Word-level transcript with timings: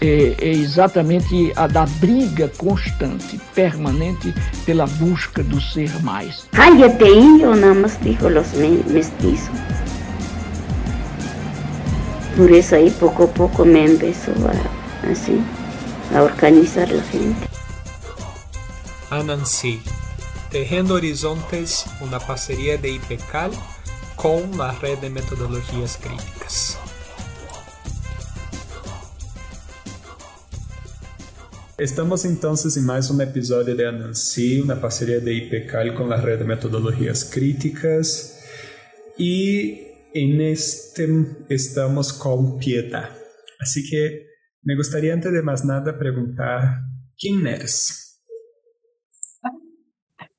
é, 0.00 0.34
é, 0.38 0.48
exatamente 0.50 1.52
a 1.56 1.66
da 1.66 1.86
briga 2.00 2.48
constante, 2.56 3.40
permanente, 3.54 4.32
pela 4.64 4.86
busca 4.86 5.42
do 5.42 5.60
ser 5.60 5.90
mais. 6.02 6.46
Cállate, 6.52 7.08
indio, 7.08 7.54
nada 7.54 7.74
más 7.74 8.00
dijo 8.00 8.28
los 8.28 8.52
mestizos. 8.54 9.50
Por 12.36 12.52
eso 12.52 12.76
ahí 12.76 12.90
poco 12.90 13.24
a 13.24 13.26
poco 13.26 13.64
me 13.64 13.84
empezó 13.84 14.30
a, 14.30 15.10
así, 15.10 15.40
a 16.14 16.22
organizar 16.22 16.88
la 16.88 17.02
gente. 17.02 17.48
Anansi, 19.10 19.80
Tejendo 20.50 20.94
Horizontes, 20.94 21.86
una 22.00 22.18
parceria 22.18 22.78
de 22.78 22.90
IPECAL 22.92 23.50
con 24.16 24.56
la 24.56 24.72
red 24.72 24.98
de 24.98 25.10
metodologías 25.10 25.98
críticas. 26.00 26.78
Estamos 31.78 32.24
entonces 32.24 32.76
en 32.76 32.86
más 32.86 33.08
un 33.08 33.20
episodio 33.20 33.76
de 33.76 33.86
Anansi, 33.86 34.60
una 34.60 34.80
parceria 34.80 35.20
de 35.20 35.32
IPECAL 35.32 35.94
con 35.94 36.08
la 36.08 36.20
red 36.20 36.40
de 36.40 36.44
metodologías 36.44 37.30
críticas. 37.32 38.44
Y 39.16 39.86
en 40.12 40.40
este 40.40 41.06
estamos 41.48 42.12
con 42.12 42.58
Pieta. 42.58 43.10
Así 43.60 43.88
que 43.88 44.26
me 44.62 44.74
gustaría 44.74 45.14
antes 45.14 45.32
de 45.32 45.40
más 45.40 45.64
nada 45.64 45.96
preguntar, 45.96 46.80
¿quién 47.16 47.46
eres? 47.46 48.24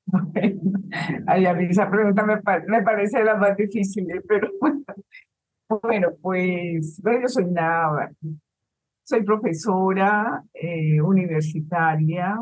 Ay, 1.26 1.46
a 1.46 1.58
esa 1.58 1.90
pregunta 1.90 2.22
me, 2.22 2.34
me 2.66 2.82
parece 2.82 3.24
la 3.24 3.36
más 3.36 3.56
difícil, 3.56 4.06
pero 4.28 4.50
bueno, 5.82 6.08
pues 6.20 7.00
bueno, 7.02 7.22
yo 7.22 7.28
soy 7.28 7.44
una 7.44 8.10
soy 9.10 9.24
profesora 9.24 10.44
eh, 10.54 11.00
universitaria. 11.02 12.38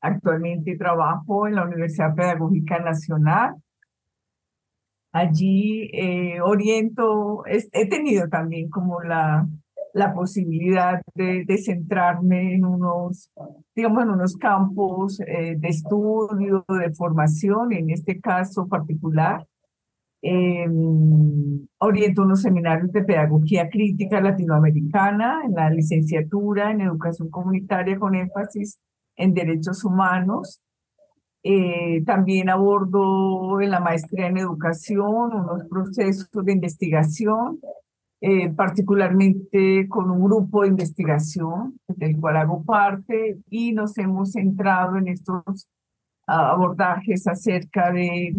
Actualmente 0.00 0.76
trabajo 0.76 1.48
en 1.48 1.56
la 1.56 1.64
Universidad 1.64 2.14
Pedagógica 2.14 2.78
Nacional. 2.78 3.56
Allí 5.10 5.90
eh, 5.92 6.40
oriento, 6.40 7.42
he 7.46 7.88
tenido 7.88 8.28
también 8.28 8.70
como 8.70 9.02
la, 9.02 9.48
la 9.94 10.14
posibilidad 10.14 11.02
de, 11.16 11.44
centrarme 11.58 12.54
en 12.54 12.64
unos, 12.64 13.32
digamos, 13.74 14.04
en 14.04 14.10
unos 14.10 14.36
campos 14.36 15.18
eh, 15.20 15.56
de 15.58 15.68
estudio, 15.68 16.64
de 16.68 16.94
formación, 16.94 17.72
en 17.72 17.90
este 17.90 18.20
caso 18.20 18.68
particular, 18.68 19.44
eh, 20.22 20.66
oriento 21.78 22.22
unos 22.22 22.42
seminarios 22.42 22.92
de 22.92 23.04
pedagogía 23.04 23.68
crítica 23.68 24.20
latinoamericana 24.20 25.42
en 25.44 25.54
la 25.54 25.70
licenciatura 25.70 26.72
en 26.72 26.80
educación 26.80 27.30
comunitaria 27.30 27.98
con 27.98 28.14
énfasis 28.14 28.80
en 29.16 29.34
derechos 29.34 29.84
humanos. 29.84 30.62
Eh, 31.44 32.02
también 32.04 32.50
abordo 32.50 33.60
en 33.60 33.70
la 33.70 33.80
maestría 33.80 34.26
en 34.26 34.38
educación 34.38 35.32
unos 35.32 35.68
procesos 35.68 36.28
de 36.44 36.52
investigación, 36.52 37.60
eh, 38.20 38.52
particularmente 38.52 39.86
con 39.88 40.10
un 40.10 40.24
grupo 40.24 40.62
de 40.62 40.68
investigación 40.68 41.78
del 41.86 42.18
cual 42.20 42.38
hago 42.38 42.64
parte 42.64 43.38
y 43.48 43.72
nos 43.72 43.96
hemos 43.98 44.32
centrado 44.32 44.96
en 44.96 45.08
estos 45.08 45.68
abordajes 46.26 47.26
acerca 47.26 47.92
de 47.92 48.34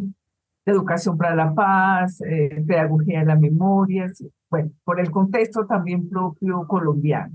educación 0.65 1.17
para 1.17 1.35
la 1.35 1.53
paz, 1.53 2.21
eh, 2.21 2.63
pedagogía 2.67 3.19
de 3.19 3.25
la 3.25 3.35
memoria, 3.35 4.11
bueno, 4.49 4.71
por 4.83 4.99
el 4.99 5.11
contexto 5.11 5.65
también 5.65 6.09
propio 6.09 6.65
colombiano. 6.67 7.33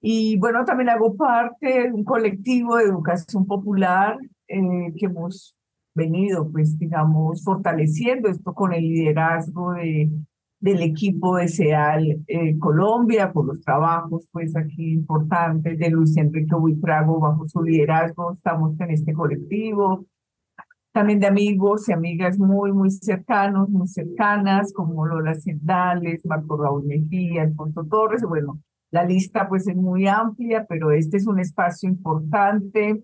Y 0.00 0.36
bueno, 0.38 0.64
también 0.64 0.90
hago 0.90 1.16
parte 1.16 1.84
de 1.84 1.92
un 1.92 2.04
colectivo 2.04 2.76
de 2.76 2.84
educación 2.84 3.46
popular 3.46 4.18
eh, 4.48 4.92
que 4.98 5.06
hemos 5.06 5.56
venido, 5.94 6.50
pues, 6.50 6.78
digamos, 6.78 7.42
fortaleciendo 7.42 8.28
esto 8.28 8.52
con 8.52 8.74
el 8.74 8.82
liderazgo 8.82 9.72
de, 9.72 10.10
del 10.60 10.82
equipo 10.82 11.36
de 11.36 11.48
SEAL 11.48 12.24
eh, 12.26 12.58
Colombia, 12.58 13.32
por 13.32 13.46
los 13.46 13.62
trabajos, 13.62 14.28
pues, 14.32 14.54
aquí 14.56 14.92
importantes 14.92 15.78
de 15.78 15.90
Luis 15.90 16.16
Enrique 16.16 16.54
Buitrago 16.54 17.18
bajo 17.20 17.46
su 17.46 17.62
liderazgo, 17.62 18.32
estamos 18.32 18.78
en 18.80 18.90
este 18.90 19.14
colectivo 19.14 20.04
también 20.94 21.18
de 21.18 21.26
amigos 21.26 21.88
y 21.88 21.92
amigas 21.92 22.38
muy, 22.38 22.72
muy 22.72 22.88
cercanos, 22.88 23.68
muy 23.68 23.88
cercanas, 23.88 24.72
como 24.72 25.04
Lola 25.04 25.34
Sendales, 25.34 26.24
Marco 26.24 26.56
Raúl 26.56 26.84
Mejía, 26.84 27.42
Alfonso 27.42 27.84
Torres, 27.90 28.22
bueno, 28.22 28.60
la 28.92 29.04
lista 29.04 29.48
pues 29.48 29.66
es 29.66 29.74
muy 29.74 30.06
amplia, 30.06 30.66
pero 30.68 30.92
este 30.92 31.16
es 31.16 31.26
un 31.26 31.40
espacio 31.40 31.88
importante 31.88 33.02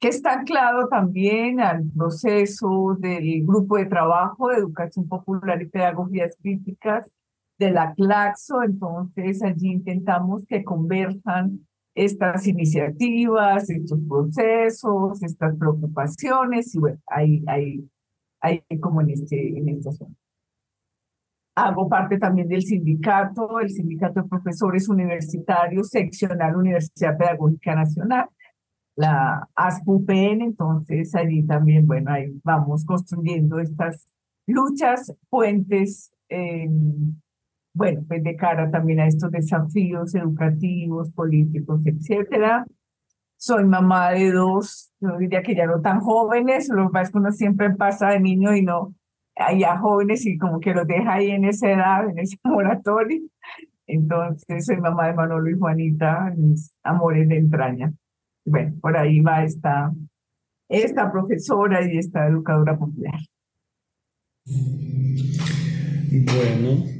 que 0.00 0.08
está 0.08 0.32
anclado 0.32 0.88
también 0.88 1.60
al 1.60 1.90
proceso 1.94 2.96
del 2.98 3.44
grupo 3.44 3.76
de 3.76 3.84
trabajo 3.84 4.48
de 4.48 4.56
educación 4.56 5.06
popular 5.06 5.60
y 5.60 5.68
pedagogías 5.68 6.38
críticas 6.40 7.12
de 7.58 7.70
la 7.70 7.92
CLACSO, 7.96 8.62
entonces 8.62 9.42
allí 9.42 9.72
intentamos 9.72 10.46
que 10.46 10.64
converjan 10.64 11.66
estas 12.04 12.46
iniciativas, 12.46 13.68
estos 13.68 14.00
procesos, 14.08 15.22
estas 15.22 15.54
preocupaciones, 15.56 16.74
y 16.74 16.78
bueno, 16.78 16.98
hay, 17.06 17.44
hay, 17.46 17.90
hay 18.40 18.62
como 18.80 19.02
en, 19.02 19.10
este, 19.10 19.58
en 19.58 19.68
esta 19.68 19.92
zona. 19.92 20.14
Hago 21.54 21.90
parte 21.90 22.16
también 22.16 22.48
del 22.48 22.62
sindicato, 22.62 23.60
el 23.60 23.68
Sindicato 23.68 24.22
de 24.22 24.28
Profesores 24.28 24.88
Universitarios, 24.88 25.90
seccional 25.90 26.56
Universidad 26.56 27.18
Pedagógica 27.18 27.74
Nacional, 27.74 28.28
la 28.96 29.46
ASPUPN, 29.54 30.40
entonces 30.40 31.14
allí 31.14 31.42
también, 31.42 31.86
bueno, 31.86 32.12
ahí 32.12 32.32
vamos 32.42 32.86
construyendo 32.86 33.58
estas 33.58 34.10
luchas, 34.46 35.14
puentes, 35.28 36.14
eh, 36.30 36.66
bueno, 37.72 38.02
pues 38.08 38.22
de 38.22 38.36
cara 38.36 38.70
también 38.70 39.00
a 39.00 39.06
estos 39.06 39.30
desafíos 39.30 40.14
educativos, 40.14 41.12
políticos, 41.12 41.82
etcétera. 41.86 42.66
Soy 43.36 43.64
mamá 43.64 44.10
de 44.10 44.32
dos, 44.32 44.92
yo 45.00 45.16
diría 45.18 45.42
que 45.42 45.54
ya 45.54 45.66
no 45.66 45.80
tan 45.80 46.00
jóvenes, 46.00 46.68
lo 46.68 46.88
que 46.88 46.92
pasa 46.92 47.02
es 47.04 47.10
que 47.12 47.18
uno 47.18 47.32
siempre 47.32 47.70
pasa 47.70 48.08
de 48.08 48.20
niño 48.20 48.54
y 48.54 48.62
no, 48.62 48.94
ya 49.58 49.78
jóvenes 49.78 50.26
y 50.26 50.36
como 50.36 50.60
que 50.60 50.74
los 50.74 50.86
deja 50.86 51.14
ahí 51.14 51.30
en 51.30 51.44
esa 51.44 51.70
edad, 51.70 52.08
en 52.08 52.18
ese 52.18 52.36
moratorio. 52.44 53.22
Entonces 53.86 54.66
soy 54.66 54.76
mamá 54.76 55.08
de 55.08 55.14
Manolo 55.14 55.50
y 55.50 55.58
Juanita, 55.58 56.32
mis 56.36 56.76
amores 56.82 57.28
de 57.28 57.38
entraña. 57.38 57.92
Bueno, 58.44 58.74
por 58.80 58.96
ahí 58.96 59.20
va 59.20 59.42
esta, 59.42 59.92
esta 60.68 61.10
profesora 61.10 61.82
y 61.82 61.98
esta 61.98 62.26
educadora 62.26 62.78
popular. 62.78 63.18
Bueno, 66.12 66.99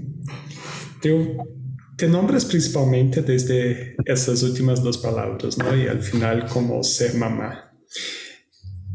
te, 1.00 2.08
nombras 2.08 2.44
principalmente 2.44 3.22
desde 3.22 3.96
esas 4.04 4.42
últimas 4.42 4.82
dos 4.82 4.98
palabras, 4.98 5.58
¿no? 5.58 5.76
Y 5.76 5.86
al 5.86 6.02
final 6.02 6.48
como 6.48 6.82
ser 6.82 7.14
mamá. 7.14 7.72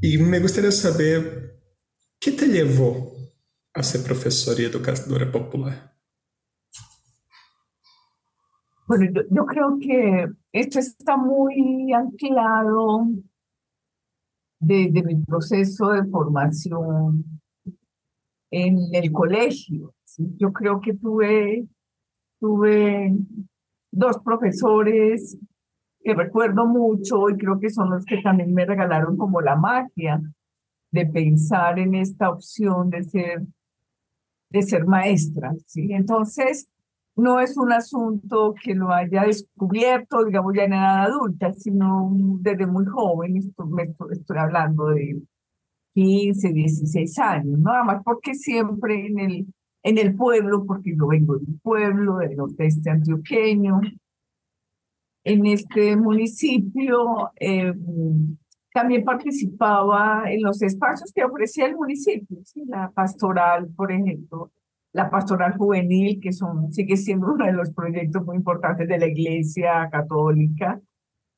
Y 0.01 0.17
me 0.17 0.39
gustaría 0.39 0.71
saber, 0.71 1.59
¿qué 2.19 2.31
te 2.31 2.47
llevó 2.47 3.15
a 3.73 3.83
ser 3.83 4.01
profesora 4.03 4.61
y 4.61 4.65
educadora 4.65 5.31
popular? 5.31 5.95
Bueno, 8.87 9.21
yo, 9.31 9.45
creo 9.45 9.77
que 9.79 10.27
esto 10.51 10.77
está 10.77 11.17
muy 11.17 11.91
anclado 11.91 13.07
desde 14.59 15.03
mi 15.03 15.15
proceso 15.23 15.89
de 15.89 16.05
formación 16.05 17.25
en 18.51 18.77
el 18.93 19.11
colegio. 19.11 19.95
Yo 20.37 20.53
creo 20.53 20.79
que 20.81 20.93
tuve 20.93 21.67
tuve 22.45 23.11
dos 23.91 24.19
profesores 24.23 25.35
que 25.99 26.13
recuerdo 26.13 26.67
mucho 26.67 27.27
y 27.31 27.37
creo 27.37 27.59
que 27.59 27.71
son 27.71 27.89
los 27.89 28.05
que 28.05 28.21
también 28.21 28.53
me 28.53 28.65
regalaron 28.65 29.17
como 29.17 29.41
la 29.41 29.55
magia 29.55 30.21
de 30.91 31.07
pensar 31.07 31.79
en 31.79 31.95
esta 31.95 32.29
opción 32.29 32.91
de 32.91 33.03
ser 33.03 33.41
de 34.51 34.61
ser 34.61 34.85
maestra, 34.85 35.53
¿sí? 35.65 35.91
Entonces, 35.91 36.69
no 37.15 37.39
es 37.39 37.57
un 37.57 37.73
asunto 37.73 38.53
que 38.61 38.75
lo 38.75 38.93
haya 38.93 39.23
descubierto, 39.23 40.23
digamos, 40.23 40.53
ya 40.55 40.65
en 40.65 40.73
edad 40.73 41.05
adulta, 41.05 41.51
sino 41.51 42.11
desde 42.39 42.67
muy 42.67 42.85
joven, 42.85 43.37
estoy, 43.37 44.37
hablando 44.37 44.89
de 44.89 45.19
15, 45.95 46.53
16 46.53 47.19
años, 47.19 47.59
nada 47.59 47.83
más 47.83 48.03
porque 48.03 48.35
siempre 48.35 49.07
en 49.07 49.19
el, 49.19 49.47
en 49.85 49.99
el 49.99 50.15
pueblo, 50.15 50.65
porque 50.65 50.95
yo 50.97 51.07
vengo 51.07 51.37
del 51.37 51.59
pueblo, 51.61 52.17
del 52.17 52.35
nordeste 52.35 52.89
antioqueño, 52.89 53.81
en 55.23 55.45
este 55.45 55.95
municipio 55.95 57.31
eh, 57.39 57.71
también 58.73 59.05
participaba 59.05 60.23
en 60.25 60.41
los 60.41 60.63
espacios 60.63 61.11
que 61.13 61.23
ofrecía 61.23 61.67
el 61.67 61.75
municipio, 61.75 62.39
la 62.65 62.89
pastoral, 62.89 63.67
por 63.75 63.91
ejemplo, 63.91 64.51
la 64.91 65.11
pastoral 65.11 65.55
juvenil, 65.55 66.19
que 66.19 66.33
son, 66.33 66.73
sigue 66.73 66.97
siendo 66.97 67.27
uno 67.31 67.45
de 67.45 67.53
los 67.53 67.71
proyectos 67.71 68.25
muy 68.25 68.37
importantes 68.37 68.87
de 68.87 68.97
la 68.97 69.05
Iglesia 69.05 69.87
Católica. 69.91 70.81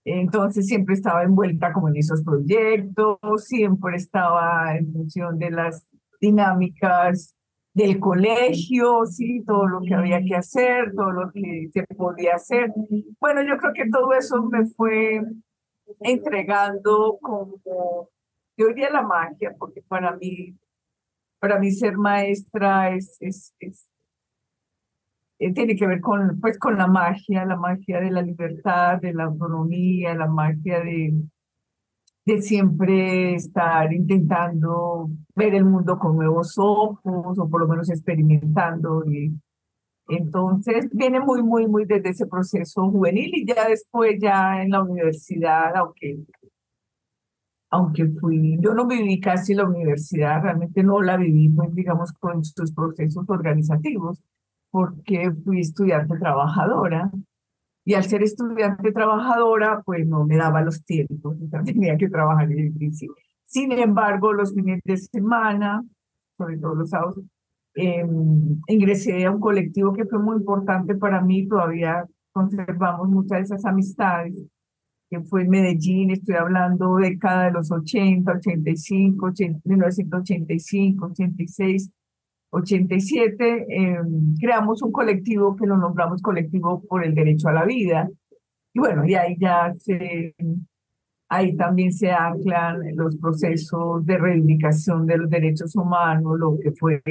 Entonces 0.06 0.68
siempre 0.68 0.96
estaba 0.96 1.24
envuelta 1.24 1.74
como 1.74 1.90
en 1.90 1.98
esos 1.98 2.24
proyectos, 2.24 3.20
siempre 3.40 3.98
estaba 3.98 4.78
en 4.78 4.94
función 4.94 5.38
de 5.38 5.52
las 5.52 5.90
dinámicas 6.22 7.37
del 7.77 8.00
colegio, 8.00 9.06
sí, 9.06 9.44
todo 9.45 9.68
lo 9.68 9.81
que 9.81 9.94
había 9.94 10.19
que 10.24 10.35
hacer, 10.35 10.94
todo 10.95 11.12
lo 11.12 11.31
que 11.31 11.69
se 11.71 11.83
podía 11.95 12.33
hacer. 12.35 12.74
Bueno, 13.19 13.44
yo 13.44 13.56
creo 13.57 13.71
que 13.74 13.88
todo 13.89 14.13
eso 14.13 14.41
me 14.44 14.65
fue 14.65 15.21
entregando 16.00 17.19
como, 17.21 17.62
yo 18.57 18.68
diría 18.69 18.89
la 18.89 19.03
magia, 19.03 19.56
porque 19.59 19.83
para 19.88 20.15
mí 20.15 20.56
para 21.39 21.59
mí 21.59 21.69
ser 21.69 21.97
maestra 21.97 22.95
es, 22.95 23.15
es, 23.19 23.53
eh, 25.38 25.53
tiene 25.53 25.75
que 25.75 25.85
ver 25.85 26.01
con, 26.01 26.39
pues, 26.41 26.57
con 26.57 26.79
la 26.79 26.88
magia, 26.88 27.45
la 27.45 27.57
magia 27.57 28.01
de 28.01 28.09
la 28.09 28.24
libertad, 28.24 29.00
de 29.00 29.13
la 29.13 29.25
autonomía, 29.25 30.15
la 30.15 30.25
magia 30.25 30.79
de, 30.79 31.13
de 32.27 32.41
siempre 32.41 33.35
estar 33.35 33.94
intentando 33.94 35.09
ver 35.33 35.56
el 35.56 35.63
mundo 35.63 35.97
con 35.97 36.18
nuevos 36.18 36.56
ojos 36.57 37.39
o 37.39 37.50
por 37.50 37.62
lo 37.62 37.68
menos 37.69 37.89
experimentando. 37.89 39.03
Y, 39.09 39.31
entonces 40.09 40.89
viene 40.91 41.21
muy, 41.21 41.41
muy, 41.41 41.68
muy 41.68 41.85
desde 41.85 42.09
ese 42.09 42.27
proceso 42.27 42.89
juvenil 42.91 43.31
y 43.33 43.45
ya 43.45 43.68
después, 43.68 44.18
ya 44.21 44.62
en 44.62 44.71
la 44.71 44.83
universidad, 44.83 45.75
aunque 45.75 46.19
aunque 47.69 48.07
fui, 48.07 48.57
yo 48.62 48.74
no 48.74 48.88
viví 48.88 49.19
casi 49.19 49.53
la 49.53 49.65
universidad, 49.65 50.41
realmente 50.41 50.83
no 50.83 51.01
la 51.01 51.18
viví, 51.18 51.50
pues 51.50 51.74
digamos, 51.75 52.13
con 52.13 52.44
sus 52.44 52.74
procesos 52.74 53.25
organizativos, 53.29 54.24
porque 54.71 55.31
fui 55.44 55.59
estudiante 55.62 56.18
trabajadora, 56.18 57.12
y 57.88 57.94
al 57.94 58.04
ser 58.04 58.22
estudiante 58.22 58.92
trabajadora, 58.92 59.81
pues 59.86 60.06
no 60.06 60.25
me 60.25 60.36
daba 60.36 60.62
los 60.62 60.84
tiempos, 60.84 61.38
tenía 61.63 61.95
que 61.95 62.10
trabajar 62.10 62.51
en 62.51 62.60
el 62.60 62.74
principio. 62.74 63.16
Sin 63.45 63.72
embargo, 63.72 64.34
los 64.34 64.54
fines 64.54 64.81
de 64.84 64.98
semana, 64.98 65.81
sobre 66.38 66.57
todo 66.57 66.75
los 66.75 66.89
sábados, 66.89 67.24
em, 67.75 68.60
ingresé 68.68 69.24
a 69.24 69.31
un 69.31 69.39
colectivo 69.39 69.94
que 69.94 70.04
fue 70.04 70.19
muy 70.19 70.36
importante 70.36 70.95
para 70.95 71.22
mí, 71.22 71.48
todavía 71.48 72.06
conservamos 72.34 73.07
muchas 73.07 73.38
de 73.38 73.44
esas 73.56 73.63
amistades, 73.63 74.36
que 75.10 75.22
fue 75.22 75.44
en 75.44 75.50
Medellín, 75.50 76.12
estoy 76.12 76.36
hablando 76.36 76.98
década 76.98 77.45
de 77.45 77.51
los 77.51 77.72
80, 77.72 78.34
85, 78.34 79.31
1985, 79.63 81.06
86, 81.06 81.94
87, 82.50 83.68
creamos 84.40 84.82
un 84.82 84.92
colectivo 84.92 85.56
que 85.56 85.66
lo 85.66 85.78
nombramos 85.78 86.22
Colectivo 86.22 86.82
por 86.88 87.04
el 87.04 87.14
Derecho 87.14 87.50
a 87.50 87.54
la 87.54 87.66
Vida. 87.66 88.10
Y 88.74 88.80
bueno, 88.80 89.06
y 89.06 89.16
ahí 89.16 89.36
ya 89.40 89.74
se 89.76 90.36
Ahí 91.30 91.58
también 91.58 91.92
se 91.92 92.10
anclan 92.10 92.96
los 92.96 93.18
procesos 93.18 94.06
de 94.06 94.18
reivindicación 94.18 95.06
de 95.06 95.18
los 95.18 95.30
derechos 95.30 95.76
humanos, 95.76 96.40
lo 96.40 96.58
que 96.58 96.72
fue 96.72 97.02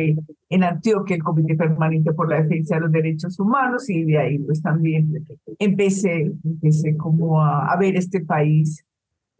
en 0.49 0.65
Antioquia 0.65 1.17
el 1.17 1.23
Comité 1.23 1.55
Permanente 1.55 2.15
por 2.15 2.31
la 2.31 2.41
Defensa 2.41 2.77
de 2.77 2.81
los 2.81 2.93
Derechos 2.93 3.39
Humanos 3.39 3.91
y 3.91 4.05
de 4.05 4.19
ahí 4.19 4.39
pues 4.39 4.63
también 4.63 5.27
empecé, 5.59 6.33
empecé 6.43 6.97
como 6.97 7.43
a, 7.43 7.77
ver 7.79 7.97
este 7.97 8.25
país 8.25 8.87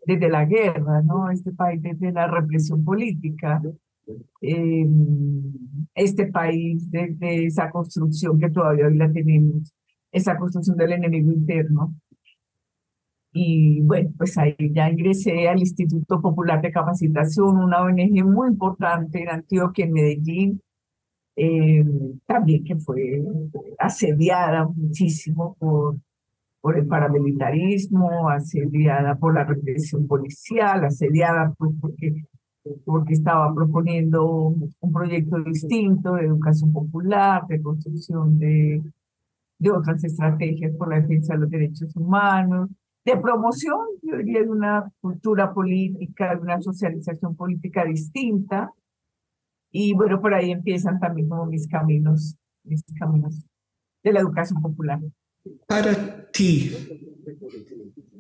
desde 0.05 0.29
la 0.29 0.45
guerra, 0.45 1.01
¿no? 1.01 1.31
Este 1.31 1.53
país 1.53 1.81
desde 1.83 2.13
la 2.13 2.27
represión 2.27 2.85
política, 2.85 3.63
em, 4.41 5.53
este 5.95 6.27
país 6.27 6.91
desde 6.91 7.47
esa 7.47 7.71
construcción 7.71 8.39
que 8.39 8.51
todavía 8.51 8.87
hoy 8.87 8.97
la 8.97 9.13
tenemos, 9.13 9.75
esa 10.13 10.37
construcción 10.39 10.77
del 10.77 10.93
enemigo 10.93 11.33
interno. 11.33 11.95
Y 13.33 13.83
bueno, 13.83 14.11
pues 14.17 14.39
ahí 14.39 14.57
ya 14.73 14.91
ingresé 14.91 15.49
al 15.49 15.59
Instituto 15.59 16.21
Popular 16.23 16.63
de 16.63 16.73
Capacitación, 16.73 17.59
una 17.59 17.83
ONG 17.83 18.25
muy 18.25 18.49
importante 18.49 19.23
en 19.23 19.29
Antioquia, 19.29 19.85
en 19.85 19.93
Medellín, 19.93 20.63
eh, 21.37 21.85
también 22.27 22.65
que 22.65 22.77
fue 22.77 23.23
asediada 23.79 24.67
muchísimo 24.67 25.55
por, 25.59 25.97
por 26.63 26.79
el 26.79 26.87
paramilitarismo, 26.87 28.31
asediada 28.31 29.17
por 29.17 29.35
la 29.35 29.45
represión 29.45 30.07
policial, 30.07 30.85
asediada 30.85 31.55
pues 31.59 31.73
porque, 31.81 32.25
porque 32.85 33.15
estaba 33.15 33.55
proponiendo 33.55 34.27
un 34.27 34.93
proyecto 34.93 35.39
distinto 35.45 36.15
de 36.15 36.27
educación 36.27 36.73
popular, 36.73 37.47
de 37.47 37.63
construcción 37.63 38.39
de, 38.39 38.83
de 39.59 39.71
otras 39.71 40.03
estrategias 40.05 40.75
por 40.77 40.91
la 40.91 41.01
defensa 41.01 41.35
de 41.35 41.41
los 41.41 41.51
derechos 41.51 41.95
humanos 41.97 42.71
de 43.07 43.17
promoción, 43.19 43.79
yo 44.03 44.17
diría, 44.17 44.43
de 44.43 44.51
una 44.51 44.93
cultura 45.01 45.55
política, 45.55 46.35
de 46.35 46.43
una 46.43 46.61
socialización 46.61 47.37
política 47.37 47.85
distinta. 47.85 48.73
Y 49.71 49.95
bueno, 49.95 50.21
por 50.21 50.35
ahí 50.35 50.51
empiezan 50.51 50.99
también 50.99 51.29
como 51.29 51.47
mis 51.47 51.69
caminos, 51.69 52.37
mis 52.65 52.85
caminos 52.99 53.47
de 54.03 54.13
la 54.13 54.21
educación 54.21 54.61
popular. 54.61 54.99
Para 55.69 56.29
ti, 56.33 56.73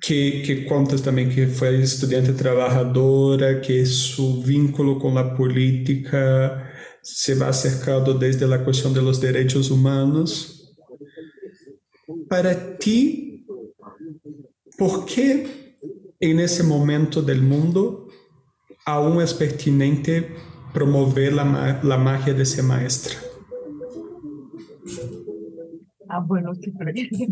que, 0.03 0.43
que 0.43 0.65
contas 0.65 1.01
também 1.01 1.29
que 1.29 1.47
foi 1.47 1.81
estudante 1.81 2.33
trabajadora, 2.33 3.61
que 3.61 3.85
su 3.87 4.43
vínculo 4.43 4.99
com 4.99 5.17
a 5.17 5.35
política 5.35 6.71
se 7.03 7.35
va 7.35 7.49
acercando 7.49 8.15
desde 8.15 8.47
la 8.47 8.59
cuestión 8.59 8.93
de 8.93 9.01
los 9.01 9.21
derechos 9.21 9.71
humanos, 9.71 10.75
para 12.29 12.77
ti, 12.77 13.27
¿Por 14.79 15.07
qué 15.07 15.79
en 16.21 16.39
ese 16.39 16.63
momento 16.63 17.23
del 17.23 17.41
mundo 17.41 18.09
aún 18.85 19.23
es 19.23 19.33
pertinente 19.33 20.35
promover 20.75 21.33
la 21.33 21.97
magia 21.97 22.35
de 22.35 22.45
ser 22.45 22.65
maestra? 22.65 23.15
Ah, 26.11 26.21
bueno, 26.21 26.53
qué 26.61 26.71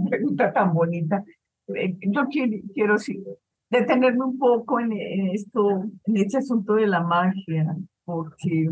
pregunta 0.08 0.52
tan 0.54 0.72
bonita. 0.72 1.22
Eh, 1.68 1.96
yo 2.02 2.26
quiero, 2.30 2.52
quiero 2.74 2.98
sí, 2.98 3.22
detenerme 3.70 4.24
un 4.24 4.38
poco 4.38 4.80
en, 4.80 4.92
esto, 5.32 5.84
en 6.06 6.16
este 6.16 6.38
asunto 6.38 6.74
de 6.74 6.86
la 6.86 7.02
magia, 7.02 7.76
porque, 8.04 8.68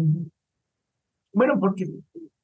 bueno, 1.32 1.58
porque, 1.58 1.86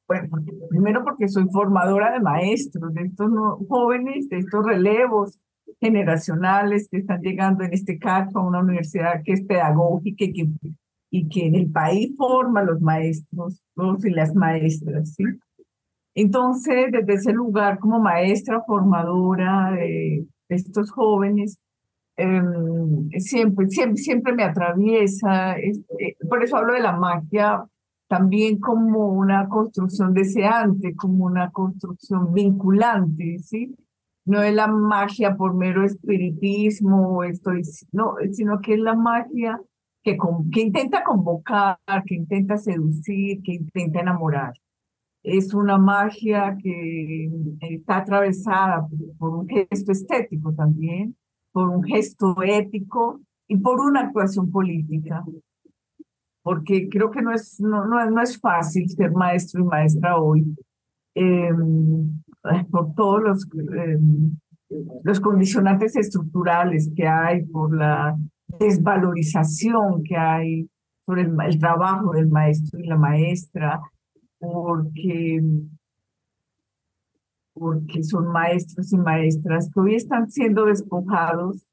bueno, 0.07 0.29
primero 0.71 1.05
porque 1.05 1.29
soy 1.29 1.45
formadora 1.53 2.13
de 2.13 2.21
maestros, 2.21 2.95
de 2.95 3.03
estos 3.03 3.31
jóvenes, 3.69 4.29
de 4.29 4.39
estos 4.39 4.65
relevos, 4.65 5.39
generacionales 5.81 6.89
que 6.91 6.99
están 6.99 7.21
llegando, 7.21 7.63
en 7.65 7.75
este 7.75 7.99
caso, 7.99 8.39
a 8.39 8.47
una 8.47 8.61
universidad 8.61 9.23
que 9.25 9.33
es 9.33 9.45
pedagógica 9.45 10.25
y 10.25 10.33
que, 10.33 10.49
y 11.11 11.29
que 11.29 11.47
en 11.47 11.55
el 11.55 11.71
país 11.71 12.17
forma 12.17 12.63
los 12.63 12.81
maestros 12.81 13.63
los 13.77 14.05
y 14.05 14.11
las 14.11 14.35
maestras. 14.35 15.15
¿sí? 15.15 15.25
Entonces, 16.15 16.91
desde 16.91 17.15
ese 17.15 17.33
lugar 17.33 17.79
como 17.79 18.01
maestra 18.01 18.63
formadora 18.67 19.73
de, 19.73 20.27
estos 20.49 20.91
jóvenes, 20.91 21.59
em, 22.17 23.09
siempre, 23.19 23.69
siempre, 23.71 23.97
siempre 23.97 24.33
me 24.35 24.45
atraviesa, 24.45 25.59
eh, 25.59 25.73
por 26.29 26.43
eso 26.43 26.57
hablo 26.57 26.75
de 26.75 26.81
la 26.81 26.93
magia 26.93 27.65
también 28.09 28.59
como 28.59 29.09
una 29.09 29.49
construcción 29.49 30.15
deseante, 30.15 30.97
como 30.97 31.27
una 31.27 31.51
construcción 31.51 32.33
vinculante, 32.33 33.39
¿sí? 33.41 33.75
no 34.29 34.43
es 34.43 34.55
la 34.55 34.67
magia 34.67 35.37
por 35.37 35.55
mero 35.55 35.85
espiritismo, 35.85 37.25
estoy, 37.25 37.63
no, 37.93 38.15
sino 38.33 38.61
que 38.61 38.75
es 38.75 38.81
la 38.81 38.95
magia 38.95 39.59
que, 40.03 40.19
que 40.53 40.61
intenta 40.61 41.03
convocar, 41.03 41.79
que 42.07 42.15
intenta 42.15 42.59
seducir, 42.59 43.43
que 43.43 43.55
intenta 43.55 44.01
enamorar. 44.01 44.53
Es 45.29 45.53
una 45.53 45.79
magia 45.79 46.57
que 46.63 47.31
está 47.61 47.99
atravesada 47.99 48.87
por 49.19 49.35
un 49.35 49.49
gesto 49.49 49.93
estético 49.93 50.55
también, 50.55 51.17
por 51.53 51.69
un 51.69 51.83
gesto 51.85 52.37
ético 52.43 53.21
y 53.47 53.57
por 53.59 53.81
una 53.81 54.03
actuación 54.03 54.51
política. 54.51 55.25
Porque 56.43 56.89
creo 56.89 57.11
que 57.11 57.21
no 57.21 57.33
es, 57.33 57.61
no, 57.61 57.85
no, 57.87 58.11
no 58.11 58.23
es 58.23 58.41
fácil 58.41 58.89
ser 58.89 59.13
maestro 59.13 59.63
y 59.63 59.65
maestra 59.65 60.17
hoy. 60.17 60.57
Eh, 61.15 61.51
por 62.71 62.95
todos 62.95 63.23
los, 63.23 63.49
eh, 63.77 63.99
los 65.05 65.21
condicionantes 65.21 65.97
estructurales 65.97 66.93
que 66.95 67.07
hay, 67.07 67.45
por 67.45 67.77
la 67.77 68.17
desvalorización 68.59 70.03
que 70.05 70.17
hay 70.17 70.71
sobre 71.05 71.23
el, 71.23 71.59
trabajo 71.59 72.13
del 72.13 72.29
maestro 72.29 72.79
y 72.79 72.87
la 72.87 72.97
maestra, 72.97 73.81
porque, 74.39 75.41
porque 77.53 78.03
son 78.03 78.29
maestros 78.29 78.93
y 78.93 78.99
maestras 78.99 79.71
que 79.73 79.81
hoy 79.81 79.95
están 79.95 80.31
siendo 80.31 80.67
despojados, 80.67 81.67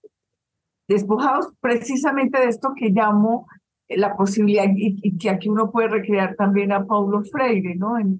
despojados 0.87 1.53
precisamente 1.59 2.39
de 2.39 2.47
esto 2.47 2.73
que 2.75 2.89
llamo 2.89 3.47
la 3.87 4.15
posibilidad 4.15 4.65
y, 4.75 5.17
que 5.17 5.29
aquí 5.29 5.49
uno 5.49 5.71
puede 5.71 5.89
recrear 5.89 6.35
también 6.35 6.71
a 6.71 6.85
Paulo 6.85 7.23
Freire, 7.23 7.75
¿no? 7.75 7.99
En, 7.99 8.19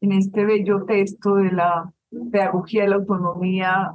en 0.00 0.12
este 0.12 0.44
bello 0.44 0.84
texto 0.84 1.36
de 1.36 1.52
la 1.52 1.92
pedagogía 2.32 2.82
de 2.82 2.88
la 2.88 2.96
autonomía, 2.96 3.92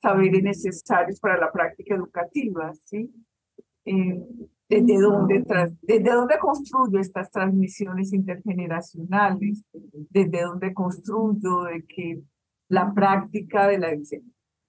saberes 0.00 0.42
necesarios 0.42 1.20
para 1.20 1.38
la 1.38 1.52
práctica 1.52 1.94
educativa, 1.94 2.72
¿sí? 2.74 3.08
Eh, 3.84 4.20
desde 4.80 5.00
dónde, 5.00 5.44
desde 5.82 6.10
dónde 6.10 6.38
construyo 6.38 6.98
estas 6.98 7.30
transmisiones 7.30 8.12
intergeneracionales, 8.12 9.64
desde 10.10 10.42
dónde 10.42 10.72
construyo 10.72 11.64
de 11.64 11.84
que 11.84 12.22
la 12.68 12.92
práctica 12.94 13.68
de 13.68 13.78
la 13.78 13.88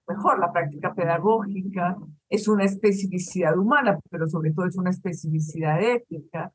mejor 0.06 0.38
la 0.38 0.52
práctica 0.52 0.94
pedagógica 0.94 1.96
es 2.28 2.46
una 2.48 2.64
especificidad 2.64 3.56
humana, 3.56 3.98
pero 4.10 4.28
sobre 4.28 4.52
todo 4.52 4.66
es 4.66 4.76
una 4.76 4.90
especificidad 4.90 5.82
ética. 5.82 6.52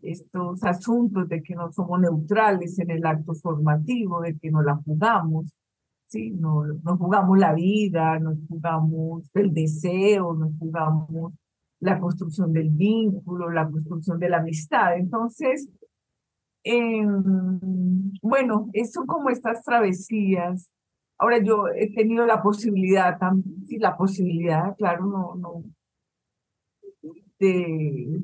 Estos 0.00 0.64
asuntos 0.64 1.28
de 1.28 1.42
que 1.42 1.54
no 1.54 1.70
somos 1.70 2.00
neutrales 2.00 2.78
en 2.78 2.90
el 2.90 3.04
acto 3.04 3.34
formativo, 3.34 4.22
de 4.22 4.38
que 4.38 4.50
no 4.50 4.62
la 4.62 4.76
jugamos, 4.76 5.54
¿sí? 6.06 6.30
no, 6.30 6.64
nos 6.64 6.98
jugamos 6.98 7.38
la 7.38 7.52
vida, 7.52 8.18
nos 8.18 8.38
jugamos 8.48 9.30
el 9.34 9.52
deseo, 9.52 10.32
nos 10.32 10.56
jugamos 10.58 11.34
la 11.80 11.98
construcción 12.00 12.52
del 12.52 12.70
vínculo, 12.70 13.50
la 13.50 13.68
construcción 13.68 14.18
de 14.18 14.28
la 14.28 14.38
amistad. 14.38 14.96
Entonces, 14.96 15.70
em, 16.64 18.12
bueno, 18.22 18.70
son 18.92 19.06
como 19.06 19.30
estas 19.30 19.62
travesías. 19.64 20.72
Ahora 21.18 21.38
yo 21.42 21.68
he 21.74 21.92
tenido 21.94 22.26
la 22.26 22.42
posibilidad, 22.42 23.18
sí, 23.66 23.78
la 23.78 23.96
posibilidad, 23.96 24.76
claro, 24.76 25.06
no, 25.06 25.34
no, 25.36 25.64
de 27.38 28.22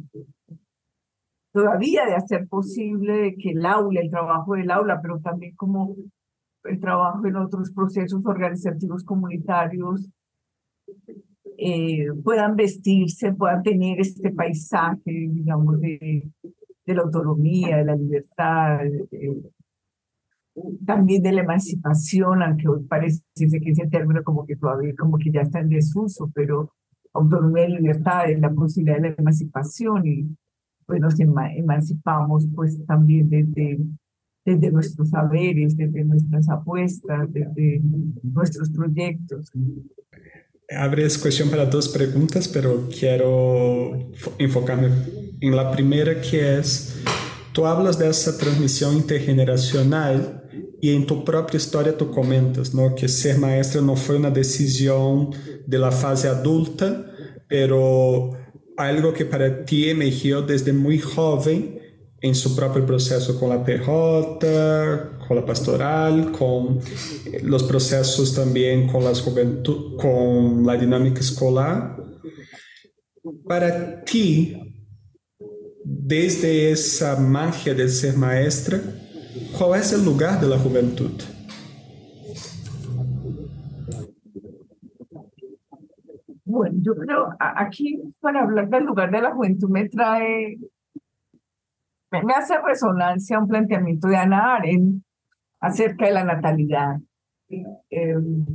todavía 1.52 2.06
de 2.06 2.14
hacer 2.14 2.48
posible 2.48 3.36
que 3.38 3.50
el 3.50 3.64
aula, 3.66 4.00
el 4.00 4.10
trabajo 4.10 4.54
del 4.54 4.70
aula, 4.70 5.00
pero 5.02 5.20
también 5.20 5.54
como 5.54 5.94
el 6.64 6.80
trabajo 6.80 7.26
en 7.26 7.36
otros 7.36 7.72
procesos 7.72 8.24
organizativos 8.24 9.04
comunitarios, 9.04 10.08
eh, 11.58 12.06
puedan 12.24 12.56
vestirse, 12.56 13.32
puedan 13.32 13.62
tener 13.62 14.00
este 14.00 14.30
paisaje, 14.30 15.00
digamos, 15.06 15.80
de, 15.80 16.30
de 16.86 16.94
la 16.94 17.02
autonomía, 17.02 17.78
de 17.78 17.84
la 17.84 17.96
libertad, 17.96 18.80
también 20.84 21.22
de 21.22 21.32
la 21.32 21.42
emancipación, 21.42 22.42
aunque 22.42 22.68
hoy 22.68 22.84
parece 22.84 23.22
que 23.34 23.70
ese 23.70 23.86
término 23.88 24.22
como 24.22 24.44
que 24.44 24.56
todavía 24.56 24.94
como 24.98 25.18
que 25.18 25.30
ya 25.30 25.42
está 25.42 25.60
en 25.60 25.70
desuso, 25.70 26.30
pero 26.34 26.72
autonomía 27.14 27.68
y 27.68 27.72
libertad 27.74 28.30
es 28.30 28.40
la 28.40 28.50
posibilidad 28.50 28.96
de 28.96 29.10
la 29.10 29.14
emancipación 29.16 30.06
y 30.06 30.36
pues 30.86 31.00
nos 31.00 31.18
emancipamos 31.18 32.46
pues 32.54 32.84
también 32.86 33.30
desde, 33.30 33.78
desde 34.44 34.70
nuestros 34.70 35.10
saberes, 35.10 35.76
desde 35.76 36.04
nuestras 36.04 36.48
apuestas, 36.48 37.32
desde 37.32 37.80
nuestros 38.22 38.70
proyectos. 38.70 39.52
Abre 40.76 41.04
esa 41.04 41.20
cuestión 41.20 41.50
para 41.50 41.66
dos 41.66 41.88
preguntas, 41.88 42.48
pero 42.48 42.88
quiero 42.88 44.10
enfocarme 44.38 44.88
en 45.40 45.56
la 45.56 45.70
primera 45.72 46.20
que 46.20 46.58
es, 46.58 46.94
tú 47.52 47.66
hablas 47.66 47.98
de 47.98 48.08
esa 48.08 48.38
transmisión 48.38 48.96
intergeneracional 48.96 50.42
y 50.80 50.94
en 50.94 51.06
tu 51.06 51.24
propia 51.24 51.56
historia 51.56 51.96
tú 51.96 52.10
comentas 52.10 52.74
¿no? 52.74 52.94
que 52.94 53.08
ser 53.08 53.38
maestra 53.38 53.80
no 53.80 53.96
fue 53.96 54.16
una 54.16 54.30
decisión 54.30 55.30
de 55.66 55.78
la 55.78 55.90
fase 55.90 56.28
adulta, 56.28 57.06
pero 57.48 58.32
algo 58.76 59.12
que 59.12 59.24
para 59.24 59.64
ti 59.64 59.88
emergió 59.88 60.42
desde 60.42 60.72
muy 60.72 60.98
joven 60.98 61.81
en 62.22 62.36
su 62.36 62.54
propio 62.54 62.86
proceso 62.86 63.38
con 63.38 63.48
la 63.48 63.64
PJ, 63.64 64.38
con 65.26 65.36
la 65.36 65.44
pastoral, 65.44 66.30
con 66.30 66.78
los 67.42 67.64
procesos 67.64 68.32
también 68.34 68.86
con, 68.86 69.02
las 69.02 69.20
con 69.22 70.64
la 70.64 70.76
dinámica 70.76 71.18
escolar. 71.18 71.96
Para 73.44 74.04
ti, 74.04 74.56
desde 75.84 76.70
esa 76.70 77.16
magia 77.16 77.74
de 77.74 77.88
ser 77.88 78.16
maestra, 78.16 78.80
¿cuál 79.58 79.80
es 79.80 79.92
el 79.92 80.04
lugar 80.04 80.40
de 80.40 80.46
la 80.46 80.58
juventud? 80.58 81.10
Bueno, 86.44 86.76
yo 86.82 86.94
creo, 86.94 87.34
aquí 87.40 88.00
para 88.20 88.42
hablar 88.42 88.68
del 88.68 88.84
lugar 88.84 89.10
de 89.10 89.22
la 89.22 89.32
juventud 89.32 89.70
me 89.70 89.88
trae 89.88 90.58
me 92.20 92.34
hace 92.34 92.60
resonancia 92.60 93.38
un 93.38 93.48
planteamiento 93.48 94.08
de 94.08 94.16
Ana 94.16 94.56
Arendt 94.56 95.02
acerca 95.60 96.06
de 96.06 96.12
la 96.12 96.24
natalidad. 96.24 96.98
Em, 97.48 98.46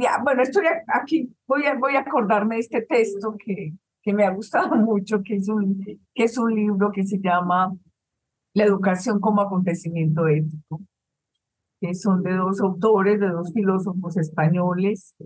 ya, 0.00 0.18
bueno, 0.22 0.42
estoy 0.42 0.64
aquí, 0.88 1.34
voy 1.46 1.66
a, 1.66 1.74
voy 1.74 1.96
a 1.96 2.00
acordarme 2.00 2.56
de 2.56 2.60
este 2.62 2.82
texto 2.82 3.36
que, 3.38 3.74
que 4.02 4.12
me 4.12 4.24
ha 4.24 4.30
gustado 4.30 4.74
mucho, 4.76 5.22
que 5.22 5.36
es, 5.36 5.48
un, 5.48 5.84
que 6.14 6.24
es 6.24 6.38
un 6.38 6.54
libro 6.54 6.90
que 6.92 7.04
se 7.04 7.18
llama 7.18 7.74
La 8.54 8.64
educación 8.64 9.20
como 9.20 9.42
acontecimiento 9.42 10.26
ético, 10.28 10.80
que 11.80 11.94
son 11.94 12.22
de 12.22 12.32
dos 12.34 12.60
autores, 12.60 13.20
de 13.20 13.28
dos 13.28 13.52
filósofos 13.52 14.16
españoles, 14.16 15.16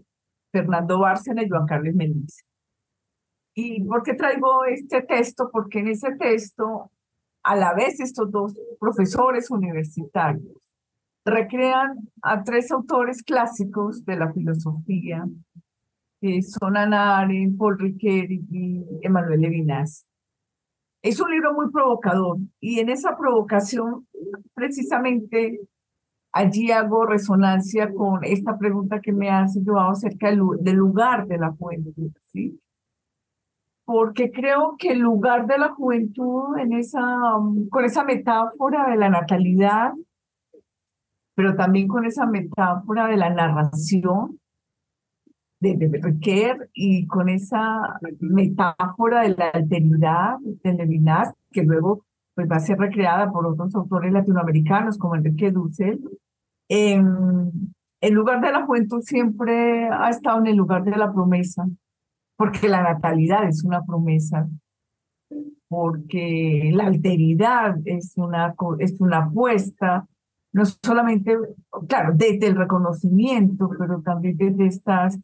Fernando 0.51 0.99
Bárcena 0.99 1.43
y 1.43 1.49
Juan 1.49 1.67
Carlos 1.67 1.95
Melissa. 1.95 2.43
¿Y 3.61 3.83
por 3.83 4.05
qué 4.05 4.15
traigo 4.15 4.65
este 4.67 5.03
texto? 5.03 5.51
Porque 5.51 5.81
en 5.81 5.89
ese 5.89 6.15
texto, 6.15 6.93
a 7.43 7.57
la 7.57 7.75
vez 7.75 7.99
estos 7.99 8.31
dos 8.31 8.55
profesores 8.79 9.51
universitarios 9.51 10.63
recrean 11.25 12.09
a 12.23 12.45
tres 12.45 12.71
autores 12.71 13.25
clásicos 13.25 14.05
de 14.05 14.15
la 14.15 14.33
filosofía, 14.33 15.27
que 16.21 16.41
son 16.43 16.77
Ana 16.77 17.19
Arendt, 17.19 17.59
Paul 17.59 17.81
Ricoeur 17.81 18.31
y 18.31 18.85
Emmanuel 19.03 19.41
Levinas. 19.41 20.07
Es 21.03 21.19
un 21.19 21.33
libro 21.33 21.53
muy 21.53 21.69
provocador 21.73 22.39
y 22.61 22.79
en 22.79 22.91
esa 22.91 23.17
provocación 23.17 24.07
precisamente 24.55 25.59
allí 26.33 26.71
hago 26.71 27.07
resonancia 27.07 27.93
con 27.93 28.23
esta 28.23 28.57
pregunta 28.57 29.01
que 29.01 29.11
me 29.11 29.31
hace 29.31 29.65
Joao 29.67 29.91
acerca 29.91 30.29
del 30.29 30.77
lugar 30.77 31.27
de 31.27 31.39
la 31.39 31.51
juventud, 31.51 32.13
¿sí? 32.23 32.61
Porque 33.89 34.31
creo 34.31 34.77
que 34.79 34.91
el 34.91 34.99
lugar 34.99 35.47
de 35.47 35.57
la 35.57 35.71
juventud 35.71 36.59
en 36.59 36.75
esa, 36.75 37.01
con 37.71 37.87
esa 37.87 38.05
metáfora 38.05 38.91
de 38.91 38.99
la 38.99 39.09
natalidad, 39.09 39.95
pero 41.35 41.57
también 41.57 41.89
con 41.89 42.05
esa 42.05 42.27
metáfora 42.27 43.07
de 43.07 43.17
la 43.17 43.31
narración 43.31 44.39
de, 45.61 45.79
de 45.79 46.69
y 46.75 47.07
con 47.07 47.31
esa 47.31 47.99
metáfora 48.21 49.23
de 49.23 49.37
la 49.37 49.49
alteridad 49.55 50.37
de 50.43 50.75
Levinas, 50.75 51.33
que 51.51 51.63
luego 51.63 52.05
pues, 52.35 52.47
va 52.47 52.57
a 52.57 52.61
ser 52.61 52.79
recreada 52.79 53.33
por 53.33 53.47
otros 53.47 53.75
autores 53.75 54.13
latinoamericanos 54.13 54.99
como 54.99 55.17
Enrique 55.17 55.51
Dussel. 55.51 55.99
En 56.69 57.73
el 58.03 58.13
lugar 58.13 58.43
de 58.43 58.53
la 58.53 58.67
juventud 58.67 59.01
siempre 59.01 59.89
ha 59.89 60.11
estado 60.11 60.41
en 60.41 60.49
el 60.49 60.57
lugar 60.57 60.85
de 60.85 60.95
la 60.95 61.11
promesa, 61.11 61.67
porque 62.39 62.69
la 62.69 62.83
natalidad 62.85 63.49
es 63.49 63.65
una 63.65 63.85
promesa, 63.85 64.49
porque 65.67 66.71
la 66.73 66.87
alteridad 66.87 67.77
es 67.85 68.17
una, 68.17 68.55
es 68.79 69.01
una 69.01 69.25
apuesta, 69.25 70.07
no 70.53 70.65
solamente, 70.65 71.37
claro, 71.89 72.13
desde 72.15 72.47
el 72.47 72.57
reconocimiento, 72.57 73.69
pero 73.77 74.01
también 74.03 74.37
desde 74.37 74.67
estas, 74.67 75.21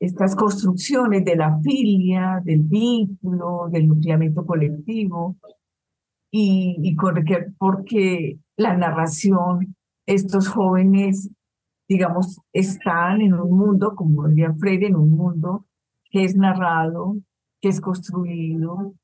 estas 0.00 0.34
construcciones 0.34 1.22
de 1.22 1.36
la 1.36 1.60
filia, 1.60 2.40
del 2.42 2.62
vínculo, 2.62 3.68
del 3.70 3.88
nucleamiento 3.88 4.46
colectivo, 4.46 5.36
y, 6.30 6.78
y 6.80 6.96
porque, 6.96 7.52
porque 7.58 8.38
la 8.56 8.74
narración, 8.74 9.76
estos 10.06 10.48
jóvenes, 10.48 11.30
digamos, 11.86 12.40
están 12.54 13.20
en 13.20 13.34
un 13.34 13.54
mundo, 13.54 13.94
como 13.94 14.26
diría 14.28 14.50
Freire, 14.54 14.86
en 14.86 14.96
un 14.96 15.10
mundo 15.10 15.66
que 16.12 16.24
es 16.24 16.36
narrado, 16.36 17.16
que 17.60 17.68
es 17.68 17.80
construido, 17.80 18.94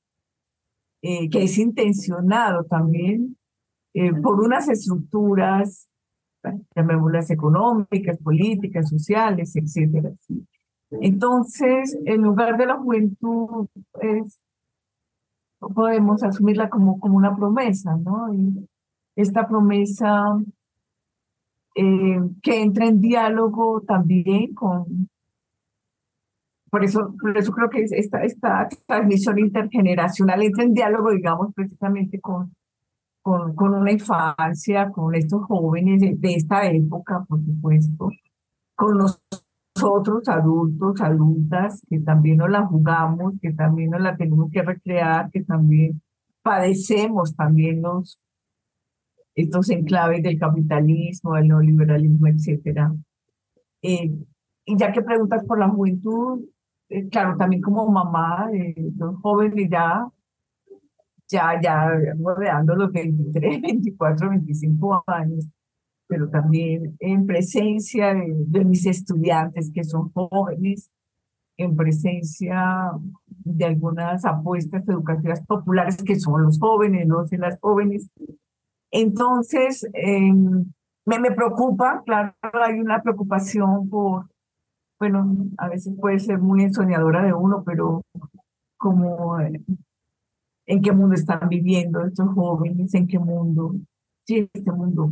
eh, 1.03 1.29
que 1.31 1.43
es 1.43 1.59
intencionado 1.59 2.65
también 2.65 3.37
eh, 3.95 4.13
por 4.13 4.41
unas 4.41 4.69
estructuras 4.69 5.89
llamémoslas 6.75 7.31
económicas, 7.31 8.19
políticas, 8.19 8.89
sociales, 8.89 9.55
etcétera. 9.57 10.13
Entonces, 10.91 11.99
en 12.05 12.23
lugar 12.23 12.57
de 12.57 12.67
la 12.67 12.77
juventud, 12.77 13.67
es, 14.01 14.41
podemos 15.59 16.23
asumirla 16.23 16.71
como, 16.71 16.99
como 16.99 17.17
una 17.17 17.37
promesa, 17.37 17.97
¿no? 17.97 18.33
Y 18.33 18.69
esta 19.17 19.47
promesa 19.49 20.41
eh, 21.75 22.21
que 22.43 22.63
entra 22.63 22.87
en 22.87 23.01
diálogo 23.01 23.83
también 23.83 24.55
con... 24.55 25.09
Por 26.71 26.85
eso, 26.85 27.15
por 27.21 27.37
eso 27.37 27.53
creo 27.53 27.71
que 27.71 27.85
esta, 27.91 28.23
esta 28.23 28.69
transmisión 28.87 29.39
intergeneracional 29.39 30.43
entra 30.43 30.65
en 30.65 30.75
diálogo, 30.75 31.11
digamos, 31.11 31.55
precisamente 31.55 32.21
con, 32.21 32.55
con, 33.23 33.55
con 33.55 33.75
una 33.75 33.93
infancia, 33.93 34.91
con 34.91 35.15
estos 35.15 35.45
jóvenes 35.45 36.01
de, 36.01 36.15
de 36.17 36.35
esta 36.35 36.71
época, 36.71 37.25
por 37.29 37.43
supuesto, 37.43 38.11
con 38.75 38.99
nosotros 38.99 40.29
adultos, 40.29 41.01
adultas, 41.01 41.83
que 41.89 42.01
también 42.01 42.39
nos 42.39 42.51
la 42.51 42.67
jugamos, 42.67 43.35
que 43.41 43.53
también 43.53 43.91
nos 43.91 44.01
la 44.01 44.17
tenemos 44.17 44.51
que 44.51 44.63
recrear, 44.63 45.31
que 45.31 45.43
también 45.45 46.03
padecemos 46.43 47.35
también 47.37 47.83
los, 47.83 48.21
estos 49.35 49.71
enclaves 49.71 50.23
del 50.23 50.39
capitalismo, 50.39 51.35
del 51.35 51.49
neoliberalismo, 51.49 52.27
etc. 52.27 52.93
Eh, 53.83 54.11
y 54.65 54.77
ya 54.77 54.93
que 54.93 55.03
preguntas 55.03 55.45
por 55.45 55.59
la 55.59 55.69
juventud, 55.69 56.45
eh, 56.89 57.09
claro, 57.09 57.37
también 57.37 57.63
como 57.63 57.91
mamá, 57.91 58.49
de 58.51 58.93
los 58.97 59.17
jóvenes 59.21 59.69
ya, 59.71 60.09
ya, 61.29 61.61
ya 61.61 61.91
rodeando 62.19 62.75
los 62.75 62.93
23, 62.93 63.61
24, 63.63 64.31
25 64.31 65.05
años, 65.07 65.47
pero 66.07 66.29
también 66.31 66.97
en 67.01 67.27
presencia 67.27 68.15
de, 68.15 68.35
de 68.47 68.65
mis 68.65 68.87
estudiantes 68.87 69.71
que 69.75 69.85
son 69.85 70.11
jóvenes, 70.13 70.91
en 71.57 71.77
presencia 71.77 72.93
de 73.27 73.65
algunas 73.65 74.25
apuestas 74.25 74.89
educativas 74.89 75.45
populares 75.45 75.97
que 76.03 76.19
son 76.19 76.43
los 76.45 76.59
jóvenes, 76.59 77.07
los 77.09 77.33
y 77.33 77.37
las 77.37 77.59
jóvenes, 77.61 78.11
entonces, 78.91 79.87
em, 79.93 80.73
me, 81.05 81.19
me 81.19 81.31
preocupa, 81.33 82.03
claro, 82.05 82.35
hay 82.53 82.81
una 82.81 83.03
preocupación 83.03 83.89
por, 83.89 84.27
bueno, 84.99 85.37
a 85.59 85.69
veces 85.69 85.95
puede 86.01 86.19
ser 86.19 86.39
muy 86.39 86.63
ensoñadora 86.63 87.25
de 87.25 87.33
uno, 87.33 87.63
pero 87.65 88.03
como 88.77 89.41
eh, 89.41 89.63
en 90.67 90.83
qué 90.83 90.93
mundo 90.93 91.15
están 91.15 91.49
viviendo 91.49 92.05
estos 92.05 92.29
jóvenes, 92.35 92.95
en 92.95 93.07
qué 93.07 93.19
mundo, 93.19 93.75
sí, 94.25 94.49
este 94.53 94.73
mundo, 94.73 95.11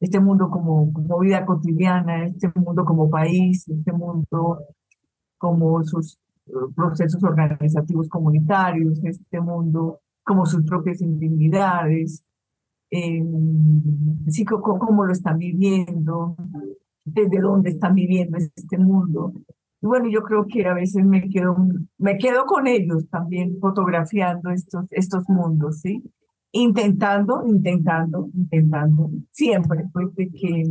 este 0.00 0.20
mundo 0.20 0.50
como, 0.50 0.92
como 0.92 1.18
vida 1.20 1.44
cotidiana, 1.46 2.26
este 2.26 2.50
mundo 2.54 2.84
como 2.84 3.10
país, 3.10 3.68
este 3.68 3.92
mundo 3.92 4.60
como 5.38 5.82
sus 5.84 6.20
eh, 6.46 6.52
procesos 6.74 7.22
organizativos 7.24 8.08
comunitarios, 8.08 9.02
este 9.04 9.40
mundo 9.40 10.00
como 10.22 10.46
sus 10.46 10.64
propias 10.64 11.00
individualidades, 11.02 12.24
eh, 12.90 13.22
sí, 14.28 14.44
cómo, 14.44 15.04
lo 15.04 15.12
están 15.12 15.38
viviendo, 15.38 16.36
desde 17.04 17.40
dónde 17.40 17.70
están 17.70 17.94
viviendo 17.94 18.38
este 18.38 18.78
mundo. 18.78 19.32
Y 19.80 19.86
bueno, 19.86 20.08
yo 20.08 20.22
creo 20.22 20.46
que 20.46 20.66
a 20.66 20.74
veces 20.74 21.04
me 21.04 21.28
quedo, 21.28 21.56
me 21.98 22.16
quedo 22.16 22.46
con 22.46 22.66
ellos 22.66 23.08
también 23.10 23.58
fotografiando 23.60 24.50
estos, 24.50 24.86
estos 24.90 25.28
mundos, 25.28 25.80
¿sí? 25.80 26.02
Intentando, 26.52 27.44
intentando, 27.46 28.30
intentando, 28.34 29.10
siempre, 29.30 29.84
pues, 29.92 30.14
de 30.14 30.30
que, 30.30 30.64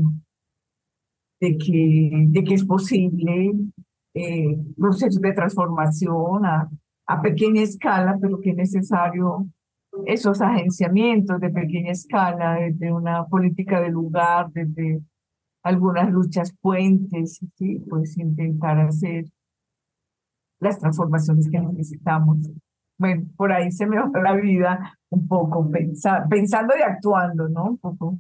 de 1.40 1.58
que, 1.58 2.26
de 2.30 2.44
que 2.44 2.54
es 2.54 2.66
posible 2.66 3.52
eh, 4.16 4.58
procesos 4.78 5.22
de 5.22 5.34
transformación 5.34 6.46
a, 6.46 6.70
a 7.06 7.22
pequeña 7.22 7.62
escala, 7.62 8.18
pero 8.20 8.40
que 8.40 8.52
es 8.52 8.56
necesario 8.56 9.48
esos 10.06 10.42
agenciamientos 10.42 11.40
de 11.40 11.50
pequeña 11.50 11.92
escala, 11.92 12.56
desde 12.56 12.92
una 12.92 13.26
política 13.26 13.80
de 13.80 13.90
lugar, 13.90 14.52
desde 14.52 15.02
algunas 15.64 16.12
luchas 16.12 16.54
puentes, 16.62 17.40
¿sí? 17.58 17.84
pues 17.90 18.18
intentar 18.18 18.80
hacer 18.80 19.26
las 20.60 20.80
transformaciones 20.80 21.50
que 21.50 21.60
necesitamos. 21.60 22.50
Bueno, 22.98 23.26
por 23.36 23.52
ahí 23.52 23.72
se 23.72 23.88
me 23.88 23.98
va 23.98 24.10
la 24.22 24.36
vida 24.36 24.98
un 25.10 25.28
poco 25.28 25.70
pensando 26.30 26.74
y 26.78 26.82
actuando, 26.82 27.50
¿no? 27.50 27.72
Un 27.72 27.78
poco 27.78 28.20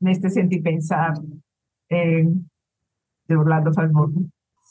en 0.00 0.08
este 0.08 0.28
sentir 0.28 0.62
pensar 0.62 1.14
eh, 1.88 2.26
de 3.26 3.36
Orlando 3.36 3.72
Falmorno. 3.72 4.28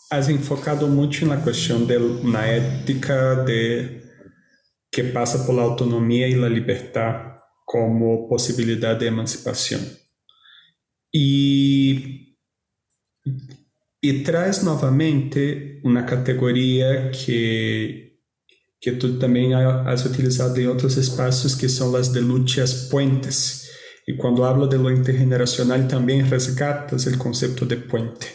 Has 0.10 0.30
enfocado 0.30 0.88
mucho 0.88 1.26
en 1.26 1.32
la 1.32 1.42
cuestión 1.42 1.88
de 1.88 1.98
una 1.98 2.50
ética 2.52 3.44
de 3.44 4.04
que 4.92 5.04
passa 5.04 5.46
por 5.46 5.56
la 5.56 5.64
autonomia 5.64 6.28
e 6.28 6.36
la 6.36 6.50
libertad 6.50 7.42
como 7.66 8.28
possibilidade 8.28 9.00
de 9.00 9.08
emancipação. 9.08 9.80
E, 11.14 12.34
e 14.04 14.24
traz 14.24 14.64
novamente 14.64 15.82
uma 15.84 16.04
categoria 16.04 17.12
que, 17.12 18.14
que 18.82 18.92
tu 18.94 19.18
também 19.18 19.54
has 19.54 20.06
utilizado 20.06 20.60
em 20.60 20.68
outros 20.68 20.98
espaços, 20.98 21.56
que 21.56 21.70
são 21.70 21.96
as 21.96 22.10
de 22.10 22.20
lutas 22.20 22.90
puentes. 22.90 23.68
E 24.08 24.14
quando 24.14 24.44
hablo 24.44 24.68
de 24.68 24.78
lo 24.78 24.92
intergeneracional, 24.92 25.88
também 25.88 26.22
resgatas 26.22 27.06
o 27.06 27.18
conceito 27.18 27.66
de 27.66 27.76
puente. 27.76 28.28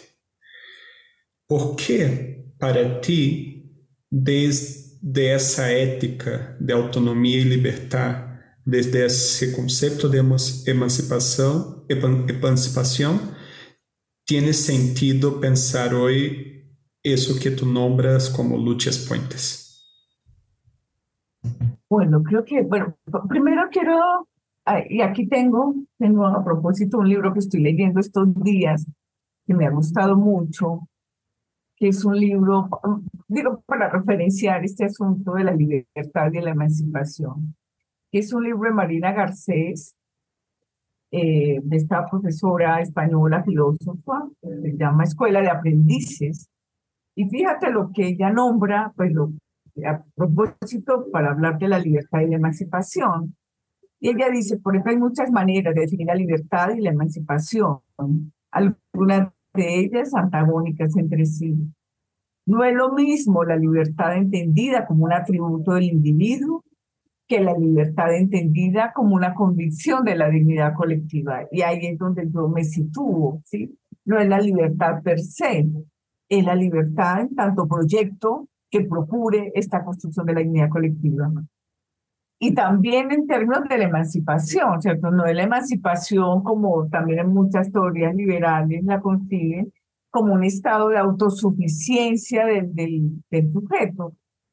Por 1.48 1.76
que, 1.76 2.44
para 2.58 3.00
ti, 3.00 3.70
desde 4.10 4.82
de 5.02 5.34
esa 5.34 5.72
ética 5.72 6.56
de 6.60 6.72
autonomía 6.72 7.38
y 7.38 7.44
libertad, 7.44 8.40
desde 8.64 9.04
ese 9.04 9.52
concepto 9.52 10.08
de 10.08 10.22
emancipación, 10.66 11.81
emancipación, 11.92 13.20
tiene 14.24 14.52
sentido 14.52 15.40
pensar 15.40 15.94
hoy 15.94 16.52
eso 17.02 17.38
que 17.40 17.50
tú 17.50 17.66
nombras 17.66 18.30
como 18.30 18.56
luchas 18.56 18.98
puentes? 19.08 19.62
Bueno, 21.88 22.22
creo 22.22 22.44
que, 22.44 22.62
bueno, 22.62 22.96
primero 23.28 23.68
quiero, 23.70 24.28
y 24.88 25.00
aquí 25.02 25.26
tengo, 25.26 25.74
tengo 25.98 26.26
a 26.26 26.42
propósito 26.44 26.98
un 26.98 27.08
libro 27.08 27.32
que 27.32 27.40
estoy 27.40 27.60
leyendo 27.60 28.00
estos 28.00 28.32
días, 28.42 28.90
que 29.44 29.54
me 29.54 29.66
ha 29.66 29.70
gustado 29.70 30.16
mucho, 30.16 30.88
que 31.76 31.88
es 31.88 32.04
un 32.04 32.16
libro, 32.16 32.70
digo, 33.28 33.62
para 33.66 33.90
referenciar 33.90 34.64
este 34.64 34.84
asunto 34.84 35.34
de 35.34 35.44
la 35.44 35.52
libertad 35.52 36.32
y 36.32 36.40
la 36.40 36.50
emancipación, 36.50 37.56
que 38.10 38.20
es 38.20 38.32
un 38.32 38.44
libro 38.44 38.70
de 38.70 38.74
Marina 38.74 39.12
Garcés, 39.12 39.96
eh, 41.14 41.60
de 41.62 41.76
esta 41.76 42.06
profesora 42.06 42.80
española, 42.80 43.44
filósofa, 43.44 44.30
se 44.40 44.76
llama 44.78 45.04
Escuela 45.04 45.42
de 45.42 45.50
Aprendices. 45.50 46.48
Y 47.14 47.28
fíjate 47.28 47.70
lo 47.70 47.90
que 47.92 48.08
ella 48.08 48.30
nombra, 48.30 48.94
pues 48.96 49.12
lo, 49.12 49.30
a 49.86 50.02
propósito, 50.14 51.06
para 51.12 51.32
hablar 51.32 51.58
de 51.58 51.68
la 51.68 51.78
libertad 51.78 52.20
y 52.20 52.30
la 52.30 52.36
emancipación. 52.36 53.36
Y 54.00 54.08
ella 54.08 54.30
dice, 54.30 54.58
por 54.58 54.74
ejemplo, 54.74 54.92
hay 54.92 54.98
muchas 54.98 55.30
maneras 55.30 55.74
de 55.74 55.82
definir 55.82 56.06
la 56.06 56.14
libertad 56.14 56.70
y 56.74 56.80
la 56.80 56.90
emancipación. 56.90 57.80
Algunas 58.50 59.28
de 59.52 59.80
ellas 59.80 60.14
antagónicas 60.14 60.96
entre 60.96 61.26
sí. 61.26 61.54
No 62.46 62.64
es 62.64 62.74
lo 62.74 62.94
mismo 62.94 63.44
la 63.44 63.56
libertad 63.56 64.16
entendida 64.16 64.86
como 64.86 65.04
un 65.04 65.12
atributo 65.12 65.74
del 65.74 65.84
individuo 65.84 66.61
que 67.32 67.40
la 67.40 67.56
libertad 67.56 68.14
entendida 68.14 68.92
como 68.92 69.14
una 69.14 69.32
convicción 69.32 70.04
de 70.04 70.16
la 70.16 70.28
dignidad 70.28 70.74
colectiva. 70.74 71.46
Y 71.50 71.62
ahí 71.62 71.86
es 71.86 71.98
donde 71.98 72.28
yo 72.30 72.46
me 72.48 72.62
sitúo, 72.62 73.40
¿sí? 73.46 73.74
No 74.04 74.18
es 74.18 74.28
la 74.28 74.38
libertad 74.38 75.02
per 75.02 75.18
se, 75.18 75.66
es 76.28 76.44
la 76.44 76.54
libertad 76.54 77.22
en 77.22 77.34
tanto 77.34 77.66
proyecto 77.66 78.48
que 78.70 78.84
procure 78.84 79.50
esta 79.54 79.82
construcción 79.82 80.26
de 80.26 80.34
la 80.34 80.40
dignidad 80.40 80.68
colectiva 80.68 81.30
y 82.38 82.52
también 82.52 83.12
en 83.12 83.26
términos 83.26 83.62
de 83.66 83.78
la 83.78 83.84
emancipación, 83.84 84.82
¿cierto? 84.82 85.10
No 85.10 85.24
de 85.24 85.32
la 85.32 85.44
emancipación 85.44 86.42
como 86.42 86.86
también 86.88 87.20
en 87.20 87.28
muchas 87.28 87.72
teorías 87.72 88.14
liberales 88.14 88.84
la 88.84 89.00
consiguen 89.00 89.72
como 90.10 90.34
un 90.34 90.44
estado 90.44 90.90
de 90.90 90.98
autosuficiencia 90.98 92.44
del, 92.44 92.74
del, 92.74 93.22
del 93.30 93.52
sujeto, 93.52 94.12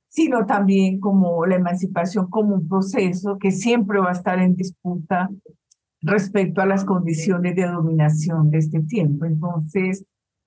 sino 0.10 0.46
también 0.46 1.00
como 1.00 1.46
la 1.46 1.56
emancipación 1.56 2.30
como 2.30 2.56
un 2.56 2.68
proceso 2.68 3.38
que 3.38 3.52
siempre 3.52 4.00
va 4.00 4.10
a 4.10 4.14
estar 4.14 4.40
en 4.40 4.56
disputa 4.56 5.30
respecto 6.02 6.62
a 6.62 6.66
las 6.66 6.84
condiciones 6.84 7.56
de 7.56 7.68
dominación 7.68 8.50
de 8.50 8.58
este 8.58 8.82
tiempo. 8.82 9.26
Entonces, 9.26 10.06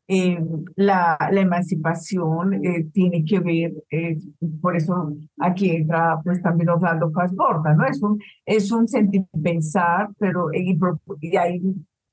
eh, 0.09 0.39
la, 0.75 1.17
la, 1.31 1.41
emancipación 1.41 2.55
eh, 2.55 2.89
tiene 2.93 3.25
que 3.25 3.39
ver, 3.39 3.73
eh, 3.91 4.19
por 4.61 4.77
eso 4.77 5.15
aquí 5.39 5.71
entra 5.71 6.21
pues 6.25 6.43
también 6.43 6.71
Osvaldo 6.71 7.13
Paz 7.13 7.33
Borda, 7.35 7.75
¿no? 7.75 7.87
Es 7.87 8.03
un, 8.03 8.19
es 8.45 8.73
un 8.73 8.89
sentir 8.89 9.25
pensar, 9.43 10.11
pero 10.19 10.53
y, 10.53 10.77
hay 11.37 11.63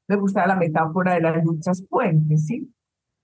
me 0.08 0.16
gusta 0.16 0.48
la 0.48 0.56
metáfora 0.56 1.16
de 1.16 1.22
las 1.22 1.44
luchas 1.44 1.84
puentes, 1.90 2.46
¿sí? 2.46 2.72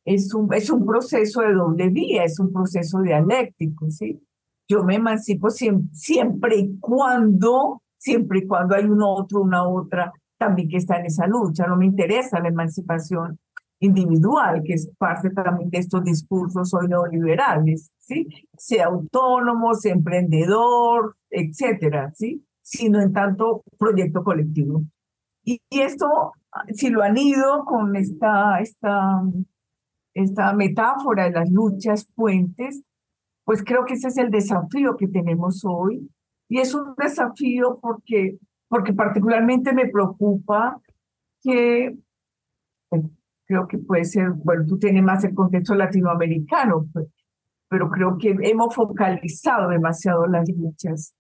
Es 0.06 0.34
un, 0.34 0.54
es 0.54 0.70
un 0.70 0.86
proceso 0.86 1.42
de 1.42 1.54
doble 1.54 1.90
vía, 1.90 2.24
es 2.24 2.40
un 2.40 2.54
proceso 2.54 3.02
dialéctico, 3.02 3.90
¿sí? 3.90 4.22
Yo 4.68 4.84
me 4.84 4.96
emancipo 4.96 5.50
siempre, 5.50 5.90
siempre 5.94 6.58
y 6.58 6.80
cuando, 6.80 7.82
siempre 7.98 8.40
y 8.40 8.48
cuando 8.48 8.76
hay 8.76 8.86
un 8.86 9.02
otro, 9.02 9.42
una 9.42 9.68
otra, 9.68 10.14
también 10.38 10.70
que 10.70 10.78
está 10.78 11.00
en 11.00 11.08
esa 11.08 11.28
lucha. 11.28 11.68
No 11.68 11.76
me 11.76 11.86
interesa 11.86 12.40
la 12.40 12.50
emancipación 12.50 13.40
individual, 13.80 14.62
que 14.64 14.74
es 14.74 14.92
parte 14.98 15.30
también 15.32 15.70
de 15.70 15.80
estos 15.80 16.04
discursos 16.04 16.74
hoy 16.74 16.88
neoliberales, 16.88 17.92
¿sí? 18.00 18.28
Sea 18.58 18.86
autónomo, 18.86 19.74
sea 19.76 19.94
emprendedor, 19.94 21.16
etcétera, 21.30 22.12
¿sí? 22.16 22.46
Sino 22.62 23.02
en 23.02 23.14
tanto 23.14 23.64
proyecto 23.78 24.24
colectivo. 24.24 24.84
Y, 25.44 25.62
esto, 25.70 26.34
si 26.74 26.90
lo 26.90 27.04
han 27.04 27.18
ido 27.18 27.66
con 27.66 27.96
esta, 27.96 28.60
esta, 28.60 29.22
esta 30.16 30.54
metáfora 30.54 31.26
de 31.26 31.32
las 31.32 31.52
luchas 31.52 32.10
puentes, 32.16 32.84
pues 33.44 33.64
creo 33.64 33.86
que 33.86 33.94
ese 33.94 34.08
es 34.08 34.18
el 34.18 34.32
desafío 34.32 34.98
que 34.98 35.08
tenemos 35.08 35.64
hoy. 35.64 36.10
Y 36.50 36.60
es 36.60 36.74
un 36.74 36.96
desafío 36.98 37.80
porque, 37.82 38.38
porque 38.68 38.94
particularmente 38.94 39.74
me 39.74 39.88
preocupa 39.88 40.82
que 41.42 41.96
creo 43.46 43.68
que 43.68 43.78
puede 43.78 44.06
ser, 44.06 44.32
bueno, 44.32 44.66
tú 44.66 44.80
tienes 44.80 45.04
más 45.04 45.24
el 45.24 45.36
contexto 45.36 45.76
latinoamericano, 45.76 46.88
pues, 46.92 47.08
pero 47.68 47.90
creo 47.90 48.18
que 48.18 48.36
hemos 48.42 48.74
focalizado 48.74 49.70
demasiado 49.70 50.26
las 50.28 50.50
luchas. 50.50 51.14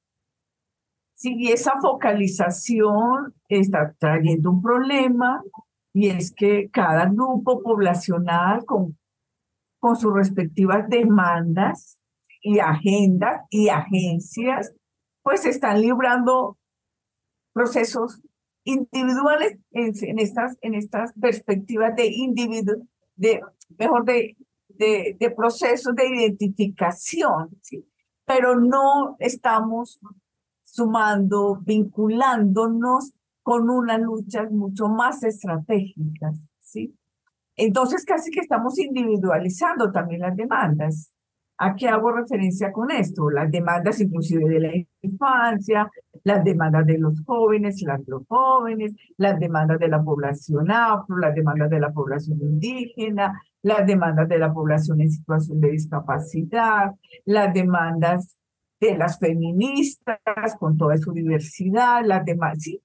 Sí, 1.13 1.51
esa 1.51 1.73
focalización 1.81 3.33
está 3.47 3.93
trayendo 3.99 4.51
un 4.51 4.61
problema 4.61 5.43
y 5.95 6.09
es 6.09 6.33
que 6.33 6.69
cada 6.71 7.05
grupo 7.05 7.63
poblacional 7.63 8.65
con, 8.65 8.97
con 9.79 9.95
sus 9.95 10.13
respectivas 10.13 10.89
demandas 10.89 12.01
y 12.41 12.59
agendas 12.59 13.43
y 13.49 13.69
agencias, 13.69 14.75
pues 15.23 15.45
están 15.45 15.79
librando 15.79 16.57
procesos 17.53 18.21
individuales 18.65 19.57
en, 19.71 20.19
estas, 20.19 20.57
en 20.59 20.73
estas 20.73 21.13
perspectivas 21.13 21.95
de 21.95 22.07
individuo, 22.07 22.75
de, 23.15 23.39
mejor 23.77 24.03
de, 24.03 24.35
de, 24.67 25.15
de 25.17 25.31
procesos 25.31 25.95
de 25.95 26.09
identificación, 26.09 27.57
¿sí? 27.61 27.87
pero 28.25 28.59
no 28.59 29.15
estamos 29.19 30.01
sumando, 30.61 31.57
vinculándonos 31.61 33.13
con 33.45 33.69
unas 33.69 34.01
luchas 34.01 34.51
mucho 34.51 34.87
más 34.87 35.21
estratégicas, 35.21 36.49
¿sí? 36.59 36.97
Entonces 37.55 38.03
casi 38.03 38.31
que 38.31 38.39
estamos 38.39 38.79
individualizando 38.79 39.91
también 39.91 40.21
las 40.21 40.35
demandas. 40.35 41.13
¿A 41.59 41.75
qué 41.75 41.87
hago 41.87 42.11
referencia 42.11 42.71
con 42.71 42.89
esto? 42.89 43.29
Las 43.29 43.51
demandas 43.51 44.01
inclusive 44.01 44.49
de 44.49 44.59
la 44.59 44.71
infancia, 45.03 45.87
las 46.23 46.43
demandas 46.43 46.87
de 46.87 46.97
los 46.97 47.21
jóvenes, 47.23 47.83
las 47.83 48.03
de 48.03 48.11
los 48.13 48.25
jóvenes, 48.27 48.95
las 49.17 49.39
demandas 49.39 49.77
de 49.77 49.89
la 49.89 50.01
población 50.01 50.71
afro, 50.71 51.15
las 51.19 51.35
demandas 51.35 51.69
de 51.69 51.79
la 51.79 51.93
población 51.93 52.39
indígena, 52.41 53.43
las 53.61 53.85
demandas 53.85 54.27
de 54.27 54.39
la 54.39 54.51
población 54.51 55.01
en 55.01 55.11
situación 55.11 55.61
de 55.61 55.69
discapacidad, 55.69 56.95
las 57.25 57.53
demandas 57.53 58.39
de 58.79 58.97
las 58.97 59.19
feministas 59.19 60.17
con 60.59 60.77
toda 60.79 60.97
su 60.97 61.13
diversidad, 61.13 62.03
las 62.03 62.25
demás, 62.25 62.57
sí. 62.59 62.81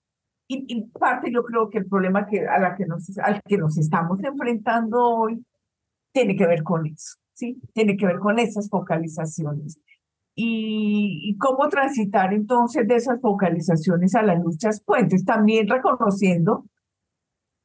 Y, 0.53 0.65
y 0.67 0.83
parte 0.89 1.31
yo 1.33 1.45
creo 1.45 1.71
que 1.71 1.79
el 1.79 1.87
problema 1.87 2.27
que, 2.27 2.45
a 2.45 2.59
la 2.59 2.75
que 2.75 2.85
nos, 2.85 3.17
al 3.21 3.41
que 3.43 3.57
nos 3.57 3.79
estamos 3.79 4.19
enfrentando 4.25 4.99
hoy 5.01 5.47
tiene 6.13 6.35
que 6.35 6.45
ver 6.45 6.65
con 6.65 6.87
eso. 6.87 7.19
Tiene 7.73 7.97
que 7.97 8.05
ver 8.05 8.19
con 8.19 8.37
esas 8.41 8.69
focalizaciones. 8.69 9.81
Y, 10.35 11.37
cómo 11.39 11.69
transitar 11.69 12.35
entonces 12.35 12.89
de 12.89 12.97
esas 12.97 13.21
focalizaciones 13.21 14.17
a 14.17 14.23
las 14.23 14.43
luchas 14.43 14.83
puentes, 14.85 15.25
también 15.25 15.69
reconociendo, 15.69 16.65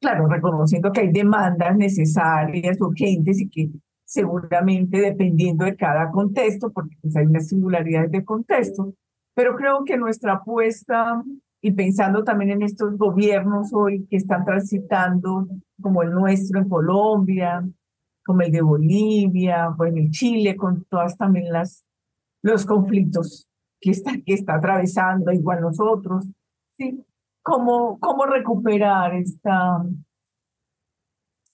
claro, 0.00 0.28
reconociendo 0.28 0.92
que 0.92 1.00
hay 1.00 1.10
demandas 1.10 1.76
necesarias, 1.76 2.80
urgentes 2.80 3.40
y 3.40 3.48
que 3.48 3.70
seguramente 4.04 5.00
dependiendo 5.00 5.64
de 5.64 5.74
cada 5.74 6.12
contexto, 6.12 6.70
porque 6.70 6.96
pues, 7.02 7.16
hay 7.16 7.26
unas 7.26 7.48
singularidades 7.48 8.12
de 8.12 8.24
contexto, 8.24 8.94
pero 9.34 9.56
creo 9.56 9.84
que 9.84 9.96
nuestra 9.96 10.34
apuesta 10.34 11.24
y 11.60 11.72
pensando 11.72 12.22
también 12.22 12.50
en 12.50 12.62
estos 12.62 12.96
gobiernos 12.96 13.72
hoy 13.72 14.06
que 14.08 14.16
están 14.16 14.44
transitando, 14.44 15.48
como 15.80 16.02
el 16.02 16.10
nuestro 16.10 16.60
en 16.60 16.68
Colombia, 16.68 17.66
como 18.24 18.42
el 18.42 18.52
de 18.52 18.62
Bolivia, 18.62 19.68
bueno, 19.76 19.98
el 19.98 20.10
Chile, 20.10 20.56
con 20.56 20.84
todas 20.84 21.16
también 21.16 21.52
las, 21.52 21.84
los 22.42 22.66
conflictos 22.66 23.48
que 23.80 23.90
está, 23.90 24.12
que 24.24 24.34
está 24.34 24.56
atravesando, 24.56 25.32
igual 25.32 25.60
nosotros, 25.60 26.26
¿sí? 26.72 27.04
¿Cómo, 27.42 27.98
cómo 28.00 28.26
recuperar 28.26 29.14
esta, 29.14 29.84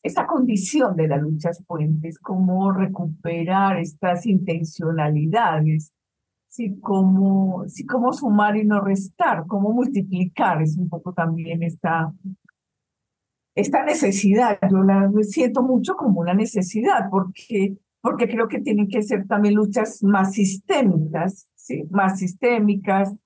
esta 0.03 0.27
condición 0.27 0.97
de 0.97 1.09
las 1.09 1.21
luchas 1.21 1.63
puentes? 1.67 2.19
¿Cómo 2.19 2.73
recuperar 2.73 3.79
estas 3.79 4.25
intencionalidades? 4.25 5.93
¿Sí? 6.53 6.79
¿Cómo, 6.83 7.65
sí, 7.67 7.87
cómo 7.87 8.13
sumar 8.13 8.59
y 8.59 8.65
no 8.67 8.79
restar? 8.83 9.47
¿Cómo 9.47 9.73
multiplicar? 9.73 10.61
Es 10.61 10.77
un 10.77 10.91
poco 10.91 11.15
también 11.15 11.63
esta, 11.63 12.13
esta 13.55 13.83
necesidad, 13.83 14.59
yo 14.71 14.83
la 14.83 15.11
siento 15.23 15.63
mucho 15.63 15.97
como 15.97 16.21
una 16.21 16.35
necesidad, 16.35 17.09
porque, 17.11 17.79
porque 18.03 18.29
creo 18.29 18.49
que 18.49 18.61
tienen 18.61 18.87
que 18.87 19.01
ser 19.01 19.27
también 19.27 19.55
luchas 19.55 20.03
más 20.03 20.35
sistémicas, 20.35 21.49
¿sí? 21.55 21.85
más 21.91 22.19
sistémicas, 22.19 23.17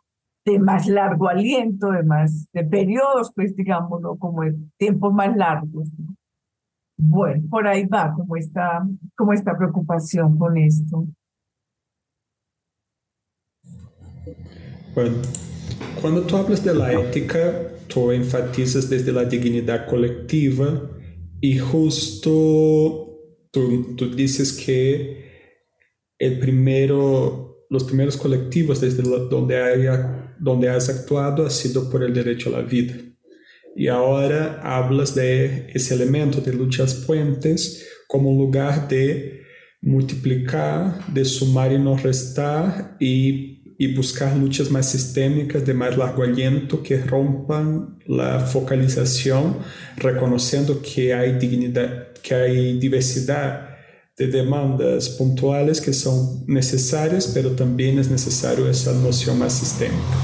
de 0.44 0.60
más 0.60 0.86
largo 0.86 1.28
aliento, 1.28 1.90
de 1.90 2.04
más, 2.04 2.48
de 2.52 2.62
periodos, 2.62 3.32
pues 3.34 3.56
digámoslo, 3.56 4.18
como 4.18 4.42
de 4.42 4.54
tiempos 4.76 5.12
más 5.12 5.36
largos. 5.36 5.88
Bueno, 6.96 7.42
por 7.50 7.66
ahí 7.66 7.86
va 7.86 8.14
como 8.14 8.36
esta, 8.36 8.86
como 9.16 9.32
esta 9.32 9.58
preocupación 9.58 10.38
con 10.38 10.56
esto. 10.58 11.08
Bueno, 14.94 15.16
cuando 16.00 16.22
tú 16.22 16.36
hablas 16.36 16.64
de 16.64 16.74
la 16.74 16.92
ética, 16.92 17.72
tú 17.86 18.12
enfatizas 18.12 18.88
desde 18.88 19.12
la 19.12 19.24
dignidad 19.24 19.86
colectiva 19.86 20.90
y 21.40 21.58
justo 21.58 23.18
tú, 23.50 23.94
tú 23.96 24.14
dices 24.14 24.52
que 24.52 25.26
el 26.18 26.38
primero, 26.38 27.66
los 27.68 27.84
primeros 27.84 28.16
colectivos 28.16 28.80
desde 28.80 29.02
donde, 29.02 29.62
haya, 29.62 30.34
donde 30.38 30.68
has 30.68 30.88
actuado 30.88 31.44
ha 31.46 31.50
sido 31.50 31.90
por 31.90 32.02
el 32.02 32.14
derecho 32.14 32.48
a 32.48 32.60
la 32.60 32.66
vida. 32.66 32.94
Y 33.74 33.88
ahora 33.88 34.60
hablas 34.62 35.14
de 35.14 35.66
ese 35.74 35.94
elemento 35.94 36.40
de 36.40 36.54
luchas 36.54 36.94
puentes 36.94 37.86
como 38.08 38.30
un 38.30 38.38
lugar 38.38 38.88
de 38.88 39.42
multiplicar, 39.82 41.06
de 41.12 41.24
sumar 41.24 41.72
y 41.72 41.78
no 41.78 41.96
restar 41.96 42.96
y 42.98 43.55
y 43.78 43.94
buscar 43.94 44.36
luchas 44.36 44.70
más 44.70 44.90
sistémicas 44.90 45.64
de 45.64 45.74
más 45.74 45.96
largo 45.96 46.22
aliento 46.22 46.82
que 46.82 46.98
rompan 46.98 47.98
la 48.06 48.40
focalización, 48.40 49.58
reconociendo 49.96 50.80
que 50.80 51.12
hay 51.12 51.32
dignidad, 51.32 52.12
que 52.22 52.34
hay 52.34 52.78
diversidad 52.78 53.70
de 54.16 54.28
demandas 54.28 55.10
puntuales 55.10 55.80
que 55.80 55.92
son 55.92 56.44
necesarias, 56.46 57.30
pero 57.34 57.50
también 57.50 57.98
es 57.98 58.10
necesario 58.10 58.68
esa 58.68 58.92
noción 58.92 59.38
más 59.38 59.52
sistémica. 59.52 60.16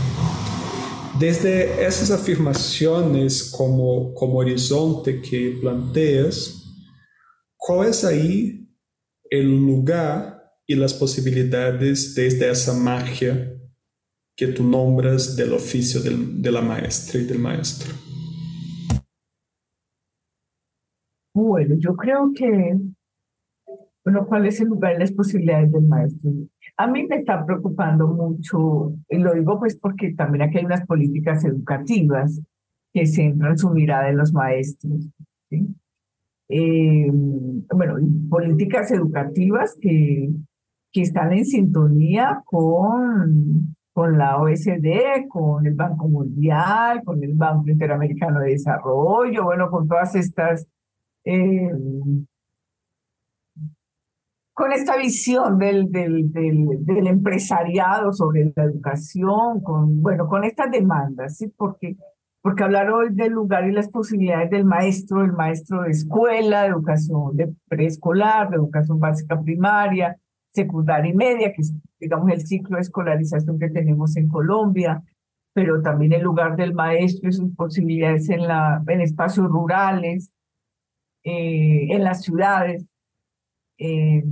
Desde 1.18 1.86
esas 1.86 2.10
afirmaciones 2.10 3.44
como, 3.44 4.14
como 4.14 4.38
horizonte 4.38 5.20
que 5.20 5.58
planteas, 5.60 6.64
¿cuál 7.56 7.90
es 7.90 8.02
ahí 8.02 8.66
el 9.30 9.48
lugar 9.50 10.41
y 10.72 10.74
las 10.74 10.94
posibilidades 10.94 12.14
desde 12.14 12.50
esa 12.50 12.72
magia 12.72 13.52
que 14.34 14.46
tú 14.46 14.64
nombras 14.64 15.36
del 15.36 15.52
oficio 15.52 16.00
del, 16.00 16.40
de 16.40 16.50
la 16.50 16.62
maestra 16.62 17.20
y 17.20 17.24
del 17.24 17.38
maestro? 17.38 17.92
Bueno, 21.34 21.76
yo 21.78 21.94
creo 21.94 22.32
que, 22.34 22.78
bueno, 24.02 24.26
¿cuál 24.26 24.46
es 24.46 24.60
el 24.62 24.68
lugar 24.68 24.94
y 24.96 25.00
las 25.00 25.12
posibilidades 25.12 25.70
del 25.70 25.86
maestro? 25.86 26.30
A 26.78 26.86
mí 26.86 27.06
me 27.06 27.16
está 27.16 27.44
preocupando 27.44 28.06
mucho, 28.06 28.94
y 29.10 29.18
lo 29.18 29.34
digo 29.34 29.58
pues 29.58 29.76
porque 29.78 30.14
también 30.14 30.42
aquí 30.42 30.56
hay 30.56 30.64
unas 30.64 30.86
políticas 30.86 31.44
educativas 31.44 32.40
que 32.94 33.04
centran 33.04 33.58
su 33.58 33.68
mirada 33.70 34.08
en 34.08 34.16
los 34.16 34.32
maestros. 34.32 35.10
Eh, 36.48 37.10
bueno, 37.10 37.96
políticas 38.30 38.90
educativas 38.90 39.76
que 39.80 40.30
que 40.92 41.02
están 41.02 41.32
en 41.32 41.44
sintonía 41.46 42.42
con, 42.44 43.74
con 43.92 44.18
la 44.18 44.36
OSD, 44.38 45.26
con 45.28 45.66
el 45.66 45.74
Banco 45.74 46.08
Mundial, 46.08 47.02
con 47.04 47.22
el 47.24 47.34
Banco 47.34 47.70
Interamericano 47.70 48.40
de 48.40 48.50
Desarrollo, 48.50 49.44
bueno, 49.44 49.70
con 49.70 49.88
todas 49.88 50.14
estas, 50.14 50.66
eh, 51.24 51.70
con 54.52 54.72
esta 54.72 54.98
visión 54.98 55.58
del, 55.58 55.90
del, 55.90 56.30
del, 56.30 56.84
del, 56.84 57.06
empresariado 57.06 58.12
sobre 58.12 58.52
la 58.54 58.64
educación, 58.64 59.62
con, 59.62 60.02
bueno, 60.02 60.28
con 60.28 60.44
estas 60.44 60.70
demandas, 60.70 61.38
¿sí? 61.38 61.52
Porque, 61.56 61.96
porque 62.42 62.64
hablar 62.64 62.90
hoy 62.90 63.14
del 63.14 63.32
lugar 63.32 63.66
y 63.66 63.72
las 63.72 63.88
posibilidades 63.88 64.50
del 64.50 64.66
maestro, 64.66 65.24
el 65.24 65.32
maestro 65.32 65.82
de 65.82 65.90
escuela, 65.90 66.62
de 66.62 66.68
educación 66.68 67.34
de 67.34 67.54
preescolar, 67.66 68.50
de 68.50 68.56
educación 68.56 68.98
básica 68.98 69.40
primaria, 69.40 70.18
secundaria 70.52 71.10
y 71.10 71.14
media, 71.14 71.52
que 71.52 71.62
es, 71.62 71.74
digamos, 71.98 72.30
el 72.30 72.46
ciclo 72.46 72.76
de 72.76 72.82
escolarización 72.82 73.58
que 73.58 73.70
tenemos 73.70 74.16
en 74.16 74.28
Colombia, 74.28 75.02
pero 75.54 75.82
también 75.82 76.12
el 76.12 76.22
lugar 76.22 76.56
del 76.56 76.74
maestro 76.74 77.28
y 77.28 77.32
sus 77.32 77.54
posibilidades 77.54 78.28
en, 78.30 78.46
la, 78.46 78.82
en 78.86 79.00
espacios 79.00 79.46
rurales, 79.48 80.32
eh, 81.24 81.88
en 81.90 82.04
las 82.04 82.22
ciudades, 82.22 82.86
eh, 83.78 84.24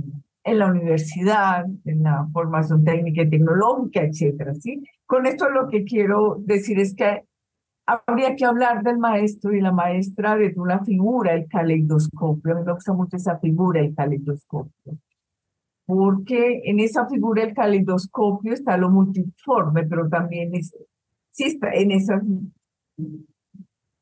en 0.43 0.59
la 0.59 0.67
universidad, 0.67 1.65
en 1.85 2.03
la 2.03 2.27
formación 2.33 2.83
técnica 2.83 3.23
y 3.23 3.29
tecnológica, 3.29 4.01
etcétera, 4.01 4.55
¿sí? 4.55 4.83
Con 5.05 5.25
esto 5.25 5.49
lo 5.49 5.67
que 5.67 5.83
quiero 5.83 6.37
decir 6.39 6.79
es 6.79 6.95
que 6.95 7.23
habría 7.85 8.35
que 8.35 8.45
hablar 8.45 8.81
del 8.83 8.97
maestro 8.97 9.53
y 9.53 9.61
la 9.61 9.71
maestra 9.71 10.35
desde 10.37 10.59
una 10.59 10.83
figura, 10.83 11.33
el 11.33 11.47
caleidoscopio. 11.47 12.53
A 12.53 12.59
mí 12.59 12.65
me 12.65 12.73
gusta 12.73 12.93
mucho 12.93 13.17
esa 13.17 13.37
figura, 13.39 13.81
el 13.81 13.93
caleidoscopio 13.93 14.97
porque 15.91 16.61
en 16.63 16.79
esa 16.79 17.05
figura 17.07 17.43
del 17.43 17.53
caleidoscopio 17.53 18.53
está 18.53 18.77
lo 18.77 18.89
multiforme, 18.89 19.85
pero 19.85 20.07
también 20.07 20.55
es, 20.55 20.73
sí 21.31 21.43
está 21.43 21.73
en 21.73 21.91
esas 21.91 22.23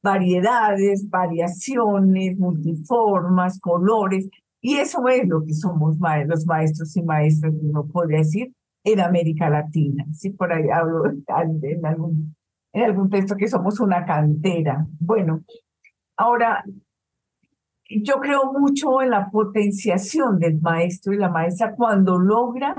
variedades, 0.04 1.10
variaciones, 1.10 2.38
multiformas, 2.38 3.60
colores, 3.60 4.30
y 4.62 4.76
eso 4.76 5.08
es 5.08 5.28
lo 5.28 5.44
que 5.44 5.54
somos 5.54 5.98
los 6.28 6.46
maestros 6.46 6.96
y 6.96 7.02
maestras, 7.02 7.54
uno 7.60 7.88
podría 7.92 8.20
decir, 8.20 8.54
en 8.84 9.00
América 9.00 9.50
Latina. 9.50 10.06
Sí, 10.14 10.30
por 10.30 10.54
ahí 10.54 10.70
hablo 10.70 11.06
en 11.08 11.86
algún, 11.86 12.36
en 12.72 12.84
algún 12.84 13.10
texto 13.10 13.36
que 13.36 13.48
somos 13.48 13.80
una 13.80 14.06
cantera. 14.06 14.86
Bueno, 15.00 15.42
ahora, 16.16 16.64
yo 17.90 18.20
creo 18.20 18.54
mucho 18.54 19.02
en 19.02 19.10
la 19.10 19.30
potenciación 19.30 20.38
del 20.38 20.62
maestro 20.62 21.14
y 21.14 21.18
la 21.18 21.30
maestra 21.30 21.76
cuando 21.76 22.20
logra, 22.20 22.76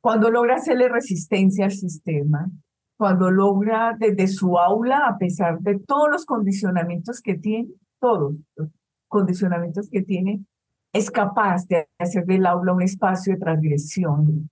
cuando 0.00 0.30
logra 0.30 0.56
hacerle 0.56 0.88
resistencia 0.88 1.66
al 1.66 1.72
sistema, 1.72 2.50
cuando 2.96 3.30
logra 3.30 3.94
desde 3.98 4.26
su 4.26 4.58
aula, 4.58 5.06
a 5.06 5.18
pesar 5.18 5.60
de 5.60 5.78
todos 5.78 6.08
los 6.10 6.24
condicionamientos 6.24 7.20
que 7.20 7.34
tiene, 7.36 7.68
todos 8.00 8.36
los 8.56 8.70
condicionamientos 9.06 9.88
que 9.90 10.02
tiene, 10.02 10.44
es 10.92 11.10
capaz 11.10 11.66
de 11.68 11.88
hacer 11.98 12.24
del 12.24 12.46
aula 12.46 12.72
un 12.72 12.82
espacio 12.82 13.34
de 13.34 13.38
transgresión, 13.38 14.50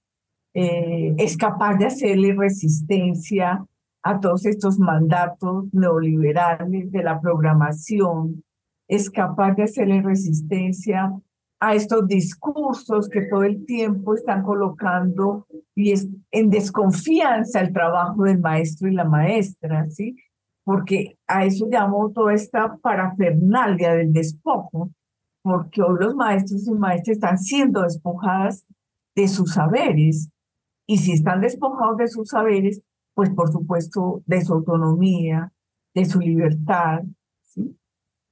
eh, 0.53 1.15
es 1.17 1.37
capaz 1.37 1.77
de 1.77 1.87
hacerle 1.87 2.35
resistencia 2.35 3.65
a 4.03 4.21
todos 4.21 4.47
estos 4.47 4.79
mandatos 4.79 5.67
neoliberales 5.73 6.93
de 6.93 7.03
la 7.03 7.21
programación, 7.21 8.45
es 8.89 9.11
capaz 9.11 9.55
de 9.55 9.65
hacerle 9.65 10.03
resistencia 10.03 11.13
a 11.59 11.75
estos 11.75 12.07
discursos 12.07 13.09
que 13.09 13.23
todo 13.23 13.43
el 13.43 13.65
tiempo 13.65 14.15
están 14.15 14.43
colocando 14.43 15.47
y 15.75 15.93
es 15.93 16.09
en 16.31 16.51
desconfianza 16.51 17.61
el 17.61 17.73
trabajo 17.73 18.25
del 18.25 18.41
maestro 18.41 18.89
y 18.89 18.95
la 18.95 19.05
maestra, 19.05 19.89
¿sí? 19.91 20.17
Porque 20.65 21.19
a 21.27 21.45
eso 21.45 21.67
llamo 21.71 22.11
toda 22.13 22.35
esta 22.35 22.77
parafernalia 22.77 23.95
del 23.95 24.13
despojo, 24.13 24.91
porque 25.43 25.81
hoy 25.83 25.97
los 25.99 26.15
maestros 26.15 26.67
y 26.67 26.73
maestras 26.73 27.17
están 27.17 27.39
siendo 27.39 27.83
despojadas 27.83 28.67
de 29.15 29.29
sus 29.29 29.55
saberes, 29.55 30.31
y 30.87 30.99
si 30.99 31.13
están 31.13 31.41
despojados 31.41 31.97
de 31.97 32.09
sus 32.09 32.29
saberes, 32.29 32.83
pues 33.15 33.31
por 33.31 33.51
supuesto 33.51 34.23
de 34.27 34.45
su 34.45 34.53
autonomía, 34.55 35.53
de 35.95 36.05
su 36.05 36.21
libertad. 36.21 37.01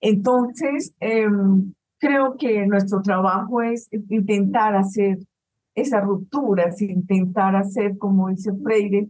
Entonces, 0.06 0.94
em, 1.00 1.72
creo 1.98 2.36
que 2.36 2.66
nuestro 2.66 3.00
trabajo 3.00 3.62
es 3.62 3.88
intentar 3.90 4.76
hacer 4.76 5.16
esas 5.74 6.04
rupturas, 6.04 6.82
intentar 6.82 7.56
hacer, 7.56 7.96
como 7.96 8.28
dice 8.28 8.52
Freire, 8.62 9.08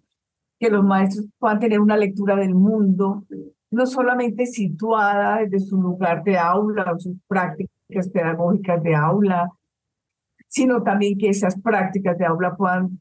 que 0.60 0.70
los 0.70 0.84
maestros 0.84 1.26
puedan 1.40 1.58
tener 1.58 1.80
una 1.80 1.96
lectura 1.96 2.36
del 2.36 2.54
mundo, 2.54 3.24
no 3.72 3.86
solamente 3.86 4.46
situada 4.46 5.38
desde 5.38 5.66
su 5.66 5.82
lugar 5.82 6.22
de 6.22 6.38
aula 6.38 6.92
o 6.92 6.98
sus 7.00 7.16
prácticas 7.26 8.08
pedagógicas 8.12 8.80
de 8.80 8.94
aula, 8.94 9.50
sino 10.46 10.84
también 10.84 11.18
que 11.18 11.30
esas 11.30 11.60
prácticas 11.60 12.16
de 12.18 12.26
aula 12.26 12.54
puedan, 12.54 13.00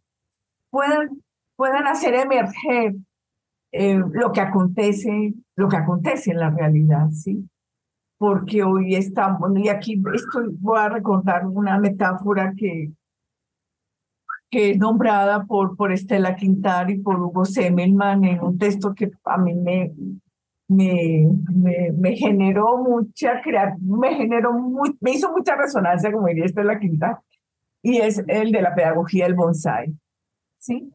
puedan, 0.72 1.22
puedan 1.56 1.86
hacer 1.86 2.16
emerger 2.16 2.96
eh, 3.72 4.02
lo 4.14 4.32
que 4.32 4.42
acontece, 4.42 5.36
lo 5.56 5.70
que 5.70 5.78
acontece 5.78 6.32
en 6.32 6.40
la 6.40 6.50
realidad, 6.50 7.12
¿sí? 7.12 7.48
Porque 8.18 8.64
hoy 8.64 8.96
estamos, 8.96 9.52
y 9.58 9.70
aquí 9.70 10.02
estoy, 10.14 10.56
voy 10.60 10.80
a 10.80 10.90
recordar 10.90 11.46
una 11.46 11.78
metáfora 11.80 12.54
que, 12.56 12.92
que 14.50 14.72
es 14.72 14.78
nombrada 14.78 15.46
por, 15.46 15.76
por 15.76 15.92
Estela 15.92 16.36
Quintar 16.36 16.90
y 16.90 17.00
por 17.00 17.20
Hugo 17.20 17.46
Semmelman 17.46 18.24
en 18.24 18.42
un 18.42 18.58
texto 18.58 18.94
que 18.94 19.12
a 19.26 19.38
mí 19.38 19.54
me, 19.56 19.92
me, 20.68 21.28
me, 21.94 22.16
generó 22.16 22.78
mucha 22.78 23.42
me 23.82 24.16
generó 24.16 24.54
muy, 24.54 24.96
me 25.02 25.12
hizo 25.12 25.32
mucha 25.32 25.56
resonancia, 25.56 26.12
como 26.12 26.28
diría 26.28 26.46
Estela 26.46 26.80
Quintar, 26.80 27.20
y 27.82 27.98
es 27.98 28.24
el 28.28 28.52
de 28.52 28.62
la 28.62 28.74
pedagogía 28.74 29.26
del 29.26 29.36
bonsai. 29.36 29.94
¿sí? 30.64 30.90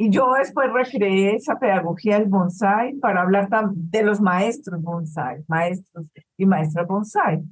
Y 0.00 0.10
yo 0.10 0.32
después 0.38 0.72
recreé 0.72 1.34
esa 1.34 1.58
pedagogía 1.58 2.20
del 2.20 2.28
bonsai 2.28 2.94
para 2.94 3.22
hablar 3.22 3.48
de 3.74 4.02
los 4.04 4.20
maestros 4.20 4.80
bonsai, 4.80 5.44
maestros 5.48 6.06
y 6.36 6.46
maestras 6.46 6.86
bonsai. 6.86 7.42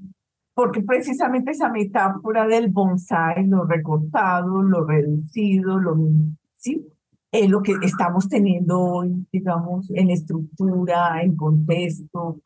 Porque 0.55 0.81
precisamente 0.83 1.51
esa 1.51 1.69
metáfora 1.69 2.47
del 2.47 2.71
bonsai, 2.71 3.47
lo 3.47 3.65
recortado, 3.65 4.63
lo 4.63 4.85
reducido, 4.85 5.81
lo, 5.81 5.97
¿sí? 6.55 6.87
es 7.33 7.51
lo 7.51 7.63
que 7.63 7.75
estamos 7.83 8.29
teniendo 8.29 8.81
hoy, 8.81 9.27
digamos, 9.33 9.91
en 9.91 10.11
estructura, 10.11 11.21
en 11.23 11.37
contexto, 11.37 12.39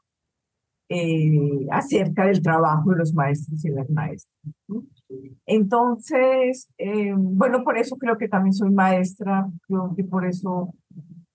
eh, 0.93 1.69
acerca 1.71 2.27
del 2.27 2.43
trabajo 2.43 2.91
de 2.91 2.97
los 2.97 3.15
maestros 3.15 3.65
y 3.65 3.71
las 3.71 3.89
maestras. 3.91 4.35
Entonces, 5.47 6.69
eh, 6.79 7.15
bueno, 7.17 7.63
por 7.63 7.79
eso 7.79 7.97
creo 7.97 8.19
que 8.19 8.27
también 8.27 8.53
soy 8.53 8.71
maestra, 8.71 9.49
creo 9.69 9.95
que 9.97 10.03
por 10.03 10.27
eso 10.27 10.75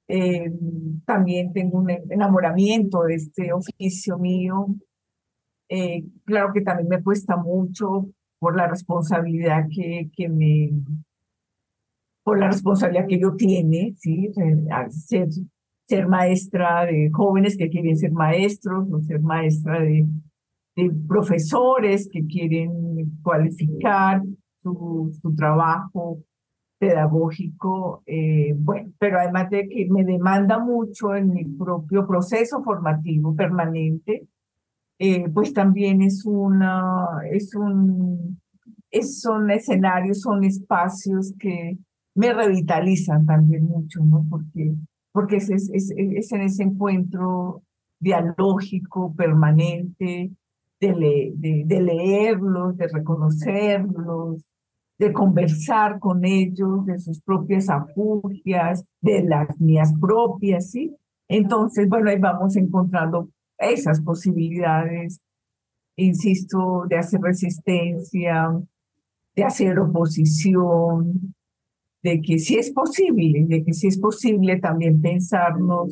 eh, 0.09 0.51
también 1.05 1.53
tengo 1.53 1.77
un 1.79 1.89
enamoramiento 1.89 3.03
de 3.03 3.15
este 3.15 3.53
oficio 3.53 4.17
mío. 4.17 4.75
claro 6.25 6.51
que 6.53 6.61
también 6.61 6.89
me 6.89 7.01
cuesta 7.01 7.37
mucho 7.37 8.09
por 8.39 8.57
la 8.57 8.67
responsabilidad 8.67 9.67
que, 9.73 10.09
que 10.13 10.27
me, 10.27 10.71
por 12.23 12.39
la 12.39 12.47
responsabilidad 12.47 13.07
que 13.07 13.19
yo 13.21 13.35
tiene, 13.37 13.95
¿sí? 13.99 14.33
Ser 14.89 15.29
ser 15.87 16.07
maestra 16.07 16.85
de 16.85 17.09
jóvenes 17.11 17.57
que 17.57 17.69
quieren 17.69 17.97
ser 17.97 18.11
maestros 18.11 18.87
o 18.91 19.01
ser 19.01 19.21
maestra 19.21 19.79
de, 19.79 20.07
profesores 21.07 22.09
que 22.11 22.25
quieren 22.25 23.19
cualificar 23.23 24.21
su, 24.61 25.17
su 25.21 25.33
trabajo 25.33 26.19
pedagógico, 26.77 28.03
eh, 28.05 28.53
bueno, 28.57 28.91
pero 28.99 29.19
además 29.19 29.49
de 29.49 29.67
que 29.69 29.87
me 29.89 30.03
demanda 30.03 30.59
mucho 30.59 31.15
en 31.15 31.31
mi 31.31 31.45
propio 31.45 32.05
proceso 32.05 32.61
formativo 32.63 33.35
permanente, 33.35 34.27
eh, 34.99 35.29
pues 35.29 35.53
también 35.53 36.01
es 36.01 36.25
una, 36.25 37.05
es 37.31 37.55
un, 37.55 38.39
son 39.01 39.51
escenarios, 39.51 40.21
son 40.21 40.43
espacios 40.43 41.33
que 41.39 41.77
me 42.15 42.33
revitalizan 42.33 43.25
también 43.25 43.65
mucho, 43.65 44.03
¿no? 44.05 44.25
Porque 44.29 44.73
porque 45.15 45.37
es, 45.37 45.49
es, 45.49 45.69
es, 45.71 46.31
en 46.33 46.41
ese 46.41 46.63
encuentro 46.63 47.63
dialógico, 48.01 49.15
permanente, 49.15 50.31
de, 50.81 51.31
de, 51.37 51.63
de, 51.65 51.81
leerlos, 51.81 52.75
de 52.75 52.89
reconocerlos, 52.89 54.43
de 54.99 55.13
conversar 55.13 55.99
con 55.99 56.25
ellos, 56.25 56.85
de 56.85 56.99
sus 56.99 57.21
propias 57.21 57.69
afugias, 57.69 58.85
de 58.99 59.23
las 59.23 59.57
mías 59.57 59.93
propias, 60.01 60.71
¿sí? 60.71 60.93
Entonces, 61.29 61.87
bueno, 61.87 62.09
ahí 62.09 62.19
vamos 62.19 62.57
encontrando 62.57 63.29
esas 63.57 64.01
posibilidades, 64.01 65.21
insisto, 65.95 66.83
de 66.89 66.97
hacer 66.97 67.21
resistencia, 67.21 68.51
de 69.33 69.43
hacer 69.45 69.79
oposición, 69.79 71.33
de 72.05 72.21
que 72.21 72.37
sí 72.37 72.55
es 72.55 72.69
posible, 72.69 73.45
de 73.47 73.63
que 73.63 73.73
sí 73.73 73.87
es 73.87 73.97
posible 73.97 74.59
también 74.59 75.01
pensarnos 75.01 75.91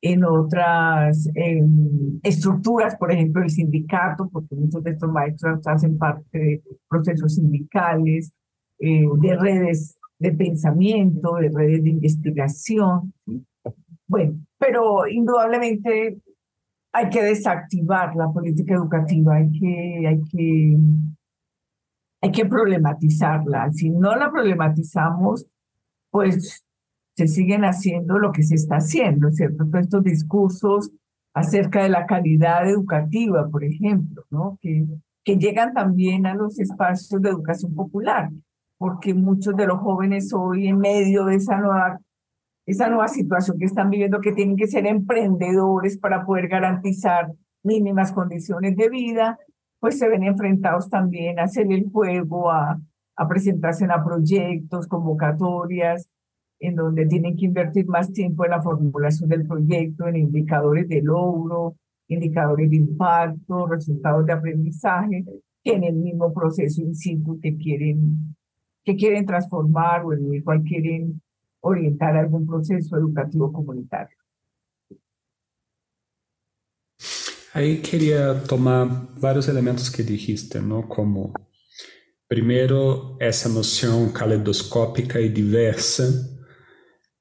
en 0.00 0.24
otras 0.24 1.28
estructuras, 2.22 2.96
por 2.96 3.12
ejemplo, 3.12 3.42
el 3.42 3.50
sindicato, 3.50 4.30
porque 4.32 4.54
muchos 4.54 4.82
de 4.82 4.92
estos 4.92 5.12
maestros 5.12 5.66
hacen 5.66 5.98
parte 5.98 6.38
de 6.38 6.62
procesos 6.88 7.34
sindicales, 7.34 8.32
eh, 8.78 9.04
de 9.20 9.36
redes 9.36 9.98
de 10.18 10.32
pensamiento, 10.32 11.34
de 11.36 11.50
redes 11.50 11.84
de 11.84 11.90
investigación. 11.90 13.12
Bueno, 14.06 14.38
pero 14.58 15.06
indudablemente 15.06 16.16
hay 16.92 17.10
que 17.10 17.22
desactivar 17.22 18.16
la 18.16 18.32
política 18.32 18.74
educativa, 18.74 19.36
hay 19.36 19.50
que, 19.52 20.06
hay 20.06 20.22
que, 20.30 20.78
hay 22.24 22.32
que 22.32 22.46
problematizarla. 22.46 23.70
Si 23.72 23.90
no 23.90 24.16
la 24.16 24.30
problematizamos, 24.30 25.46
pues 26.10 26.64
se 27.14 27.28
siguen 27.28 27.66
haciendo 27.66 28.18
lo 28.18 28.32
que 28.32 28.42
se 28.42 28.54
está 28.54 28.76
haciendo, 28.76 29.30
¿cierto? 29.30 29.66
Todos 29.66 29.84
estos 29.84 30.04
discursos 30.04 30.90
acerca 31.34 31.82
de 31.82 31.90
la 31.90 32.06
calidad 32.06 32.66
educativa, 32.66 33.46
por 33.50 33.62
ejemplo, 33.62 34.24
¿no? 34.30 34.58
Que, 34.62 34.86
llegan 35.36 35.74
también 35.74 36.24
a 36.26 36.34
los 36.34 36.58
espacios 36.58 37.20
de 37.20 37.28
educación 37.28 37.74
popular 37.74 38.30
porque 38.78 39.14
muchos 39.14 39.54
de 39.56 39.66
los 39.66 39.78
jóvenes 39.80 40.32
hoy 40.32 40.68
en 40.68 40.78
medio 40.78 41.26
de 41.26 41.36
esa 41.36 41.58
nueva, 41.58 42.00
esa 42.66 42.88
nueva 42.88 43.08
situación 43.08 43.58
que 43.58 43.66
están 43.66 43.90
viviendo, 43.90 44.20
que 44.20 44.32
tienen 44.32 44.56
que 44.56 44.66
ser 44.66 44.86
emprendedores 44.86 45.98
para 45.98 46.24
poder 46.24 46.48
garantizar 46.48 47.32
mínimas 47.62 48.12
condiciones 48.12 48.76
de 48.76 48.88
vida, 48.88 49.38
pues 49.84 49.98
se 49.98 50.08
ven 50.08 50.22
enfrentados 50.22 50.88
también 50.88 51.38
a 51.38 51.42
hacer 51.42 51.70
el 51.70 51.90
juego, 51.90 52.50
a, 52.50 52.80
a 53.16 53.28
presentarse 53.28 53.84
a 53.84 54.02
proyectos, 54.02 54.88
convocatorias, 54.88 56.08
en 56.58 56.74
donde 56.74 57.04
tienen 57.04 57.36
que 57.36 57.44
invertir 57.44 57.86
más 57.86 58.10
tiempo 58.10 58.46
en 58.46 58.52
la 58.52 58.62
formulación 58.62 59.28
del 59.28 59.46
proyecto, 59.46 60.08
en 60.08 60.16
indicadores 60.16 60.88
de 60.88 61.02
logro, 61.02 61.74
indicadores 62.08 62.70
de 62.70 62.76
impacto, 62.76 63.66
resultados 63.66 64.24
de 64.24 64.32
aprendizaje, 64.32 65.22
que 65.62 65.74
en 65.74 65.84
el 65.84 65.96
mismo 65.96 66.32
proceso 66.32 66.80
in 66.80 66.94
situ 66.94 67.38
que 67.38 67.54
quieren 67.54 68.34
que 68.84 68.96
quieren 68.96 69.26
transformar 69.26 70.02
o 70.06 70.14
en 70.14 70.32
el 70.32 70.42
cual 70.42 70.62
quieren 70.62 71.20
orientar 71.60 72.16
algún 72.16 72.46
proceso 72.46 72.96
educativo 72.96 73.52
comunitario. 73.52 74.16
Ahí 77.56 77.78
quería 77.78 78.42
tomar 78.42 79.14
varios 79.20 79.46
elementos 79.46 79.88
que 79.88 80.02
dijiste, 80.02 80.60
¿no? 80.60 80.88
Como, 80.88 81.32
primero, 82.26 83.16
esa 83.20 83.48
noción 83.48 84.10
caleidoscópica 84.10 85.20
y 85.20 85.28
diversa, 85.28 86.02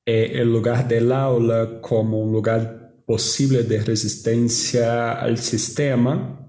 eh, 0.04 0.32
el 0.34 0.52
lugar 0.52 0.88
del 0.88 1.12
aula 1.12 1.80
como 1.82 2.20
un 2.20 2.32
lugar 2.32 2.96
posible 3.06 3.62
de 3.62 3.84
resistencia 3.84 5.12
al 5.12 5.38
sistema, 5.38 6.44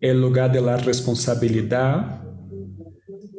el 0.00 0.18
lugar 0.18 0.50
de 0.50 0.62
la 0.62 0.78
responsabilidad 0.78 2.22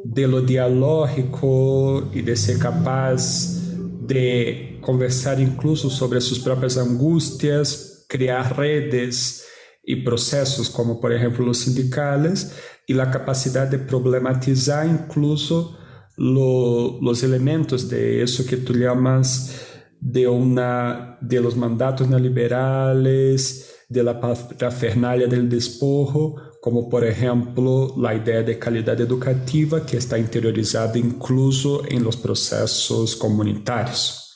de 0.04 0.28
lo 0.28 0.42
dialógico 0.42 2.08
e 2.14 2.22
de 2.22 2.36
ser 2.36 2.56
capaz 2.56 3.58
de 4.06 4.78
conversar 4.80 5.40
incluso 5.40 5.90
sobre 5.90 6.20
suas 6.20 6.38
próprias 6.38 6.78
angústias, 6.78 8.06
criar 8.08 8.56
redes 8.56 9.39
e 9.86 9.96
processos 9.96 10.68
como, 10.68 11.00
por 11.00 11.12
exemplo, 11.12 11.48
os 11.48 11.58
sindicales, 11.58 12.52
e 12.88 13.00
a 13.00 13.06
capacidade 13.06 13.76
de 13.76 13.84
problematizar 13.84 14.86
incluso 14.86 15.76
lo, 16.16 17.00
elementos 17.22 17.88
de 17.88 18.22
isso 18.22 18.44
que 18.44 18.56
tu 18.56 18.74
llamas 18.74 19.66
de 20.00 20.26
una 20.26 21.18
de 21.20 21.40
los 21.40 21.56
mandatos 21.56 22.08
neoliberales, 22.08 23.84
de 23.88 24.02
la 24.02 24.20
parafernália 24.20 25.26
del 25.26 25.48
desporro, 25.48 26.34
como 26.60 26.88
por 26.88 27.04
ejemplo 27.04 27.94
la 27.96 28.14
idea 28.14 28.42
de 28.42 28.58
calidad 28.58 29.00
educativa 29.00 29.84
que 29.84 29.96
está 29.96 30.18
interiorizada 30.18 30.98
incluso 30.98 31.82
en 31.88 32.04
los 32.04 32.16
procesos 32.16 33.16
comunitarios. 33.16 34.29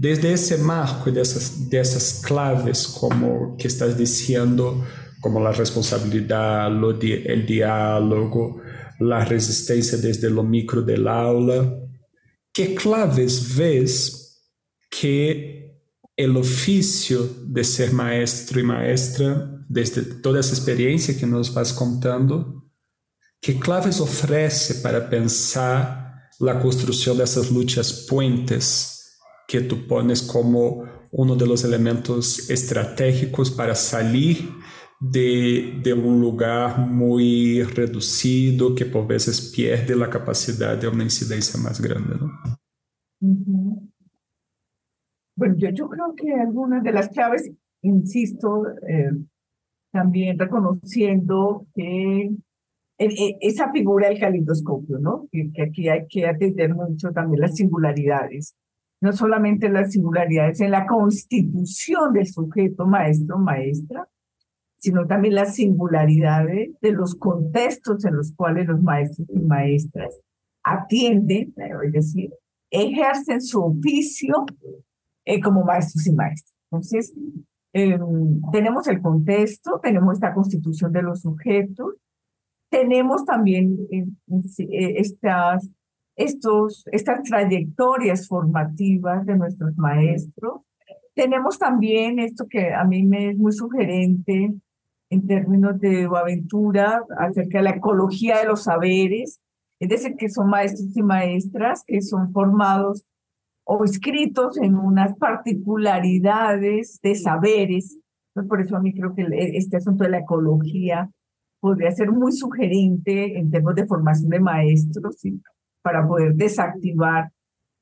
Desde 0.00 0.32
ese 0.32 0.56
marco 0.56 1.10
y 1.10 1.12
de 1.12 1.20
esas, 1.20 1.68
de 1.68 1.78
esas 1.78 2.22
claves 2.24 2.88
como 2.88 3.54
que 3.58 3.68
estás 3.68 3.98
diciendo, 3.98 4.82
como 5.20 5.40
la 5.40 5.52
responsabilidad, 5.52 6.72
lo 6.72 6.94
di 6.94 7.12
el 7.12 7.44
diálogo, 7.44 8.62
la 8.98 9.26
resistencia 9.26 9.98
desde 9.98 10.30
lo 10.30 10.42
micro 10.42 10.80
del 10.80 11.06
aula, 11.06 11.70
¿qué 12.50 12.74
claves 12.74 13.54
ves 13.54 14.42
que 14.88 15.76
el 16.16 16.34
oficio 16.34 17.28
de 17.44 17.62
ser 17.62 17.92
maestro 17.92 18.58
y 18.58 18.62
maestra 18.62 19.50
desde 19.68 20.00
toda 20.00 20.40
essa 20.40 20.54
experiência 20.54 21.12
que 21.12 21.26
nos 21.26 21.52
vas 21.52 21.74
contando, 21.74 22.64
que 23.38 23.58
claves 23.58 24.00
oferece 24.00 24.76
para 24.76 25.10
pensar 25.10 26.30
a 26.40 26.54
construção 26.54 27.14
dessas 27.14 27.50
lutas 27.50 27.92
puentes 28.08 28.99
que 29.50 29.60
tu 29.60 29.76
pones 29.88 30.20
como 30.22 30.86
um 31.12 31.36
dos 31.36 31.64
elementos 31.64 32.48
estratégicos 32.48 33.50
para 33.50 33.74
sair 33.74 34.48
de, 35.00 35.80
de 35.82 35.92
um 35.92 36.20
lugar 36.20 36.78
muito 36.78 37.68
reduzido 37.74 38.76
que 38.76 38.84
por 38.84 39.06
vezes 39.06 39.40
perde 39.40 39.92
a 40.00 40.08
capacidade 40.08 40.82
de 40.82 40.86
uma 40.86 41.02
incidência 41.02 41.58
mais 41.58 41.80
grande, 41.80 42.14
¿no? 42.14 42.30
Uh 43.22 43.90
Bueno, 45.40 45.54
yo, 45.56 45.70
yo 45.70 45.88
creo 45.88 46.14
que 46.14 46.34
algunas 46.34 46.82
de 46.84 46.92
las 46.92 47.08
claves, 47.08 47.50
insisto, 47.80 48.66
eh, 48.86 49.10
también 49.90 50.38
reconociendo 50.38 51.66
que 51.74 52.30
esa 52.98 53.72
figura 53.72 54.08
del 54.08 54.20
calidoscopio, 54.20 54.98
¿no? 54.98 55.28
Que, 55.32 55.50
aquí 55.62 55.88
hay 55.88 56.06
que 56.08 56.26
atender 56.26 56.74
mucho 56.74 57.10
también 57.12 57.40
las 57.40 57.56
singularidades, 57.56 58.54
no 59.00 59.12
solamente 59.12 59.68
las 59.68 59.92
singularidades 59.92 60.60
en 60.60 60.70
la 60.70 60.86
constitución 60.86 62.12
del 62.12 62.26
sujeto 62.26 62.86
maestro 62.86 63.38
maestra, 63.38 64.08
sino 64.78 65.06
también 65.06 65.34
las 65.34 65.54
singularidades 65.54 66.70
de 66.80 66.92
los 66.92 67.14
contextos 67.14 68.04
en 68.04 68.16
los 68.16 68.34
cuales 68.34 68.66
los 68.66 68.82
maestros 68.82 69.28
y 69.30 69.40
maestras 69.40 70.20
atienden, 70.62 71.54
es 71.84 71.92
decir, 71.92 72.30
ejercen 72.70 73.40
su 73.40 73.62
oficio 73.62 74.46
eh, 75.24 75.40
como 75.40 75.64
maestros 75.64 76.06
y 76.06 76.12
maestras. 76.12 76.56
Entonces, 76.70 77.14
Em, 77.72 78.40
tenemos 78.50 78.88
el 78.88 79.00
contexto, 79.00 79.78
tenemos 79.80 80.14
esta 80.14 80.34
constitución 80.34 80.92
de 80.92 81.02
los 81.02 81.20
sujetos, 81.20 81.94
tenemos 82.68 83.24
también 83.24 83.78
eh, 83.92 84.06
eh, 84.58 84.94
estas, 84.96 85.68
estos, 86.20 86.84
estas 86.92 87.22
trayectorias 87.22 88.28
formativas 88.28 89.24
de 89.24 89.36
nuestros 89.36 89.76
maestros. 89.76 90.60
Tenemos 91.14 91.58
también 91.58 92.18
esto 92.18 92.46
que 92.48 92.74
a 92.74 92.84
mí 92.84 93.04
me 93.04 93.30
es 93.30 93.38
muy 93.38 93.52
sugerente 93.52 94.52
en 95.10 95.26
términos 95.26 95.80
de 95.80 96.04
aventura 96.04 97.02
acerca 97.18 97.58
de 97.58 97.64
la 97.64 97.70
ecología 97.70 98.38
de 98.38 98.46
los 98.46 98.64
saberes, 98.64 99.40
es 99.80 99.88
decir, 99.88 100.14
que 100.16 100.28
son 100.28 100.48
maestros 100.48 100.94
y 100.94 101.02
maestras 101.02 101.84
que 101.86 102.02
son 102.02 102.32
formados 102.32 103.06
o 103.64 103.84
escritos 103.84 104.58
en 104.58 104.76
unas 104.76 105.16
particularidades 105.16 107.00
de 107.02 107.14
saberes. 107.14 107.98
Por 108.48 108.60
eso 108.60 108.76
a 108.76 108.80
mí 108.80 108.92
creo 108.92 109.14
que 109.14 109.26
este 109.54 109.78
asunto 109.78 110.04
de 110.04 110.10
la 110.10 110.18
ecología 110.18 111.10
podría 111.60 111.90
ser 111.92 112.12
muy 112.12 112.32
sugerente 112.32 113.38
en 113.38 113.50
términos 113.50 113.74
de 113.74 113.86
formación 113.86 114.28
de 114.28 114.40
maestros, 114.40 115.16
para 115.82 116.06
poder 116.06 116.34
desactivar 116.34 117.30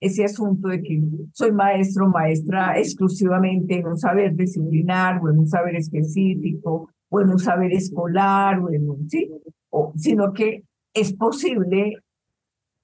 ese 0.01 0.25
asunto 0.25 0.69
de 0.69 0.83
que 0.83 1.01
soy 1.33 1.53
maestro 1.53 2.09
maestra 2.09 2.79
exclusivamente 2.79 3.79
en 3.79 3.87
un 3.87 3.99
saber 3.99 4.35
disciplinar 4.35 5.21
o 5.21 5.31
en 5.31 5.41
un 5.41 5.49
saber 5.49 5.75
específico 5.77 6.91
o 7.09 7.21
en 7.21 7.31
un 7.31 7.39
saber 7.39 7.73
escolar 7.73 8.61
o 8.61 8.71
en 8.71 8.89
un, 8.89 9.09
sí, 9.09 9.31
o, 9.71 9.93
sino 9.97 10.33
que 10.33 10.65
es 10.95 11.13
posible 11.13 11.97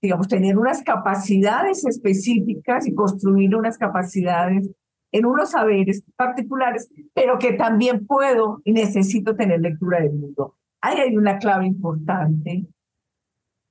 digamos, 0.04 0.28
tener 0.28 0.58
unas 0.58 0.82
capacidades 0.82 1.86
específicas 1.86 2.86
y 2.86 2.94
construir 2.94 3.56
unas 3.56 3.78
capacidades 3.78 4.68
en 5.12 5.24
unos 5.24 5.52
saberes 5.52 6.04
particulares, 6.14 6.90
pero 7.14 7.38
que 7.38 7.54
también 7.54 8.04
puedo 8.04 8.60
y 8.64 8.72
necesito 8.72 9.34
tener 9.34 9.60
lectura 9.60 10.00
del 10.00 10.12
mundo. 10.12 10.56
Ahí 10.82 10.98
hay 10.98 11.16
una 11.16 11.38
clave 11.38 11.66
importante, 11.66 12.66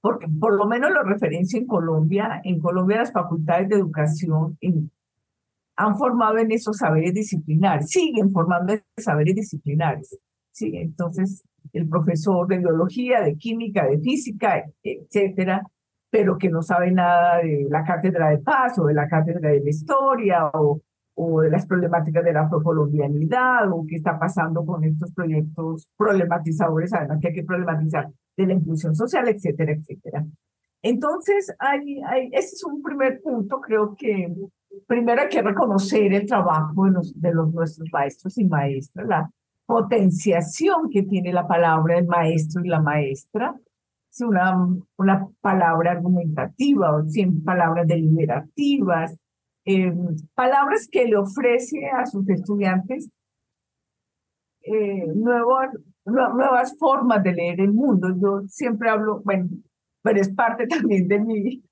porque 0.04 0.28
por 0.28 0.54
lo 0.54 0.66
menos 0.66 0.92
lo 0.92 1.02
referencio 1.04 1.58
en 1.58 1.66
Colombia. 1.66 2.42
En 2.44 2.60
Colombia 2.60 2.98
las 2.98 3.14
facultades 3.14 3.70
de 3.70 3.78
educación 3.78 4.60
han 5.78 5.98
formado 5.98 6.40
en 6.40 6.52
esos 6.52 6.76
saberes 6.76 7.14
disciplinares, 7.14 7.90
siguen 7.90 8.30
formando 8.34 8.74
en 8.74 8.84
saberes 8.98 9.34
disciplinares. 9.34 10.20
¿sí? 10.52 10.76
Entonces, 10.76 11.46
el 11.72 11.88
profesor 11.88 12.46
de 12.50 12.58
biología, 12.58 13.22
de 13.22 13.38
química, 13.38 13.88
de 13.88 13.98
física, 14.00 14.66
etcétera, 14.84 15.66
pero 16.10 16.38
que 16.38 16.50
no 16.50 16.62
sabe 16.62 16.92
nada 16.92 17.38
de 17.38 17.66
la 17.70 17.86
cátedra 17.86 18.32
de 18.32 18.40
paz 18.40 18.78
o 18.80 18.88
de 18.88 18.96
la 18.96 19.08
cátedra 19.08 19.52
de 19.52 19.62
la 19.62 19.70
historia 19.70 20.48
o, 20.54 20.82
o 21.16 21.42
de 21.42 21.50
las 21.50 21.66
problemáticas 21.66 22.24
de 22.24 22.34
la 22.34 22.42
afrocolombianidad 22.42 23.72
o 23.72 23.86
qué 23.88 23.96
está 23.96 24.20
pasando 24.20 24.66
con 24.66 24.84
estos 24.84 25.14
proyectos 25.14 25.92
problematizadores, 25.98 26.94
además 26.94 27.20
que 27.22 27.28
hay 27.28 27.34
que 27.34 27.44
problematizar 27.44 28.10
de 28.36 28.48
la 28.48 28.54
inclusión 28.54 28.96
social, 28.96 29.28
etcétera, 29.28 29.74
etcétera. 29.74 30.26
Entonces, 30.82 31.56
hay, 31.60 32.02
hay, 32.02 32.30
ese 32.34 32.56
es 32.56 32.64
un 32.66 32.82
primer 32.82 33.22
punto, 33.22 33.62
creo 33.62 33.96
que 33.96 34.34
primero 34.88 35.22
hay 35.22 35.30
que 35.30 35.42
reconocer 35.42 36.14
el 36.14 36.26
trabajo 36.26 36.86
de, 36.86 36.92
los, 36.92 37.22
de 37.22 37.34
los, 37.34 37.54
nuestros 37.54 37.88
maestros 37.92 38.38
y 38.38 38.46
maestras, 38.46 39.08
la 39.08 39.32
potenciación 39.66 40.90
que 40.90 41.04
tiene 41.04 41.32
la 41.32 41.48
palabra 41.48 41.96
del 41.96 42.08
maestro 42.08 42.64
y 42.66 42.68
la 42.68 42.82
maestra, 42.82 43.56
una, 44.22 44.68
una 44.98 45.28
palabra 45.42 45.92
argumentativa 45.92 46.96
o 46.96 47.08
cien 47.08 47.44
palabras 47.44 47.88
deliberativas, 47.88 49.18
eh, 49.66 49.94
palabras 50.34 50.88
que 50.92 51.06
le 51.06 51.18
ofrece 51.18 51.88
a 51.88 52.06
sus 52.06 52.28
estudiantes 52.30 53.10
eh, 54.64 55.06
nuevas, 55.16 55.70
nuevas 56.06 56.78
formas 56.78 57.24
de 57.24 57.34
leer 57.34 57.62
el 57.62 57.74
mundo. 57.74 58.10
Yo 58.22 58.48
siempre 58.48 58.90
hablo, 58.90 59.22
bueno, 59.24 59.50
pero 60.02 60.20
es 60.20 60.34
parte 60.34 60.68
también 60.68 61.08
de 61.08 61.20
mi 61.20 61.64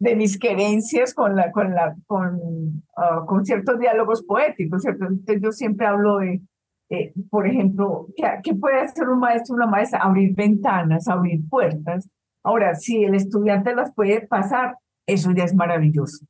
de 0.00 0.14
mis 0.14 0.38
querencias 0.38 1.12
con 1.12 1.34
la 1.34 1.50
con 1.50 1.74
la 1.74 1.96
con 2.06 2.84
ah, 2.96 3.24
con 3.26 3.44
ciertos 3.44 3.80
diálogos 3.80 4.24
poéticos 4.24 4.82
¿cierto? 4.82 5.06
Entonces 5.06 5.42
yo 5.42 5.50
siempre 5.50 5.86
hablo 5.86 6.18
de 6.18 6.40
eh, 6.90 7.12
por 7.30 7.46
ejemplo, 7.46 8.06
¿qué, 8.16 8.54
puede 8.54 8.80
hacer 8.80 9.08
un 9.08 9.20
maestro 9.20 9.54
una 9.54 9.66
maestra? 9.66 10.00
Abrir 10.00 10.34
ventanas, 10.34 11.06
abrir 11.08 11.46
puertas. 11.48 12.10
Ahora, 12.42 12.74
si 12.74 13.04
el 13.04 13.14
estudiante 13.14 13.74
las 13.74 13.94
puede 13.94 14.26
pasar, 14.26 14.76
eso 15.06 15.30
ya 15.32 15.44
es 15.44 15.54
maravilloso. 15.54 16.24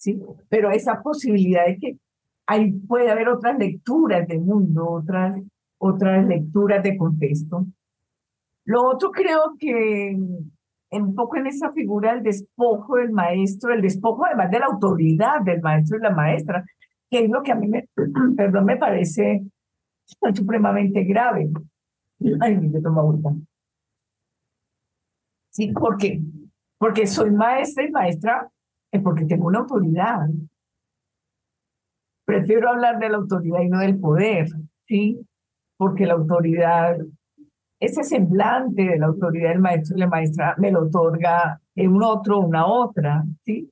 ¿Sí? 0.00 0.20
Pero 0.48 0.70
esa 0.70 1.02
posibilidad 1.02 1.66
de 1.66 1.76
que 1.76 1.98
hay, 2.46 2.72
puede 2.72 3.10
haber 3.10 3.28
otras 3.28 3.56
lecturas 3.58 4.26
del 4.26 4.40
mundo, 4.40 4.88
otras, 4.88 5.36
otras 5.78 6.26
lecturas 6.26 6.82
de 6.82 6.96
contexto. 6.96 7.66
Lo 8.64 8.82
otro 8.88 9.10
creo 9.12 9.54
que 9.58 10.18
un 10.92 11.14
poco 11.14 11.36
en 11.36 11.46
esa 11.46 11.70
figura 11.72 12.14
del 12.14 12.24
despojo 12.24 12.96
del 12.96 13.12
maestro, 13.12 13.72
el 13.72 13.82
despojo 13.82 14.24
además 14.24 14.50
de 14.50 14.58
la 14.58 14.66
autoridad 14.66 15.42
del 15.42 15.60
maestro 15.60 15.98
y 15.98 16.02
la 16.02 16.10
maestra, 16.10 16.64
que 17.08 17.24
es 17.24 17.30
lo 17.30 17.42
que 17.42 17.52
a 17.52 17.54
mí 17.54 17.68
me, 17.68 17.88
perdón, 18.36 18.64
me 18.64 18.76
parece 18.76 19.44
supremamente 20.34 21.04
grave. 21.04 21.50
Ay, 22.40 22.56
me 22.56 22.80
toma 22.80 23.02
vuelta. 23.02 23.30
Sí, 25.50 25.72
¿por 25.72 25.96
qué? 25.98 26.20
Porque 26.78 27.06
soy 27.06 27.30
maestra 27.30 27.84
y 27.84 27.90
maestra 27.90 28.50
es 28.92 29.02
porque 29.02 29.26
tengo 29.26 29.46
una 29.46 29.60
autoridad. 29.60 30.28
Prefiero 32.26 32.70
hablar 32.70 32.98
de 32.98 33.08
la 33.08 33.16
autoridad 33.16 33.60
y 33.60 33.68
no 33.68 33.78
del 33.78 33.98
poder, 33.98 34.48
¿sí? 34.86 35.20
Porque 35.76 36.06
la 36.06 36.14
autoridad, 36.14 36.96
ese 37.80 38.04
semblante 38.04 38.82
de 38.82 38.98
la 38.98 39.06
autoridad 39.06 39.50
del 39.50 39.60
maestro 39.60 39.96
y 39.96 40.00
la 40.00 40.08
maestra 40.08 40.54
me 40.58 40.70
lo 40.70 40.86
otorga 40.86 41.60
un 41.76 42.02
otro, 42.02 42.40
una 42.40 42.66
otra, 42.66 43.24
¿sí? 43.44 43.70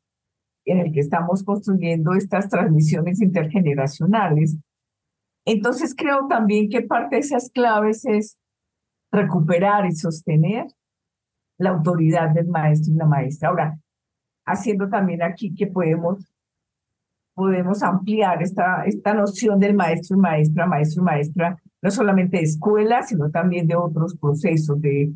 En 0.64 0.78
el 0.78 0.92
que 0.92 1.00
estamos 1.00 1.44
construyendo 1.44 2.14
estas 2.14 2.48
transmisiones 2.48 3.20
intergeneracionales 3.20 4.58
entonces 5.50 5.94
creo 5.96 6.26
también 6.28 6.68
que 6.68 6.82
parte 6.82 7.16
de 7.16 7.20
esas 7.20 7.50
claves 7.50 8.04
es 8.04 8.38
recuperar 9.10 9.86
y 9.86 9.92
sostener 9.92 10.66
la 11.58 11.70
autoridad 11.70 12.34
del 12.34 12.48
maestro 12.48 12.92
y 12.92 12.96
la 12.96 13.06
maestra. 13.06 13.48
Ahora, 13.48 13.78
haciendo 14.48 14.88
también 14.88 15.22
aquí 15.22 15.54
que 15.54 15.66
podemos, 15.66 16.18
podemos 17.34 17.82
ampliar 17.82 18.42
esta, 18.42 18.84
esta 18.84 19.14
noción 19.14 19.58
del 19.60 19.74
maestro 19.74 20.16
y 20.16 20.20
maestra, 20.20 20.66
maestro 20.66 21.02
y 21.02 21.04
maestra, 21.04 21.56
no 21.80 21.90
solamente 21.90 22.38
de 22.38 22.44
escuela, 22.44 23.02
sino 23.02 23.30
también 23.30 23.66
de 23.66 23.76
otros 23.76 24.16
procesos, 24.16 24.80
de, 24.80 25.12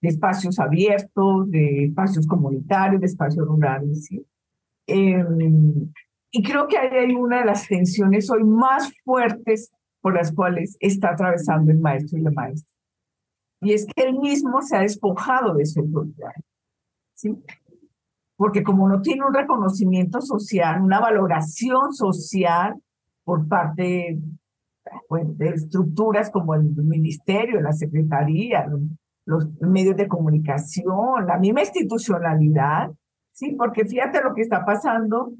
de 0.00 0.08
espacios 0.08 0.58
abiertos, 0.58 1.50
de 1.50 1.84
espacios 1.84 2.26
comunitarios, 2.26 3.00
de 3.00 3.06
espacios 3.06 3.46
rurales. 3.46 4.08
Em, 4.86 5.92
y 6.30 6.42
creo 6.42 6.68
que 6.68 6.78
hay 6.78 7.12
una 7.14 7.40
de 7.40 7.46
las 7.46 7.66
tensiones 7.66 8.30
hoy 8.30 8.44
más 8.44 8.92
fuertes 9.04 9.72
por 10.00 10.14
las 10.14 10.32
cuales 10.32 10.76
está 10.80 11.10
atravesando 11.10 11.72
el 11.72 11.78
maestro 11.78 12.18
y 12.18 12.22
la 12.22 12.30
maestra. 12.30 12.72
Y 13.60 13.72
es 13.72 13.86
que 13.86 14.02
él 14.02 14.18
mismo 14.18 14.62
se 14.62 14.76
ha 14.76 14.80
despojado 14.80 15.54
de 15.54 15.66
su 15.66 15.80
autoridad. 15.80 16.32
¿sí? 17.14 17.36
Porque 18.36 18.62
como 18.62 18.88
no 18.88 19.00
tiene 19.00 19.24
un 19.24 19.34
reconocimiento 19.34 20.20
social, 20.20 20.82
una 20.82 21.00
valoración 21.00 21.92
social 21.92 22.74
por 23.24 23.48
parte 23.48 24.18
pues, 25.08 25.36
de 25.38 25.48
estructuras 25.48 26.30
como 26.30 26.54
el 26.54 26.64
ministerio, 26.64 27.60
la 27.60 27.72
secretaría, 27.72 28.66
los 29.24 29.48
medios 29.60 29.96
de 29.96 30.06
comunicación, 30.06 31.26
la 31.26 31.38
misma 31.38 31.62
institucionalidad, 31.62 32.90
¿sí? 33.32 33.54
Porque 33.56 33.84
fíjate 33.86 34.22
lo 34.22 34.34
que 34.34 34.42
está 34.42 34.64
pasando 34.64 35.32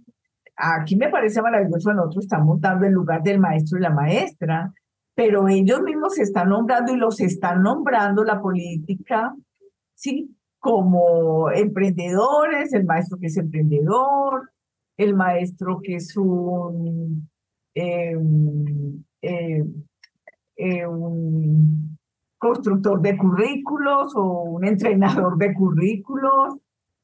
aquí 0.57 0.97
me 0.97 1.09
parece 1.09 1.43
maravilloso, 1.43 1.93
nosotros 1.93 2.25
estamos 2.25 2.61
dando 2.61 2.87
el 2.87 2.93
lugar 2.93 3.23
del 3.23 3.39
maestro 3.39 3.79
y 3.79 3.83
la 3.83 3.91
maestra, 3.91 4.73
pero 5.15 5.49
ellos 5.49 5.83
mismos 5.83 6.15
se 6.15 6.23
están 6.23 6.49
nombrando 6.49 6.93
y 6.93 6.97
los 6.97 7.21
están 7.21 7.63
nombrando 7.63 8.25
la 8.25 8.41
política, 8.41 9.35
¿sí? 9.95 10.36
Como 10.67 11.49
emprendedores, 11.53 12.73
el 12.73 12.85
maestro 12.85 13.19
que 13.19 13.29
es 13.29 13.37
emprendedor, 13.37 14.51
el 14.97 15.15
maestro 15.15 15.81
que 15.81 15.95
es 15.95 16.17
un, 16.17 17.31
em, 17.73 19.05
em, 19.23 19.75
un 20.89 21.97
constructor 22.37 23.01
de 23.01 23.17
currículos 23.17 24.13
o 24.17 24.43
un 24.43 24.65
entrenador 24.67 25.39
de 25.39 25.55
currículos, 25.55 26.59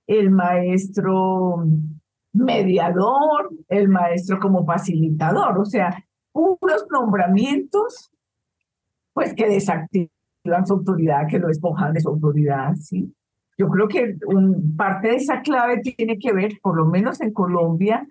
el 0.09 0.33
maestro 0.33 1.65
mediador, 2.33 3.51
el 3.69 3.89
maestro 3.89 4.41
como 4.41 4.67
facilitador, 4.67 5.57
o 5.57 5.65
sea, 5.65 6.05
unos 6.33 6.89
nombramientos 6.91 8.11
pues 9.13 9.35
que 9.35 9.47
desactivan 9.47 10.67
su 10.67 10.73
autoridad, 10.73 11.29
que 11.29 11.39
lo 11.39 11.47
despojan 11.47 11.93
de 11.93 12.01
su 12.01 12.09
autoridad, 12.09 12.75
¿sí? 12.75 13.15
Yo 13.63 13.69
creo 13.69 13.87
que 13.87 14.17
un, 14.27 14.75
parte 14.77 15.07
de 15.07 15.15
esa 15.15 15.41
clave 15.41 15.81
tiene 15.83 16.19
que 16.19 16.33
ver, 16.33 16.59
por 16.61 16.77
lo 16.77 16.85
menos 16.85 17.21
en 17.21 17.33
Colombia, 17.33 18.05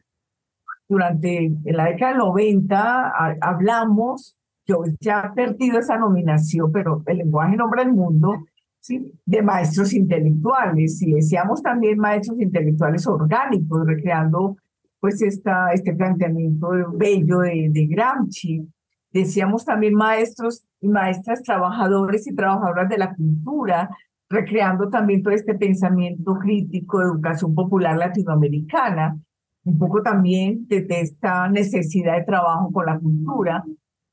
durante 0.88 1.52
la 1.66 1.88
década 1.88 2.12
del 2.12 2.20
90 2.20 3.14
hablamos, 3.42 4.40
yo 4.66 4.84
ya 5.02 5.30
he 5.30 5.36
perdido 5.36 5.78
esa 5.80 5.98
nominación, 5.98 6.72
pero 6.72 7.04
el 7.06 7.18
lenguaje 7.18 7.58
nombra 7.58 7.82
el 7.82 7.92
mundo, 7.92 8.46
¿sí? 8.80 9.12
de 9.26 9.42
maestros 9.42 9.92
intelectuales 9.92 11.02
y 11.02 11.12
decíamos 11.12 11.62
también 11.62 11.98
maestros 11.98 12.40
intelectuales 12.40 13.06
orgánicos, 13.06 13.86
recreando 13.86 14.56
pues 15.02 15.22
esta, 15.22 15.74
este 15.74 15.94
planteamiento 15.94 16.70
bello 16.94 17.40
de, 17.40 17.68
de 17.72 17.88
Gramsci. 17.88 18.70
Decíamos 19.12 19.66
también 19.66 19.96
maestros 19.96 20.64
y 20.80 20.88
maestras 20.88 21.44
trabajadores 21.44 22.26
y 22.26 22.36
trabajadoras 22.36 22.88
de 22.88 22.98
la 22.98 23.14
cultura, 23.14 23.90
recreando 24.32 24.90
también 24.90 25.22
todo 25.22 25.34
este 25.34 25.56
pensamiento 25.56 26.36
crítico 26.36 27.00
de 27.00 27.06
educación 27.06 27.54
popular 27.54 27.98
latinoamericana, 27.98 29.20
un 29.64 29.78
poco 29.78 30.02
también 30.02 30.68
de 30.68 30.86
esta 30.90 31.48
necesidad 31.50 32.18
de 32.18 32.24
trabajo 32.24 32.72
con 32.72 32.86
la 32.86 32.98
cultura, 32.98 33.64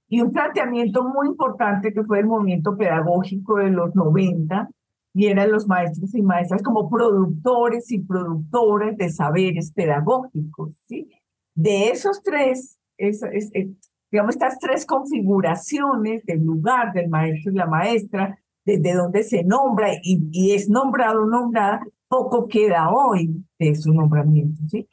y 0.09 0.21
un 0.21 0.33
planteamiento 0.33 1.05
muy 1.05 1.29
importante 1.29 1.93
que 1.93 2.03
fue 2.03 2.21
el 2.21 2.27
movimiento 2.27 2.77
pedagógico 2.77 3.59
de 3.59 3.71
los 3.71 3.95
90, 3.95 4.69
y 5.15 5.27
eran 5.27 5.51
los 5.51 5.67
maestros 5.67 6.15
y 6.15 6.23
maestras 6.23 6.63
como 6.63 6.89
productores 6.89 7.91
y 7.91 8.01
productoras 8.01 8.97
de 8.97 9.11
saberes 9.11 9.73
pedagógicos, 9.73 10.77
¿sí? 10.85 11.09
De 11.55 11.89
esos 11.89 12.23
tres, 12.23 12.79
es, 12.97 13.23
eh, 13.23 13.71
digamos, 14.11 14.35
estas 14.35 14.59
tres 14.59 14.87
configuraciones 14.87 16.25
del 16.25 16.45
lugar 16.45 16.93
del 16.93 17.09
maestro 17.09 17.53
y 17.53 17.57
la 17.57 17.67
maestra, 17.67 18.39
desde 18.69 18.95
donde 18.95 19.23
se 19.23 19.45
nombra 19.45 19.89
y, 20.03 20.53
es 20.53 20.69
nombrado 20.69 21.23
o 21.23 21.27
nombrada, 21.27 21.81
poco 22.07 22.47
queda 22.47 22.91
hoy 22.91 23.43
de 23.59 23.75
su 23.75 23.95
nombramiento, 23.95 24.61
¿sí? 24.69 24.87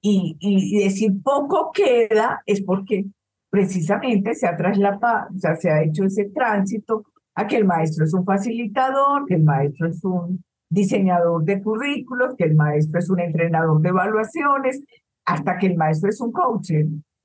Y, 0.00 0.84
decir 0.84 1.20
poco 1.22 1.72
queda 1.72 2.42
es 2.46 2.62
porque 2.62 3.06
precisamente 3.50 4.36
se 4.36 4.46
ha 4.46 4.56
trasladado, 4.56 5.34
o 5.34 5.38
sea, 5.38 5.56
se 5.56 5.68
ha 5.68 5.82
hecho 5.82 6.04
ese 6.04 6.26
tránsito 6.26 7.06
a 7.34 7.48
que 7.48 7.56
el 7.56 7.64
maestro 7.64 8.04
es 8.04 8.14
un 8.14 8.24
facilitador, 8.24 9.26
que 9.26 9.34
el 9.34 9.42
maestro 9.42 9.88
es 9.88 10.04
un 10.04 10.44
diseñador 10.70 11.44
de 11.44 11.60
currículos, 11.60 12.36
que 12.36 12.44
el 12.44 12.54
maestro 12.54 13.00
es 13.00 13.10
un 13.10 13.18
entrenador 13.18 13.80
de 13.80 13.88
evaluaciones, 13.88 14.84
hasta 15.24 15.58
que 15.58 15.66
el 15.66 15.76
maestro 15.76 16.08
es 16.08 16.20
un 16.20 16.30
coach. 16.30 16.70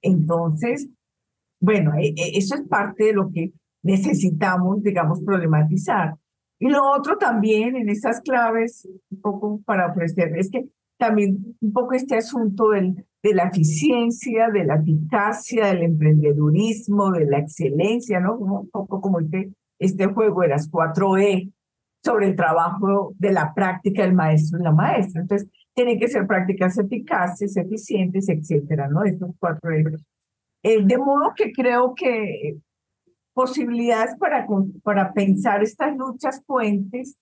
Entonces, 0.01 0.89
bueno, 1.59 1.93
e, 1.99 2.07
e, 2.07 2.37
eso 2.37 2.55
es 2.55 2.61
parte 2.67 3.05
de 3.05 3.13
lo 3.13 3.29
que 3.31 3.53
necesitamos, 3.83 4.81
digamos, 4.81 5.21
problematizar. 5.23 6.15
Y 6.59 6.69
lo 6.69 6.81
otro 6.91 7.17
también 7.17 7.75
en 7.75 7.89
estas 7.89 8.21
claves, 8.21 8.87
un 9.11 9.21
poco 9.21 9.61
para 9.65 9.91
ofrecer, 9.91 10.37
es 10.37 10.49
que 10.49 10.65
también 10.97 11.57
un 11.59 11.73
poco 11.73 11.93
este 11.93 12.15
asunto 12.15 12.69
del, 12.69 13.05
de 13.21 13.33
la 13.33 13.43
eficiencia, 13.43 14.49
de 14.49 14.63
la 14.63 14.75
eficacia, 14.75 15.67
del 15.67 15.83
emprendedurismo, 15.83 17.11
de 17.11 17.25
la 17.25 17.39
excelencia, 17.39 18.19
¿no? 18.19 18.37
Un 18.37 18.69
poco 18.69 19.01
como 19.01 19.19
este, 19.19 19.51
este 19.79 20.05
juego 20.05 20.41
de 20.41 20.47
las 20.49 20.69
cuatro 20.69 21.17
E 21.17 21.49
sobre 22.01 22.27
el 22.27 22.35
trabajo 22.35 23.13
de 23.17 23.31
la 23.31 23.53
práctica 23.53 24.03
del 24.03 24.13
maestro 24.13 24.59
y 24.59 24.63
la 24.63 24.71
maestra. 24.71 25.21
Entonces, 25.21 25.49
tienen 25.73 25.99
que 25.99 26.07
ser 26.07 26.27
prácticas 26.27 26.77
eficaces, 26.77 27.57
eficientes, 27.57 28.29
etcétera, 28.29 28.87
¿no? 28.87 29.03
Estos 29.03 29.31
cuatro 29.39 29.71
E. 29.71 29.83
Eh, 30.63 30.85
de 30.85 30.97
modo 30.97 31.33
que 31.35 31.51
creo 31.51 31.93
que 31.93 32.57
posibilidades 33.33 34.15
para, 34.17 34.45
para 34.83 35.13
pensar 35.13 35.63
estas 35.63 35.95
luchas 35.97 36.43
puentes, 36.45 37.17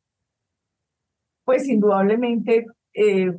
pues 1.45 1.67
indudablemente 1.67 2.65
eh, 2.93 3.33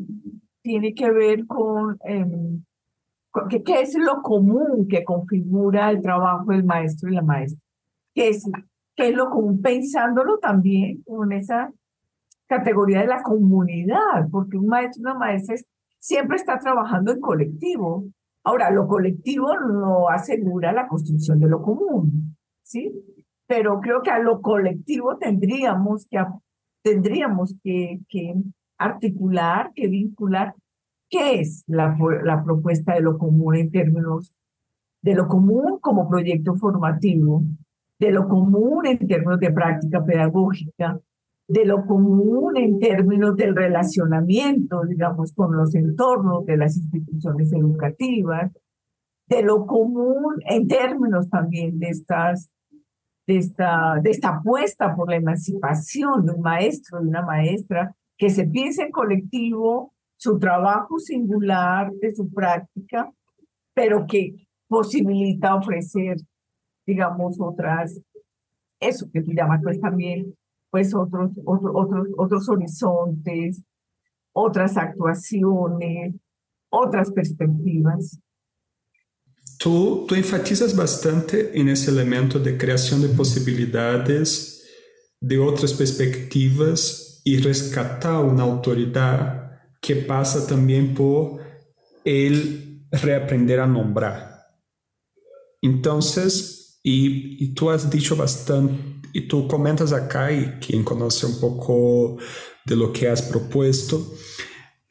tiene 0.62 0.94
que 0.94 1.10
ver 1.10 1.46
con, 1.46 1.98
em, 2.04 2.64
qué, 3.48 3.80
es 3.80 3.94
lo 3.98 4.22
común 4.22 4.86
que 4.88 5.04
configura 5.04 5.90
el 5.90 6.00
trabajo 6.00 6.50
del 6.50 6.64
maestro 6.64 7.10
y 7.10 7.14
la 7.14 7.22
maestra. 7.22 7.64
¿Qué 8.14 8.28
es, 8.28 8.44
qué 8.96 9.08
es 9.08 9.14
lo 9.14 9.30
común? 9.30 9.60
Pensándolo 9.60 10.38
también 10.38 11.02
con 11.02 11.32
esa 11.32 11.72
categoría 12.46 13.00
de 13.00 13.06
la 13.06 13.22
comunidad, 13.22 14.28
porque 14.30 14.58
un 14.58 14.66
maestro 14.66 15.00
y 15.00 15.04
una 15.04 15.14
maestra 15.14 15.56
siempre 15.98 16.36
está 16.36 16.58
trabajando 16.58 17.12
en 17.12 17.20
colectivo. 17.20 18.04
Ahora, 18.44 18.70
lo 18.70 18.86
colectivo 18.86 19.56
no 19.58 20.08
asegura 20.08 20.72
la 20.72 20.88
construcción 20.88 21.38
de 21.40 21.48
lo 21.48 21.62
común, 21.62 22.36
¿sí? 22.72 22.92
Pero 23.46 23.80
creo 23.80 24.02
que 24.02 24.10
a 24.10 24.18
lo 24.18 24.40
colectivo 24.40 25.18
tendríamos 25.18 26.06
que, 26.08 26.18
tendríamos 26.82 27.54
que, 27.62 28.00
que 28.08 28.34
articular, 28.78 29.72
que 29.74 29.88
vincular 29.88 30.54
qué 31.08 31.40
es 31.40 31.64
la, 31.66 31.96
la 32.24 32.42
propuesta 32.42 32.94
de 32.94 33.02
lo 33.02 33.18
común 33.18 33.56
en 33.56 33.70
términos 33.70 34.34
de 35.02 35.14
lo 35.14 35.26
común 35.26 35.78
como 35.80 36.08
proyecto 36.08 36.54
formativo, 36.54 37.42
de 37.98 38.12
lo 38.12 38.28
común 38.28 38.86
en 38.86 38.98
términos 38.98 39.40
de 39.40 39.52
práctica 39.52 40.04
pedagógica, 40.04 40.98
de 41.48 41.66
lo 41.66 41.84
común 41.86 42.56
en 42.56 42.78
términos 42.78 43.36
del 43.36 43.54
relacionamiento, 43.54 44.82
digamos, 44.84 45.32
con 45.32 45.56
los 45.56 45.74
entornos 45.74 46.46
de 46.46 46.56
las 46.56 46.76
instituciones 46.76 47.52
educativas, 47.52 48.52
de 49.26 49.42
lo 49.42 49.66
común 49.66 50.36
en 50.46 50.68
términos 50.68 51.28
también 51.28 51.78
de 51.78 51.88
estas 51.88 52.50
de 53.32 53.38
esta, 53.38 53.98
de 54.02 54.10
esta 54.10 54.28
apuesta 54.36 54.94
por 54.94 55.08
la 55.08 55.16
emancipación 55.16 56.26
de 56.26 56.32
un 56.32 56.42
maestro, 56.42 57.00
de 57.00 57.08
una 57.08 57.22
maestra, 57.22 57.94
que 58.18 58.28
se 58.28 58.46
piense 58.46 58.82
en 58.82 58.90
colectivo 58.90 59.92
su 60.16 60.38
trabajo 60.38 60.98
singular 60.98 61.90
de 61.92 62.14
su 62.14 62.30
práctica, 62.30 63.10
pero 63.74 64.06
que 64.06 64.46
posibilita 64.68 65.54
ofrecer, 65.54 66.18
digamos, 66.86 67.40
otras, 67.40 68.00
eso 68.78 69.10
que 69.12 69.22
tú 69.22 69.32
llamas 69.32 69.60
pues 69.62 69.80
también, 69.80 70.34
pues 70.70 70.94
otros, 70.94 71.30
otros, 71.44 71.72
otros, 71.74 72.08
otros 72.16 72.48
horizontes, 72.48 73.64
otras 74.32 74.76
actuaciones, 74.76 76.14
otras 76.70 77.10
perspectivas. 77.12 78.20
Tú, 79.62 80.06
tú 80.08 80.16
enfatizas 80.16 80.74
bastante 80.74 81.52
en 81.54 81.68
ese 81.68 81.92
elemento 81.92 82.40
de 82.40 82.58
creación 82.58 83.00
de 83.00 83.08
posibilidades, 83.10 84.64
de 85.20 85.38
otras 85.38 85.72
perspectivas 85.72 87.20
y 87.22 87.36
rescatar 87.36 88.24
una 88.24 88.42
autoridad 88.42 89.60
que 89.80 89.94
pasa 89.94 90.48
también 90.48 90.94
por 90.94 91.40
el 92.04 92.88
reaprender 92.90 93.60
a 93.60 93.68
nombrar. 93.68 94.48
Entonces, 95.60 96.80
y, 96.82 97.44
y 97.44 97.54
tú 97.54 97.70
has 97.70 97.88
dicho 97.88 98.16
bastante, 98.16 99.00
y 99.12 99.28
tú 99.28 99.46
comentas 99.46 99.92
acá, 99.92 100.32
y 100.32 100.58
quien 100.58 100.82
conoce 100.82 101.24
un 101.26 101.38
poco 101.38 102.16
de 102.64 102.74
lo 102.74 102.92
que 102.92 103.08
has 103.08 103.22
propuesto, 103.22 104.12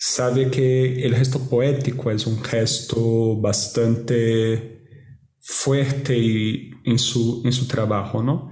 sabe 0.03 0.49
que 0.49 1.05
el 1.05 1.15
gesto 1.15 1.37
poético 1.47 2.09
es 2.09 2.25
un 2.25 2.43
gesto 2.43 3.39
bastante 3.39 4.81
fuerte 5.39 6.71
en 6.83 6.97
su, 6.97 7.43
en 7.45 7.53
su 7.53 7.67
trabajo, 7.67 8.23
¿no? 8.23 8.49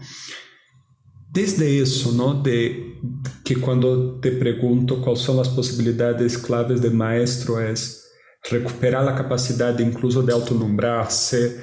Desde 1.31 1.81
eso, 1.81 2.11
¿no? 2.11 2.35
De 2.35 2.99
que 3.43 3.55
cuando 3.55 4.19
te 4.19 4.31
pregunto 4.31 5.01
cuáles 5.01 5.21
son 5.21 5.37
las 5.37 5.49
posibilidades 5.49 6.37
claves 6.37 6.83
del 6.83 6.93
maestro 6.93 7.59
es 7.59 8.07
recuperar 8.51 9.03
la 9.03 9.15
capacidad 9.15 9.77
incluso 9.79 10.21
de 10.21 10.33
autonombrarse, 10.33 11.59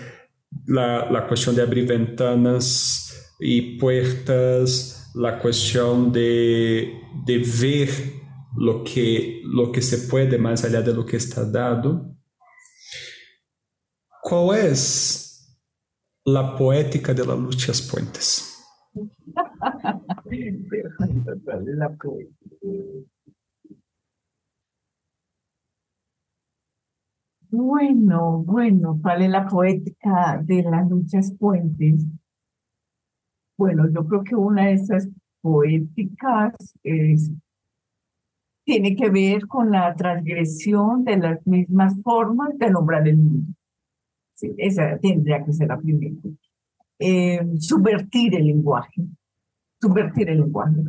la, 0.66 1.08
la 1.12 1.28
cuestión 1.28 1.54
de 1.54 1.62
abrir 1.62 1.86
ventanas 1.86 3.36
y 3.38 3.78
puertas, 3.78 5.12
la 5.14 5.38
cuestión 5.38 6.10
de, 6.10 6.92
de 7.24 7.38
ver 7.38 8.25
lo 8.56 8.82
que, 8.84 9.42
lo 9.44 9.70
que 9.70 9.82
se 9.82 10.08
puede 10.08 10.38
más 10.38 10.64
allá 10.64 10.82
de 10.82 10.94
lo 10.94 11.04
que 11.04 11.16
está 11.16 11.44
dado. 11.44 12.16
¿Cuál 14.22 14.58
es 14.58 15.58
la 16.24 16.56
poética 16.56 17.14
de 17.14 17.24
las 17.24 17.38
luchas 17.38 17.82
puentes? 17.82 18.52
Bueno, 27.48 28.42
bueno, 28.44 28.98
¿cuál 29.00 29.22
es 29.22 29.30
la 29.30 29.46
poética 29.46 30.42
de 30.42 30.62
las 30.62 30.88
luchas 30.90 31.32
puentes? 31.38 32.04
Bueno, 33.56 33.88
yo 33.88 34.06
creo 34.06 34.24
que 34.24 34.34
una 34.34 34.66
de 34.66 34.74
esas 34.74 35.08
poéticas 35.40 36.54
es, 36.82 37.30
tiene 38.66 38.96
que 38.96 39.08
ver 39.08 39.46
con 39.46 39.70
la 39.70 39.94
transgresión 39.94 41.04
de 41.04 41.16
las 41.16 41.46
mismas 41.46 41.94
formas 42.02 42.50
de 42.58 42.68
nombrar 42.68 43.06
el 43.06 43.16
mundo. 43.16 43.52
Sí, 44.34 44.52
esa 44.58 44.98
tendría 44.98 45.42
que 45.44 45.52
ser 45.52 45.68
la 45.68 45.78
primera. 45.78 46.16
Eh, 46.98 47.40
subvertir 47.60 48.34
el 48.34 48.46
lenguaje, 48.46 49.02
subvertir 49.80 50.30
el 50.30 50.40
lenguaje. 50.40 50.82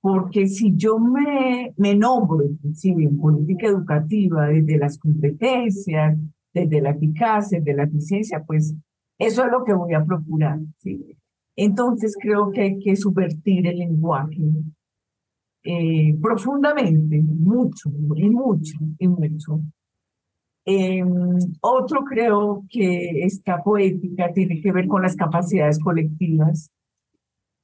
Porque 0.00 0.46
si 0.46 0.76
yo 0.76 1.00
me, 1.00 1.74
me 1.76 1.96
nombro, 1.96 2.44
inclusive 2.44 3.02
en 3.02 3.18
política 3.18 3.66
educativa, 3.66 4.46
desde 4.46 4.78
las 4.78 4.96
competencias, 4.96 6.16
desde 6.54 6.80
la 6.80 6.90
eficacia, 6.90 7.58
desde 7.58 7.74
la 7.74 7.82
eficiencia, 7.82 8.44
pues 8.46 8.72
eso 9.18 9.44
es 9.44 9.50
lo 9.50 9.64
que 9.64 9.72
voy 9.72 9.94
a 9.94 10.04
procurar. 10.04 10.60
¿sí? 10.78 11.04
Entonces 11.56 12.16
creo 12.20 12.52
que 12.52 12.60
hay 12.60 12.78
que 12.78 12.94
subvertir 12.94 13.66
el 13.66 13.78
lenguaje 13.78 14.38
eh, 15.66 16.16
profundamente, 16.22 17.20
mucho, 17.22 17.90
y 18.14 18.30
mucho, 18.30 18.78
y 18.98 19.08
mucho. 19.08 19.60
Em, 20.64 21.38
otro 21.60 22.04
creo 22.04 22.64
que 22.68 23.24
esta 23.24 23.62
poética 23.62 24.32
tiene 24.32 24.60
que 24.60 24.70
ver 24.70 24.86
con 24.86 25.02
las 25.02 25.16
capacidades 25.16 25.80
colectivas. 25.80 26.72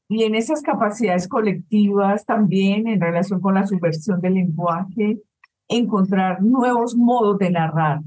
Y 0.08 0.24
en 0.24 0.34
esas 0.34 0.62
capacidades 0.62 1.28
colectivas 1.28 2.26
también 2.26 2.88
en 2.88 3.00
relación 3.00 3.40
con 3.40 3.54
la 3.54 3.66
subversión 3.66 4.20
del 4.20 4.34
lenguaje, 4.34 5.20
encontrar 5.68 6.42
nuevos 6.42 6.96
modos 6.96 7.38
de 7.38 7.50
narrar. 7.50 8.00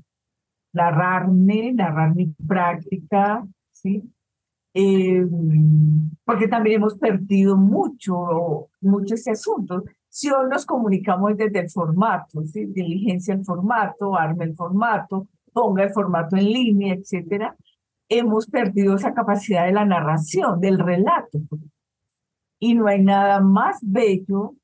Narrarme, 0.74 1.72
narrar 1.74 2.14
mi 2.16 2.28
práctica, 2.48 3.48
¿sí? 3.72 4.04
Em, 4.78 6.10
porque 6.26 6.50
también 6.50 6.78
hemos 6.82 6.98
perdido 6.98 7.56
mucho, 7.56 8.68
mucho 8.82 9.16
ese 9.16 9.32
asunto. 9.32 9.86
Si 10.10 10.30
hoy 10.30 10.50
nos 10.50 10.66
comunicamos 10.66 11.38
desde 11.38 11.60
el 11.60 11.70
formato, 11.70 12.44
¿sí? 12.44 12.66
diligencia 12.66 13.34
el 13.36 13.46
formato, 13.46 14.18
arme 14.18 14.44
el 14.44 14.56
formato, 14.56 15.30
ponga 15.54 15.84
el 15.84 15.94
formato 15.94 16.36
en 16.36 16.46
línea, 16.52 16.94
etcétera, 16.94 17.56
hemos 18.10 18.48
perdido 18.48 18.96
esa 18.96 19.14
capacidad 19.14 19.66
de 19.66 19.72
la 19.72 19.86
narración, 19.86 20.60
del 20.60 20.78
relato. 20.78 21.40
Y 22.60 22.76
no 22.76 22.88
hay 22.88 23.02
nada 23.02 23.40
más 23.40 23.78
bello, 23.82 24.56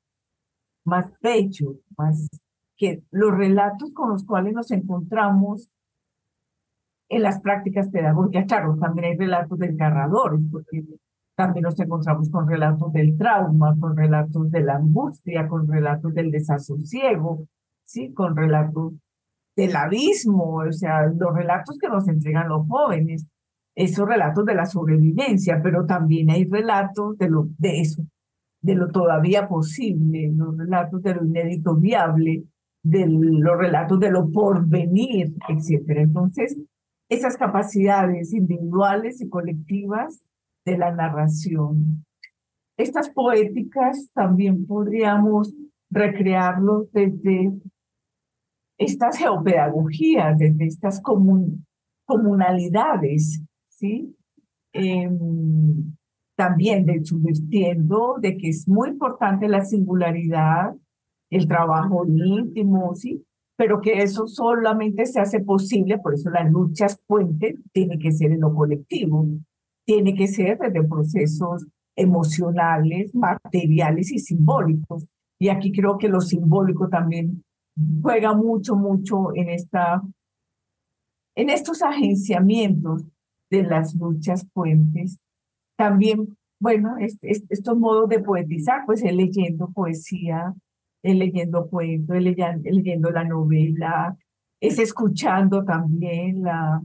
más 0.84 1.10
bello, 1.22 1.78
más 1.98 2.28
que 2.76 3.02
los 3.12 3.32
relatos 3.32 3.94
con 3.94 4.10
los 4.10 4.26
cuales 4.26 4.54
nos 4.54 4.72
encontramos 4.72 5.72
en 7.12 7.24
las 7.24 7.42
prácticas 7.42 7.90
pedagógicas. 7.90 8.46
Claro, 8.48 8.78
también 8.80 9.12
hay 9.12 9.18
relatos 9.18 9.60
desgarradores, 9.60 10.42
porque 10.50 10.84
también 11.36 11.64
nos 11.64 11.80
encontramos 11.80 12.32
con 12.32 12.48
relatos 12.48 12.92
del 12.94 13.18
trauma, 13.18 13.76
con 13.80 13.98
relatos 13.98 14.50
de 14.50 14.62
la 14.62 14.76
angustia, 14.76 15.48
con 15.48 15.68
relatos 15.68 16.14
del 16.14 16.32
desasosiego, 16.32 17.48
¿sí? 17.84 18.14
con 18.14 18.36
relatos 18.36 18.94
del 19.58 19.76
abismo, 19.76 20.62
o 20.68 20.72
sea, 20.72 21.06
los 21.08 21.36
relatos 21.36 21.78
que 21.78 21.90
nos 21.90 22.08
entregan 22.08 22.48
los 22.48 22.66
jóvenes, 22.68 23.28
esos 23.76 24.08
relatos 24.08 24.46
de 24.46 24.56
la 24.56 24.66
sobrevivencia, 24.66 25.60
pero 25.62 25.86
también 25.86 26.30
hay 26.30 26.46
relatos 26.46 27.18
de, 27.18 27.30
lo, 27.30 27.48
de 27.58 27.82
eso, 27.82 28.04
de 28.62 28.76
lo 28.76 28.88
todavía 28.88 29.50
posible, 29.50 30.32
los 30.34 30.58
relatos 30.58 31.02
de 31.04 31.16
lo 31.16 31.26
inédito 31.26 31.76
viable, 31.76 32.46
de 32.84 33.06
los 33.08 33.58
relatos 33.58 34.00
de 34.00 34.12
lo 34.12 34.32
porvenir, 34.32 35.34
etc. 35.50 35.84
Entonces, 35.98 36.58
esas 37.12 37.36
capacidades 37.36 38.34
individuales 38.34 39.22
y 39.22 39.28
colectivas 39.28 40.24
de 40.66 40.78
la 40.78 40.96
narración. 40.96 42.06
Estas 42.78 43.10
poéticas 43.10 44.10
también 44.14 44.66
podríamos 44.66 45.54
recrearlos 45.90 46.90
desde 46.94 47.52
estas 48.78 49.18
geopedagogías, 49.18 50.38
desde 50.38 50.66
estas 50.66 51.02
comunalidades, 52.06 53.44
¿sí? 53.68 54.16
Em, 54.72 55.94
también 56.38 56.86
de 56.86 57.04
subvirtiendo 57.04 58.16
de 58.22 58.38
que 58.38 58.48
es 58.48 58.70
muy 58.70 58.88
importante 58.88 59.50
la 59.50 59.66
singularidad, 59.66 60.74
el 61.30 61.46
trabajo 61.46 62.06
íntimo, 62.08 62.96
¿sí? 62.96 63.26
Pero 63.62 63.80
que 63.80 64.02
eso 64.02 64.26
solamente 64.26 65.06
se 65.06 65.20
hace 65.20 65.40
posible, 65.40 66.00
por 66.00 66.16
eso 66.16 66.32
las 66.32 66.52
luchas 66.52 67.00
puente 67.06 67.60
tiene 67.72 68.00
que 68.00 68.12
ser 68.12 68.32
en 68.32 68.40
lo 68.40 68.56
colectivo, 68.56 69.28
tiene 69.86 70.16
que 70.16 70.26
ser 70.26 70.58
desde 70.58 70.84
procesos 70.84 71.68
emocionales, 71.96 73.14
materiales 73.14 74.12
y 74.12 74.18
simbólicos. 74.18 75.08
Y 75.38 75.50
aquí 75.50 75.72
creo 75.72 76.00
que 76.00 76.10
lo 76.10 76.22
simbólico 76.22 76.90
también 76.90 77.44
juega 78.02 78.34
mucho, 78.34 78.76
mucho 78.76 79.28
en, 79.36 79.50
esta, 79.50 80.02
en 81.36 81.52
estos 81.52 81.84
agenciamientos 81.84 83.04
de 83.52 83.62
las 83.62 83.94
luchas 83.94 84.44
puentes. 84.54 85.20
También, 85.78 86.36
bueno, 86.60 86.96
estos 86.98 87.78
modos 87.78 88.10
de 88.10 88.22
poetizar, 88.22 88.88
pues 88.88 89.04
él 89.04 89.18
leyendo 89.18 89.70
poesía, 89.70 90.52
leyendo 91.04 91.68
cuentos, 91.68 92.16
él 92.16 92.36
leyendo, 92.64 93.10
la 93.12 93.24
novela, 93.24 94.18
es 94.60 94.80
escuchando 94.80 95.64
también 95.64 96.44
la, 96.44 96.82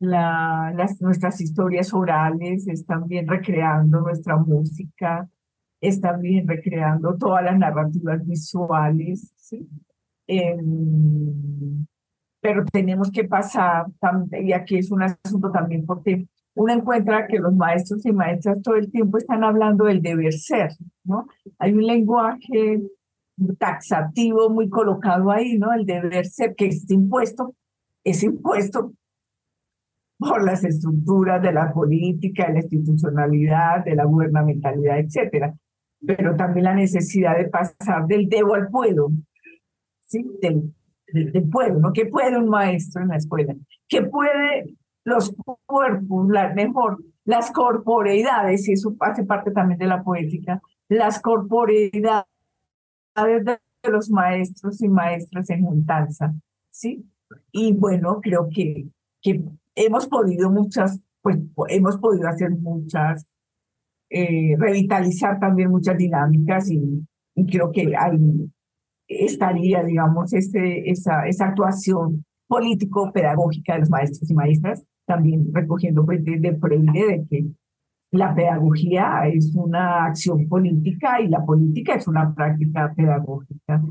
la, 0.00 0.72
las, 0.74 1.00
nuestras 1.00 1.40
historias 1.40 1.92
orales, 1.92 2.66
es 2.66 2.86
también 2.86 3.28
recreando 3.28 4.00
nuestra 4.00 4.36
música, 4.36 5.28
es 5.80 6.00
también 6.00 6.48
recreando 6.48 7.16
todas 7.16 7.44
las 7.44 7.58
narrativas 7.58 8.26
visuales, 8.26 9.32
¿sí? 9.36 9.68
Em, 10.26 11.86
pero 12.40 12.64
tenemos 12.66 13.10
que 13.10 13.24
pasar, 13.24 13.86
y 14.32 14.52
aquí 14.52 14.76
es 14.76 14.90
un 14.90 15.02
asunto 15.02 15.50
también 15.50 15.84
porque 15.86 16.26
uno 16.54 16.72
encuentra 16.72 17.26
que 17.26 17.38
los 17.38 17.54
maestros 17.54 18.04
y 18.06 18.12
maestras 18.12 18.62
todo 18.62 18.76
el 18.76 18.90
tiempo 18.90 19.18
están 19.18 19.44
hablando 19.44 19.84
del 19.86 20.02
deber 20.02 20.32
ser, 20.32 20.70
¿no? 21.04 21.26
Hay 21.58 21.72
un 21.72 21.86
lenguaje 21.86 22.82
taxativo 23.58 24.50
muy 24.50 24.68
colocado 24.68 25.30
ahí, 25.30 25.58
¿no? 25.58 25.72
El 25.72 25.86
deber 25.86 26.26
ser 26.26 26.54
que 26.54 26.66
es 26.66 26.88
impuesto, 26.90 27.54
es 28.04 28.22
impuesto 28.22 28.92
por 30.18 30.44
las 30.44 30.64
estructuras 30.64 31.42
de 31.42 31.52
la 31.52 31.72
política, 31.72 32.46
de 32.46 32.54
la 32.54 32.60
institucionalidad, 32.60 33.84
de 33.84 33.94
la 33.94 34.04
gubernamentalidad, 34.04 34.98
etcétera. 34.98 35.54
Pero 36.06 36.36
también 36.36 36.64
la 36.64 36.74
necesidad 36.74 37.36
de 37.36 37.48
pasar 37.48 38.06
del 38.06 38.28
debo 38.28 38.54
al 38.54 38.68
puedo, 38.68 39.10
¿sí? 40.06 40.24
Del, 40.40 40.72
del, 41.12 41.48
puedo, 41.48 41.80
¿no? 41.80 41.92
¿Qué 41.92 42.06
puede 42.06 42.38
un 42.38 42.48
maestro 42.48 43.02
en 43.02 43.08
la 43.08 43.16
escuela? 43.16 43.54
¿Qué 43.88 44.02
puede 44.02 44.76
los 45.04 45.34
cuerpos, 45.66 46.28
la, 46.28 46.54
mejor, 46.54 47.02
las 47.24 47.50
corporeidades, 47.50 48.68
y 48.68 48.72
eso 48.72 48.94
hace 49.00 49.24
parte 49.24 49.50
también 49.50 49.78
de 49.78 49.86
la 49.86 50.02
poética, 50.02 50.60
las 50.88 51.20
corporeidades 51.20 52.26
de 53.14 53.58
los 53.90 54.10
maestros 54.10 54.80
y 54.82 54.88
maestras 54.88 55.48
en 55.50 55.64
juntanza, 55.64 56.34
¿sí? 56.70 57.04
Y 57.52 57.72
bueno, 57.74 58.20
creo 58.20 58.48
que, 58.52 58.88
que 59.22 59.42
hemos 59.74 60.06
podido 60.06 60.50
muchas, 60.50 61.00
pues 61.22 61.38
hemos 61.68 61.96
podido 61.98 62.28
hacer 62.28 62.50
muchas, 62.50 63.26
eh, 64.10 64.56
revitalizar 64.58 65.38
también 65.40 65.70
muchas 65.70 65.96
dinámicas 65.96 66.70
y, 66.70 67.06
y 67.34 67.46
creo 67.46 67.72
que 67.72 67.92
ahí 67.96 68.50
estaría, 69.08 69.82
digamos, 69.82 70.32
ese, 70.32 70.88
esa, 70.90 71.26
esa 71.26 71.46
actuación 71.46 72.24
político-pedagógica 72.46 73.74
de 73.74 73.80
los 73.80 73.90
maestros 73.90 74.30
y 74.30 74.34
maestras, 74.34 74.84
también 75.06 75.48
recogiendo 75.52 76.04
pues, 76.04 76.24
de, 76.24 76.38
de 76.38 76.52
de 76.52 77.26
que 77.28 77.46
la 78.18 78.34
pedagogía 78.34 79.26
es 79.26 79.54
una 79.54 80.06
acción 80.06 80.48
política 80.48 81.20
y 81.20 81.28
la 81.28 81.44
política 81.44 81.94
es 81.94 82.06
una 82.06 82.34
práctica 82.34 82.92
pedagógica. 82.94 83.82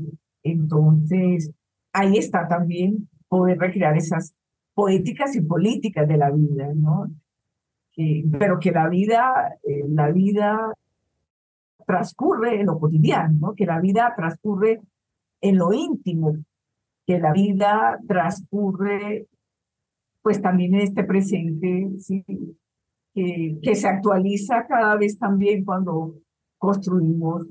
Entonces, 0.42 1.52
ahí 1.92 2.16
está 2.16 2.48
también 2.48 3.08
poder 3.28 3.58
recrear 3.58 3.96
esas 3.96 4.34
poéticas 4.74 5.36
y 5.36 5.42
políticas 5.42 6.08
de 6.08 6.16
la 6.16 6.30
vida, 6.30 6.72
¿no? 6.74 7.10
pero 8.38 8.58
que 8.58 8.72
la 8.72 8.88
vida, 8.88 9.56
eh, 9.62 9.84
la 9.88 10.10
vida 10.10 10.72
transcurre 11.86 12.60
en 12.60 12.66
lo 12.66 12.78
cotidiano, 12.80 13.36
¿no? 13.38 13.54
Que 13.54 13.66
la 13.66 13.78
vida 13.78 14.12
transcurre 14.16 14.80
en 15.40 15.58
lo 15.58 15.72
íntimo, 15.72 16.36
que 17.06 17.20
la 17.20 17.32
vida 17.32 18.00
transcurre 18.08 19.28
pues 20.22 20.40
también 20.40 20.74
en 20.74 20.80
este 20.80 21.04
presente, 21.04 21.90
¿sí? 21.98 22.24
Que 23.14 23.74
se 23.74 23.86
actualiza 23.88 24.66
cada 24.66 24.96
vez 24.96 25.18
también 25.18 25.64
cuando 25.64 26.16
construimos 26.58 27.46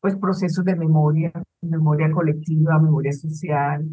pues 0.00 0.16
procesos 0.16 0.64
de 0.64 0.76
memoria, 0.76 1.32
memoria 1.60 2.10
colectiva, 2.12 2.78
memoria 2.78 3.12
social, 3.12 3.84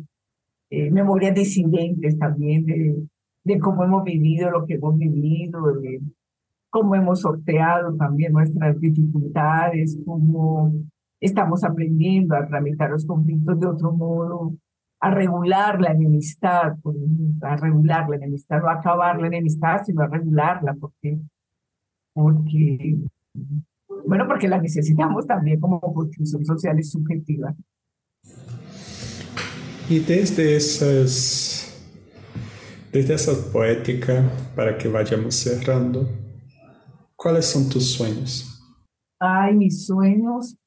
eh, 0.69 0.91
memorias 0.91 1.33
disidentes 1.33 2.17
también 2.19 2.65
de, 2.65 3.07
de 3.43 3.59
cómo 3.59 3.83
hemos 3.83 4.03
vivido 4.03 4.51
lo 4.51 4.65
que 4.65 4.75
hemos 4.75 4.97
vivido, 4.97 5.73
de 5.79 6.01
cómo 6.69 6.95
hemos 6.95 7.21
sorteado 7.21 7.95
también 7.95 8.33
nuestras 8.33 8.79
dificultades, 8.79 9.97
cómo 10.05 10.73
estamos 11.19 11.63
aprendiendo 11.63 12.35
a 12.35 12.47
tramitar 12.47 12.91
los 12.91 13.05
conflictos 13.05 13.59
de 13.59 13.67
otro 13.67 13.93
modo, 13.93 14.53
a 15.05 15.11
regular 15.11 15.79
la 15.79 15.91
enemistad, 15.91 16.73
a 17.41 17.55
regular 17.57 18.09
la 18.09 18.15
enemistad, 18.15 18.59
no 18.59 18.69
a 18.69 18.73
acabar 18.73 19.21
la 19.21 19.27
enemistad, 19.27 19.83
sino 19.85 20.01
a 20.01 20.07
regularla, 20.07 20.73
porque, 20.79 21.19
porque, 22.11 22.97
bueno, 24.07 24.25
porque 24.27 24.47
la 24.47 24.59
necesitamos 24.59 25.27
también 25.27 25.59
como 25.59 25.79
construcción 25.79 26.43
social 26.43 26.79
y 26.79 26.83
subjetiva. 26.83 27.53
Y 29.87 29.99
desde 29.99 30.55
esas, 30.55 31.87
desde 32.91 33.13
esa 33.13 33.51
poética, 33.53 34.27
para 34.55 34.75
que 34.75 34.87
vayamos 34.87 35.35
cerrando, 35.35 36.09
¿cuáles 37.15 37.45
son 37.45 37.69
tus 37.69 37.93
sueños? 37.93 38.59
Ay, 39.19 39.53
mis 39.53 39.85
sueños, 39.85 40.57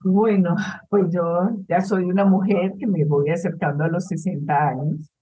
bueno, 0.00 0.54
pues 0.88 1.12
yo 1.12 1.50
ya 1.68 1.80
soy 1.80 2.04
una 2.04 2.24
mujer 2.24 2.74
que 2.78 2.86
me 2.86 3.04
voy 3.04 3.30
acercando 3.30 3.84
a 3.84 3.88
los 3.88 4.06
60 4.06 4.68
años. 4.68 5.12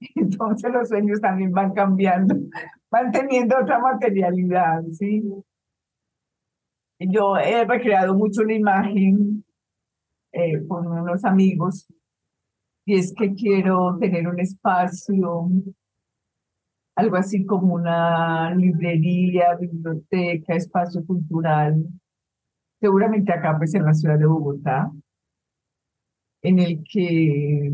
Entonces 0.14 0.72
los 0.72 0.88
sueños 0.88 1.20
también 1.20 1.52
van 1.52 1.72
cambiando, 1.72 2.34
van 2.90 3.10
teniendo 3.10 3.56
otra 3.58 3.78
materialidad, 3.78 4.82
¿sí? 4.90 5.22
Yo 6.98 7.36
he 7.36 7.64
recreado 7.64 8.14
mucho 8.14 8.44
la 8.44 8.54
imagen 8.54 9.44
eh, 10.32 10.66
con 10.66 10.86
unos 10.86 11.24
amigos 11.24 11.92
y 12.84 12.96
es 12.96 13.12
que 13.16 13.34
quiero 13.34 13.96
tener 13.98 14.26
un 14.28 14.38
espacio, 14.40 15.48
algo 16.96 17.16
así 17.16 17.44
como 17.44 17.74
una 17.74 18.54
librería, 18.54 19.54
biblioteca, 19.56 20.54
espacio 20.54 21.04
cultural, 21.04 21.84
seguramente 22.82 23.32
acá 23.32 23.56
pues 23.56 23.72
en 23.74 23.84
la 23.84 23.94
ciudad 23.94 24.18
de 24.18 24.26
Bogotá, 24.26 24.90
en 26.42 26.58
el 26.58 26.82
que 26.82 27.72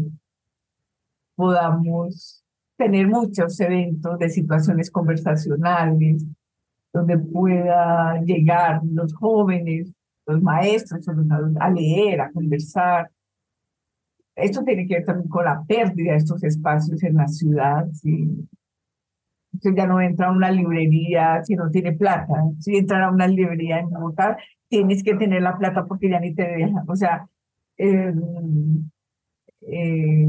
podamos 1.35 2.45
tener 2.77 3.09
muchos 3.09 3.59
eventos 3.59 4.19
de 4.19 4.29
situaciones 4.29 4.91
conversacionales, 4.91 6.27
donde 6.93 7.17
pueda 7.17 8.21
llegar 8.21 8.83
los 8.85 9.15
jóvenes, 9.15 9.91
los 10.27 10.43
maestros, 10.43 11.09
a 11.59 11.71
leer, 11.71 12.21
a 12.21 12.31
conversar. 12.31 13.11
Esto 14.37 14.63
tiene 14.63 14.87
que 14.87 14.97
ver 14.97 15.05
también 15.07 15.29
con 15.29 15.47
la 15.47 15.65
pérdida 15.67 16.13
de 16.13 16.19
estos 16.19 16.45
espacios 16.45 17.03
en 17.03 17.15
la 17.15 17.27
ciudad. 17.29 17.87
¿sí? 17.93 18.47
Usted 19.55 19.71
ya 19.75 19.87
no 19.87 20.03
entra 20.03 20.29
a 20.29 20.33
una 20.33 20.51
librería 20.51 21.43
si 21.45 21.57
no 21.57 21.71
tiene 21.71 21.93
plata. 21.93 22.35
Si 22.61 22.77
entra 22.77 23.07
a 23.07 23.11
una 23.11 23.27
librería 23.27 23.79
en 23.79 23.89
Bogotá, 23.89 24.37
tienes 24.69 25.03
que 25.03 25.15
tener 25.15 25.43
la 25.43 25.57
plata 25.57 25.87
porque 25.87 26.11
ya 26.11 26.21
ni 26.21 26.35
te 26.35 26.43
dejan. 26.43 26.85
O 26.89 26.97
sea, 26.97 27.27
eh, 27.77 28.13
eh, 29.63 30.29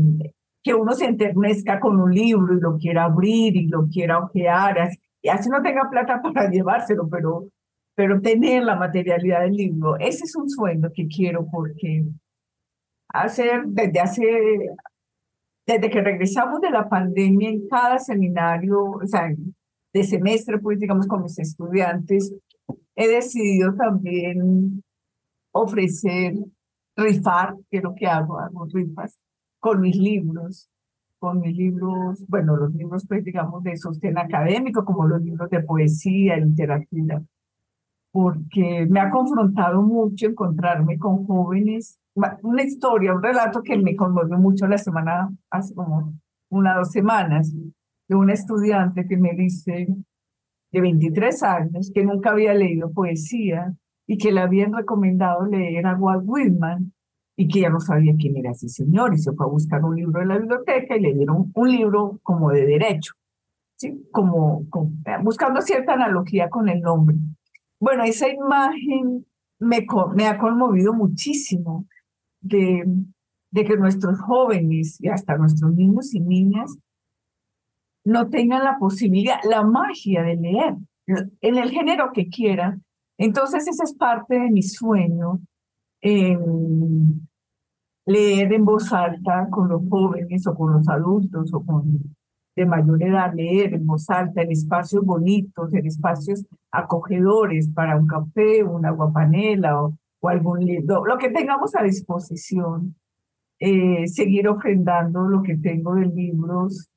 que 0.64 0.74
uno 0.74 0.94
se 0.94 1.06
enternezca 1.06 1.80
con 1.80 2.00
un 2.00 2.14
libro 2.14 2.58
y 2.58 2.62
lo 2.62 2.78
quiera 2.78 3.06
abrir 3.06 3.56
y 3.56 3.68
lo 3.68 3.88
quiera 3.88 4.20
ojear, 4.20 4.90
y 5.22 5.30
así 5.30 5.50
no 5.50 5.62
tenga 5.62 5.90
plata 5.90 6.22
para 6.34 6.50
llevárselo, 6.50 7.08
pero, 7.10 7.48
pero 7.96 8.22
tener 8.22 8.64
la 8.64 8.76
materialidad 8.76 9.42
del 9.42 9.54
libro, 9.54 9.98
ese 9.98 10.26
es 10.26 10.36
un 10.36 10.50
sueño 10.50 10.90
que 10.94 11.08
quiero 11.08 11.48
porque 11.50 12.06
hacer 13.10 13.64
desde 13.68 14.00
hace 14.00 14.26
desde 15.66 15.90
que 15.92 16.02
regresamos 16.02 16.62
de 16.62 16.72
la 16.72 16.90
pandemia 16.90 17.50
en 17.50 17.68
cada 17.68 18.00
seminario, 18.00 18.82
o 18.86 19.06
sea, 19.06 19.32
de 19.94 20.04
semestre, 20.04 20.58
pues 20.58 20.80
digamos 20.80 21.06
con 21.08 21.22
mis 21.22 21.38
estudiantes, 21.38 22.36
he 23.00 23.08
decidido 23.08 23.74
también 23.76 24.84
ofrecer, 25.52 26.34
rifar, 26.98 27.56
que 27.72 27.78
es 27.78 27.84
lo 27.84 27.96
que 27.96 28.06
hago, 28.06 28.38
hago 28.38 28.66
rifas 28.66 29.18
con 29.58 29.80
mis 29.80 29.96
libros, 29.96 30.70
con 31.18 31.40
mis 31.40 31.56
libros, 31.56 32.26
bueno, 32.28 32.58
los 32.58 32.74
libros 32.76 33.06
pues 33.08 33.24
digamos 33.24 33.64
de 33.64 33.78
sostén 33.78 34.18
académico, 34.18 34.84
como 34.84 35.08
los 35.08 35.22
libros 35.22 35.50
de 35.50 35.64
poesía, 35.64 36.36
literatura, 36.36 37.24
porque 38.12 38.86
me 38.90 39.00
ha 39.00 39.10
confrontado 39.10 39.82
mucho 39.82 40.28
encontrarme 40.28 40.98
con 40.98 41.26
jóvenes, 41.26 42.02
una 42.44 42.64
historia, 42.64 43.14
un 43.14 43.24
relato 43.24 43.62
que 43.64 43.78
me 43.78 43.96
conmovió 43.96 44.38
mucho 44.38 44.68
la 44.68 44.78
semana, 44.78 45.30
hace 45.50 45.74
como 45.74 46.16
una 46.50 46.76
dos 46.76 46.92
semanas, 46.92 47.54
de 48.10 48.16
una 48.16 48.34
estudiante 48.34 49.08
que 49.08 49.16
me 49.16 49.36
dice, 49.36 49.88
de 50.72 50.82
23 50.82 51.44
años, 51.44 51.92
que 51.94 52.04
nunca 52.04 52.32
había 52.32 52.54
leído 52.54 52.92
poesía 52.92 53.74
y 54.08 54.18
que 54.18 54.32
le 54.32 54.42
habían 54.42 54.74
recomendado 54.74 55.46
leer 55.46 55.86
a 55.86 55.96
Walt 55.96 56.24
Whitman 56.26 56.94
y 57.36 57.48
que 57.48 57.62
ya 57.62 57.70
no 57.70 57.80
sabía 57.80 58.16
quién 58.20 58.36
era 58.38 58.52
ese 58.52 58.68
señor 58.68 59.14
y 59.14 59.18
se 59.18 59.32
fue 59.34 59.46
a 59.46 59.50
buscar 59.50 59.84
un 59.84 59.96
libro 59.96 60.22
en 60.22 60.28
la 60.28 60.38
biblioteca 60.38 60.98
y 60.98 61.02
le 61.02 61.14
dieron 61.14 61.52
un 61.54 61.72
libro 61.72 62.20
como 62.22 62.52
de 62.52 62.66
derecho, 62.66 63.14
¿sí? 63.78 64.08
como, 64.12 64.66
buscando 65.24 65.62
cierta 65.62 65.94
analogía 65.94 66.50
con 66.50 66.68
el 66.70 66.82
nombre. 66.82 67.16
Bueno, 67.80 68.04
esa 68.04 68.28
imagen 68.28 69.26
me, 69.60 69.86
me 70.16 70.28
ha 70.28 70.38
conmovido 70.38 70.94
muchísimo 70.94 71.86
de, 72.42 72.84
de 73.52 73.64
que 73.64 73.78
nuestros 73.78 74.20
jóvenes 74.20 75.00
y 75.02 75.08
hasta 75.08 75.38
nuestros 75.38 75.74
niños 75.74 76.14
y 76.14 76.20
niñas 76.20 76.78
no 78.10 78.30
tengan 78.30 78.64
la 78.64 78.78
posibilidad, 78.78 79.38
la 79.44 79.64
magia 79.64 80.24
de 80.24 80.36
leer 80.36 80.76
en 81.42 81.58
el 81.58 81.70
género 81.70 82.12
que 82.14 82.28
quieran. 82.28 82.84
Entonces, 83.18 83.68
esa 83.68 83.84
es 83.84 83.94
parte 83.94 84.40
de 84.40 84.50
mi 84.50 84.62
sueño, 84.62 85.40
leer 86.02 86.44
en 88.54 88.66
voz 88.66 88.92
alta 88.92 89.48
con 89.50 89.70
los 89.70 89.82
jóvenes 89.90 90.46
o 90.48 90.56
con 90.56 90.74
los 90.74 90.88
adultos 90.90 91.54
o 91.54 91.64
con 91.64 92.16
de 92.56 92.66
mayor 92.66 93.02
edad, 93.02 93.34
leer 93.34 93.76
en 93.76 93.86
voz 93.86 94.10
alta 94.10 94.42
en 94.42 94.52
espacios 94.52 95.06
bonitos, 95.06 95.74
en 95.74 95.86
espacios 95.86 96.46
acogedores 96.72 97.70
para 97.74 97.96
un 97.96 98.06
café, 98.06 98.64
una 98.64 98.92
guapanela 98.92 99.82
o, 99.82 99.94
o 100.20 100.30
algún 100.30 100.66
libro, 100.66 101.06
lo 101.06 101.18
que 101.18 101.30
tengamos 101.30 101.74
a 101.76 101.84
disposición. 101.84 102.96
Eh, 103.62 104.08
seguir 104.08 104.48
ofrendando 104.48 105.28
lo 105.28 105.44
que 105.44 105.58
tengo 105.58 105.96
de 105.96 106.06
libros, 106.06 106.90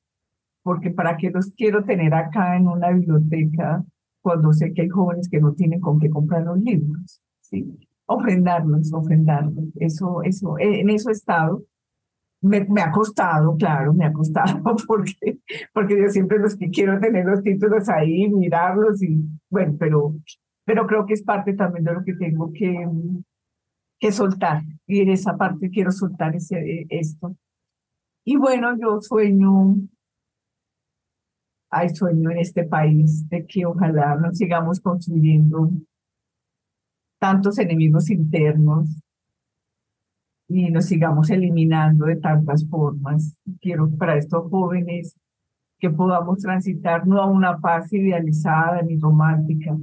porque 0.63 0.91
para 0.91 1.17
qué 1.17 1.29
los 1.29 1.53
quiero 1.55 1.83
tener 1.83 2.13
acá 2.13 2.55
en 2.55 2.67
una 2.67 2.89
biblioteca 2.91 3.83
cuando 4.21 4.53
sé 4.53 4.73
que 4.73 4.83
hay 4.83 4.89
jóvenes 4.89 5.29
que 5.29 5.41
no 5.41 5.53
tienen 5.53 5.81
con 5.81 5.99
qué 5.99 6.09
comprar 6.09 6.43
los 6.43 6.57
libros. 6.57 7.21
¿sí? 7.41 7.77
Ofrendarlos, 8.05 8.91
ofrendarlos. 8.93 9.65
Eso, 9.75 10.23
eso, 10.23 10.57
eh, 10.57 10.79
en 10.79 10.89
eso 10.89 11.09
he 11.09 11.13
estado. 11.13 11.63
Me, 12.41 12.65
me, 12.65 12.81
ha 12.81 12.91
costado, 12.91 13.55
claro, 13.55 13.93
me 13.93 14.05
ha 14.05 14.11
costado, 14.11 14.61
porque, 14.87 15.39
porque 15.73 15.97
yo 16.01 16.09
siempre 16.09 16.39
los 16.39 16.57
que 16.57 16.69
quiero 16.69 16.99
tener 16.99 17.25
los 17.25 17.41
títulos 17.41 17.87
ahí, 17.87 18.29
mirarlos 18.29 19.01
y 19.01 19.23
bueno, 19.49 19.77
pero, 19.79 20.15
pero 20.65 20.85
creo 20.85 21.05
que 21.05 21.13
es 21.13 21.23
parte 21.23 21.53
también 21.53 21.85
de 21.85 21.93
lo 21.93 22.03
que 22.03 22.13
tengo 22.15 22.51
que, 22.51 22.85
que 23.97 24.11
soltar. 24.11 24.63
Y 24.87 24.99
en 24.99 25.09
esa 25.09 25.37
parte 25.37 25.69
quiero 25.69 25.91
soltar 25.91 26.35
ese, 26.35 26.85
esto. 26.89 27.33
Y 28.25 28.35
bueno, 28.35 28.77
yo 28.77 28.99
sueño 28.99 29.77
hay 31.73 31.89
sueño 31.89 32.29
en 32.29 32.37
este 32.37 32.63
país 32.63 33.27
de 33.29 33.45
que 33.45 33.65
ojalá 33.65 34.15
nos 34.15 34.37
sigamos 34.37 34.79
construyendo 34.79 35.71
tantos 37.19 37.57
enemigos 37.57 38.09
internos 38.11 39.01
y 40.47 40.69
nos 40.69 40.85
sigamos 40.85 41.31
eliminando 41.31 42.05
de 42.05 42.17
tantas 42.17 42.69
formas. 42.69 43.39
Quiero 43.59 43.89
para 43.97 44.17
estos 44.17 44.49
jóvenes 44.51 45.19
que 45.79 45.89
podamos 45.89 46.39
transitar 46.39 47.07
no 47.07 47.19
a 47.19 47.25
una 47.25 47.57
paz 47.59 47.91
idealizada 47.91 48.81
ni 48.83 48.97
romántica, 48.97 49.75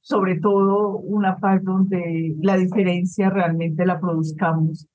sobre 0.00 0.40
todo 0.40 0.96
una 0.98 1.36
paz 1.36 1.62
donde 1.62 2.34
la 2.40 2.56
diferencia 2.56 3.28
realmente 3.28 3.84
la 3.84 4.00
produzcamos 4.00 4.88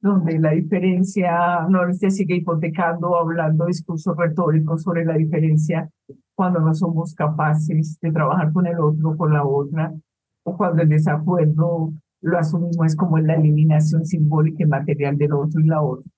donde 0.00 0.38
la 0.38 0.52
diferencia 0.52 1.66
no 1.68 1.92
se 1.92 2.10
sigue 2.10 2.36
hipotecando 2.36 3.16
hablando 3.16 3.66
discursos 3.66 4.16
retóricos 4.16 4.82
sobre 4.82 5.04
la 5.04 5.14
diferencia 5.14 5.90
cuando 6.34 6.60
no 6.60 6.74
somos 6.74 7.14
capaces 7.14 7.98
de 8.00 8.10
trabajar 8.10 8.50
con 8.52 8.66
el 8.66 8.80
otro, 8.80 9.14
con 9.16 9.32
la 9.32 9.44
otra, 9.44 9.92
o 10.42 10.56
cuando 10.56 10.82
el 10.82 10.88
desacuerdo 10.88 11.92
lo 12.22 12.38
asumimos 12.38 12.96
como 12.96 13.18
la 13.18 13.34
eliminación 13.34 14.06
simbólica 14.06 14.62
y 14.62 14.66
material 14.66 15.18
del 15.18 15.32
otro 15.34 15.60
y 15.60 15.66
la 15.66 15.82
otra. 15.82 16.10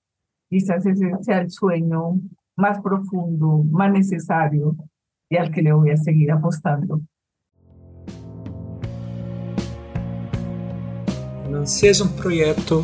Quizás 0.49 0.85
ese 0.85 1.11
sea 1.21 1.41
el 1.41 1.51
sueño 1.51 2.19
más 2.55 2.81
profundo, 2.81 3.63
más 3.69 3.91
necesario 3.91 4.75
y 5.29 5.35
al 5.35 5.51
que 5.51 5.61
le 5.61 5.73
voy 5.73 5.91
a 5.91 5.97
seguir 5.97 6.31
apostando. 6.31 7.01
Es 11.65 12.01
un 12.01 12.15
proyecto 12.15 12.83